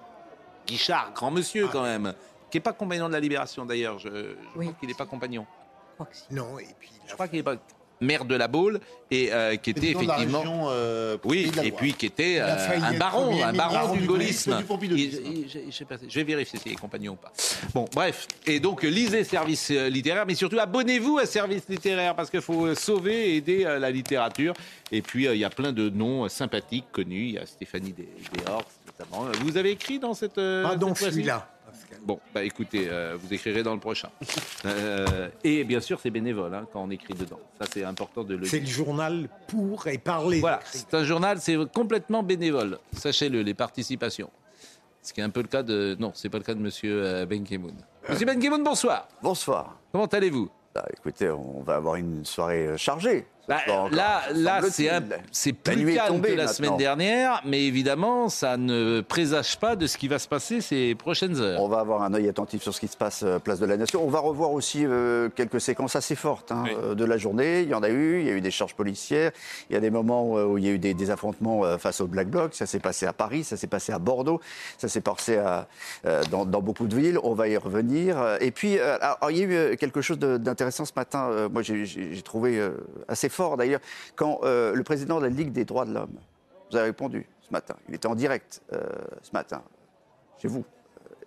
Guichard, 0.65 1.11
grand 1.13 1.31
monsieur 1.31 1.67
quand 1.67 1.83
même, 1.83 2.13
qui 2.49 2.57
n'est 2.57 2.61
pas 2.61 2.73
compagnon 2.73 3.07
de 3.07 3.13
la 3.13 3.19
Libération 3.19 3.65
d'ailleurs. 3.65 3.99
Je, 3.99 4.09
je 4.09 4.59
crois 4.59 4.73
qu'il 4.73 4.89
n'est 4.89 4.95
pas 4.95 5.05
compagnon. 5.05 5.45
Non, 6.31 6.59
et 6.59 6.67
puis. 6.79 6.91
Je 7.07 7.13
crois 7.13 7.27
qu'il 7.27 7.39
n'est 7.39 7.43
pas 7.43 7.55
maire 8.01 8.25
de 8.25 8.35
la 8.35 8.47
Baule 8.47 8.79
et 9.11 9.31
euh, 9.31 9.55
qui 9.55 9.71
était 9.71 9.91
effectivement 9.91 10.39
région, 10.39 10.65
euh, 10.69 11.17
oui 11.23 11.51
et 11.63 11.71
puis 11.71 11.93
qui 11.93 12.05
était 12.05 12.37
euh, 12.39 12.79
un 12.81 12.97
baron 12.97 13.43
un 13.43 13.53
baron 13.53 13.95
du 13.95 14.05
gaullisme 14.05 14.63
je, 14.63 16.15
vais 16.15 16.23
vérifier 16.23 16.59
s'il 16.59 16.71
est 16.71 16.75
compagnon 16.75 17.13
ou 17.13 17.15
pas. 17.15 17.31
Bon 17.73 17.85
bref 17.93 18.27
et 18.45 18.59
donc 18.59 18.83
lisez 18.83 19.23
service 19.23 19.69
littéraire 19.69 20.25
mais 20.25 20.35
surtout 20.35 20.59
abonnez-vous 20.59 21.19
à 21.19 21.25
service 21.25 21.63
littéraire 21.69 22.15
parce 22.15 22.29
qu'il 22.29 22.41
faut 22.41 22.73
sauver 22.75 23.31
et 23.31 23.35
aider 23.37 23.63
la 23.63 23.91
littérature. 23.91 24.53
Et 24.91 25.01
puis 25.01 25.25
il 25.25 25.37
y 25.37 25.45
a 25.45 25.49
plein 25.49 25.71
de 25.71 25.89
noms 25.89 26.27
sympathiques 26.29 26.85
connus. 26.91 27.25
Il 27.27 27.33
y 27.33 27.37
a 27.37 27.45
Stéphanie 27.45 27.93
Desorx 27.93 28.65
notamment. 28.85 29.31
Vous 29.41 29.57
avez 29.57 29.71
écrit 29.71 29.99
dans 29.99 30.13
cette 30.13 30.35
Pas 30.35 30.75
dans 30.75 30.89
cette 30.89 30.97
fois-ci 30.97 31.15
celui-là. 31.15 31.52
Bon, 32.05 32.19
bah 32.33 32.43
écoutez, 32.43 32.87
euh, 32.89 33.15
vous 33.17 33.33
écrirez 33.33 33.63
dans 33.63 33.73
le 33.73 33.79
prochain. 33.79 34.09
Euh, 34.65 35.29
et 35.43 35.63
bien 35.63 35.79
sûr, 35.79 35.99
c'est 36.01 36.09
bénévole 36.09 36.53
hein, 36.53 36.67
quand 36.71 36.81
on 36.83 36.89
écrit 36.89 37.13
dedans. 37.13 37.39
Ça, 37.59 37.65
c'est 37.71 37.83
important 37.85 38.23
de 38.23 38.35
le 38.35 38.45
C'est 38.45 38.59
dire. 38.59 38.67
le 38.69 38.73
journal 38.73 39.29
pour 39.47 39.87
et 39.87 39.97
par 39.97 40.27
les 40.27 40.39
Voilà, 40.41 40.59
c'est 40.65 40.93
un 40.93 41.03
journal, 41.03 41.39
c'est 41.39 41.57
complètement 41.71 42.21
bénévole. 42.23 42.77
Sachez-le, 42.91 43.41
les 43.41 43.53
participations. 43.53 44.29
Ce 45.01 45.13
qui 45.13 45.21
est 45.21 45.23
un 45.23 45.29
peu 45.29 45.41
le 45.41 45.47
cas 45.47 45.63
de. 45.63 45.95
Non, 45.99 46.11
c'est 46.13 46.29
pas 46.29 46.37
le 46.37 46.43
cas 46.43 46.53
de 46.53 46.59
Monsieur 46.61 47.03
euh, 47.03 47.25
Ben 47.25 47.43
Ki-moon. 47.43 47.73
Monsieur 48.09 48.25
Ben 48.25 48.39
Ki-moon, 48.39 48.59
bonsoir. 48.63 49.07
Bonsoir. 49.21 49.77
Comment 49.91 50.05
allez-vous? 50.05 50.49
Bah, 50.75 50.85
écoutez, 50.97 51.29
on 51.29 51.61
va 51.61 51.75
avoir 51.75 51.95
une 51.95 52.25
soirée 52.25 52.77
chargée. 52.77 53.25
Bah, 53.47 53.57
là, 53.91 54.21
là, 54.33 54.61
c'est 55.31 55.51
plus 55.53 55.95
calme 55.95 56.21
que 56.21 56.27
la 56.29 56.35
maintenant. 56.35 56.47
semaine 56.53 56.77
dernière, 56.77 57.41
mais 57.45 57.63
évidemment, 57.65 58.29
ça 58.29 58.55
ne 58.55 59.01
présage 59.01 59.59
pas 59.59 59.75
de 59.75 59.85
ce 59.85 59.97
qui 59.97 60.07
va 60.07 60.17
se 60.17 60.29
passer 60.29 60.61
ces 60.61 60.95
prochaines 60.95 61.41
heures. 61.41 61.59
On 61.61 61.67
va 61.67 61.79
avoir 61.79 62.03
un 62.03 62.13
œil 62.13 62.29
attentif 62.29 62.63
sur 62.63 62.73
ce 62.73 62.79
qui 62.79 62.87
se 62.87 62.95
passe 62.95 63.23
euh, 63.23 63.39
place 63.39 63.59
de 63.59 63.65
la 63.65 63.75
Nation. 63.75 64.01
On 64.01 64.09
va 64.09 64.19
revoir 64.19 64.51
aussi 64.51 64.85
euh, 64.85 65.27
quelques 65.35 65.59
séquences 65.59 65.97
assez 65.97 66.15
fortes 66.15 66.53
hein, 66.53 66.63
euh, 66.81 66.95
de 66.95 67.03
la 67.03 67.17
journée. 67.17 67.61
Il 67.63 67.67
y 67.67 67.73
en 67.73 67.83
a 67.83 67.89
eu. 67.89 68.21
Il 68.21 68.27
y 68.27 68.29
a 68.29 68.33
eu 68.33 68.39
des 68.41 68.51
charges 68.51 68.75
policières. 68.75 69.31
Il 69.69 69.73
y 69.73 69.75
a 69.75 69.81
des 69.81 69.89
moments 69.89 70.33
où 70.45 70.57
il 70.57 70.63
y 70.65 70.69
a 70.69 70.71
eu 70.71 70.79
des, 70.79 70.93
des 70.93 71.11
affrontements 71.11 71.77
face 71.77 71.99
au 71.99 72.07
Black 72.07 72.29
Bloc. 72.29 72.53
Ça 72.53 72.65
s'est 72.65 72.79
passé 72.79 73.05
à 73.05 73.11
Paris, 73.13 73.43
ça 73.43 73.57
s'est 73.57 73.67
passé 73.67 73.91
à 73.91 73.99
Bordeaux, 73.99 74.39
ça 74.77 74.87
s'est 74.87 75.01
passé 75.01 75.35
à, 75.37 75.67
euh, 76.05 76.23
dans, 76.31 76.45
dans 76.45 76.61
beaucoup 76.61 76.87
de 76.87 76.95
villes. 76.95 77.19
On 77.23 77.33
va 77.33 77.49
y 77.49 77.57
revenir. 77.57 78.37
Et 78.39 78.51
puis, 78.51 78.77
euh, 78.77 78.97
alors, 79.01 79.17
il 79.31 79.37
y 79.37 79.41
a 79.43 79.71
eu 79.73 79.77
quelque 79.77 80.01
chose 80.01 80.17
d'intéressant 80.19 80.85
ce 80.85 80.93
matin. 80.95 81.49
moi, 81.51 81.61
j'ai- 81.61 81.83
trouvé 82.23 82.61
assez 83.09 83.27
fort 83.33 83.57
d'ailleurs 83.57 83.81
quand 84.15 84.39
euh, 84.43 84.73
le 84.73 84.83
président 84.83 85.17
de 85.19 85.25
la 85.25 85.29
Ligue 85.29 85.51
des 85.51 85.65
droits 85.65 85.85
de 85.85 85.93
l'homme 85.93 86.17
vous 86.71 86.77
avez 86.77 86.87
répondu 86.87 87.27
ce 87.41 87.51
matin. 87.51 87.75
Il 87.89 87.95
était 87.95 88.07
en 88.07 88.15
direct 88.15 88.61
euh, 88.71 88.79
ce 89.21 89.31
matin 89.33 89.61
chez 90.41 90.47
vous. 90.47 90.63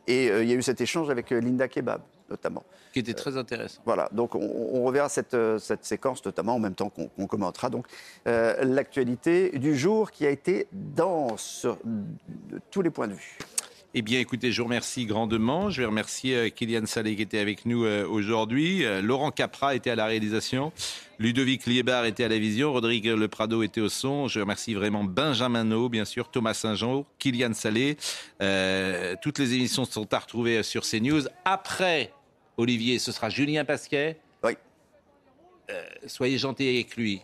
Et 0.06 0.30
euh, 0.30 0.42
il 0.42 0.48
y 0.48 0.52
a 0.52 0.56
eu 0.56 0.62
cet 0.62 0.80
échange 0.80 1.08
avec 1.10 1.30
Linda 1.30 1.68
Kebab, 1.68 2.00
notamment. 2.30 2.64
Qui 2.92 3.00
était 3.00 3.14
très 3.14 3.36
intéressant. 3.36 3.80
Voilà, 3.84 4.08
donc 4.12 4.34
on, 4.34 4.40
on 4.40 4.84
reverra 4.84 5.08
cette, 5.08 5.36
cette 5.58 5.84
séquence, 5.84 6.24
notamment 6.24 6.54
en 6.54 6.58
même 6.58 6.74
temps 6.74 6.90
qu'on 6.90 7.26
commentera 7.26 7.70
donc 7.70 7.86
l'actualité 8.24 9.50
du 9.58 9.76
jour 9.76 10.10
qui 10.10 10.26
a 10.26 10.30
été 10.30 10.66
dense 10.72 11.66
de 11.84 12.60
tous 12.70 12.82
les 12.82 12.90
points 12.90 13.08
de 13.08 13.14
vue. 13.14 13.38
Eh 13.98 14.02
bien, 14.02 14.20
écoutez, 14.20 14.52
je 14.52 14.60
vous 14.60 14.66
remercie 14.66 15.06
grandement. 15.06 15.70
Je 15.70 15.80
vais 15.80 15.86
remercier 15.86 16.36
euh, 16.36 16.48
Kylian 16.50 16.84
Salé 16.84 17.16
qui 17.16 17.22
était 17.22 17.38
avec 17.38 17.64
nous 17.64 17.86
euh, 17.86 18.06
aujourd'hui. 18.06 18.84
Euh, 18.84 19.00
Laurent 19.00 19.30
Capra 19.30 19.74
était 19.74 19.88
à 19.88 19.94
la 19.94 20.04
réalisation. 20.04 20.70
Ludovic 21.18 21.64
Liébar 21.64 22.04
était 22.04 22.24
à 22.24 22.28
la 22.28 22.36
vision. 22.36 22.74
Rodrigue 22.74 23.06
Le 23.06 23.26
Prado 23.26 23.62
était 23.62 23.80
au 23.80 23.88
son. 23.88 24.28
Je 24.28 24.40
remercie 24.40 24.74
vraiment 24.74 25.02
Benjamin 25.02 25.64
No, 25.64 25.88
bien 25.88 26.04
sûr, 26.04 26.28
Thomas 26.28 26.52
Saint-Jean, 26.52 27.06
Kylian 27.18 27.54
Salé. 27.54 27.96
Euh, 28.42 29.14
toutes 29.22 29.38
les 29.38 29.54
émissions 29.54 29.86
sont 29.86 30.12
à 30.12 30.18
retrouver 30.18 30.62
sur 30.62 30.82
CNews. 30.82 31.22
Après 31.46 32.12
Olivier, 32.58 32.98
ce 32.98 33.12
sera 33.12 33.30
Julien 33.30 33.64
Pasquet. 33.64 34.18
Oui. 34.44 34.58
Euh, 35.70 35.82
soyez 36.06 36.36
gentil 36.36 36.68
avec 36.68 36.96
lui. 36.98 37.22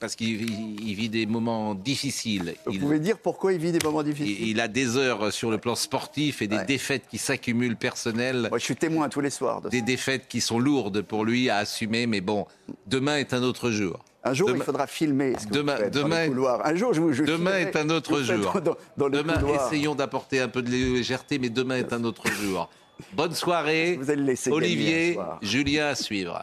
Parce 0.00 0.16
qu'il 0.16 0.40
il- 0.42 0.88
il 0.88 0.94
vit 0.94 1.08
des 1.08 1.26
moments 1.26 1.74
difficiles. 1.74 2.54
Vous 2.66 2.72
Il- 2.72 2.80
pouvez 2.80 2.98
dire 3.00 3.18
pourquoi 3.18 3.52
il 3.52 3.58
vit 3.60 3.72
des 3.72 3.84
moments 3.84 4.02
difficiles 4.02 4.36
il 4.40 4.48
il 4.48 4.60
a 4.60 4.68
des 4.68 4.96
heures 4.96 5.32
sur 5.32 5.50
le 5.50 5.58
plan 5.58 5.74
sportif 5.74 6.42
et 6.42 6.46
des 6.46 6.64
défaites 6.64 7.04
qui 7.10 7.18
s'accumulent 7.18 7.76
personnelles. 7.76 8.46
Moi, 8.50 8.58
je 8.58 8.64
suis 8.64 8.76
témoin 8.76 9.08
tous 9.08 9.20
les 9.20 9.30
soirs. 9.30 9.60
De 9.60 9.68
des 9.68 9.82
défaites 9.82 10.26
qui 10.28 10.40
sont 10.40 10.58
lourdes 10.58 11.02
pour 11.02 11.24
lui 11.24 11.50
à 11.50 11.58
assumer, 11.58 12.06
mais 12.06 12.20
bon, 12.20 12.46
demain 12.86 13.18
est 13.18 13.34
un 13.34 13.42
autre 13.42 13.70
jour. 13.70 14.04
Un 14.26 14.32
jour, 14.32 14.48
Demain- 14.48 14.60
il 14.60 14.64
faudra 14.64 14.86
filmer 14.86 15.34
ce 15.38 15.46
que 15.46 15.52
Demain- 15.52 15.74
vous 15.76 15.82
faites 15.82 15.92
dans 15.94 16.02
demain- 16.04 16.26
les. 16.28 16.70
Un 16.70 16.74
jour, 16.76 16.94
je 16.94 17.00
vous 17.02 17.12
je 17.12 17.24
Demain 17.24 17.36
filmerai 17.56 17.60
est 17.62 17.76
un 17.76 17.90
autre 17.90 18.22
jour. 18.22 18.52
Dans, 18.64 18.76
dans 18.96 19.08
les 19.08 19.18
Demain, 19.18 19.34
essayons 19.66 19.94
d'apporter 19.94 20.40
un 20.40 20.48
peu 20.48 20.62
de 20.62 20.70
légèreté, 20.70 21.38
mais 21.38 21.50
demain 21.50 21.76
est 21.76 21.92
un 21.92 22.02
autre 22.04 22.26
jour. 22.30 22.70
Bonne 23.12 23.34
soirée. 23.34 23.98
Vous 24.00 24.10
allez 24.10 24.34
Olivier. 24.50 25.18
Julien 25.42 25.88
à 25.88 25.94
suivre. 25.94 26.42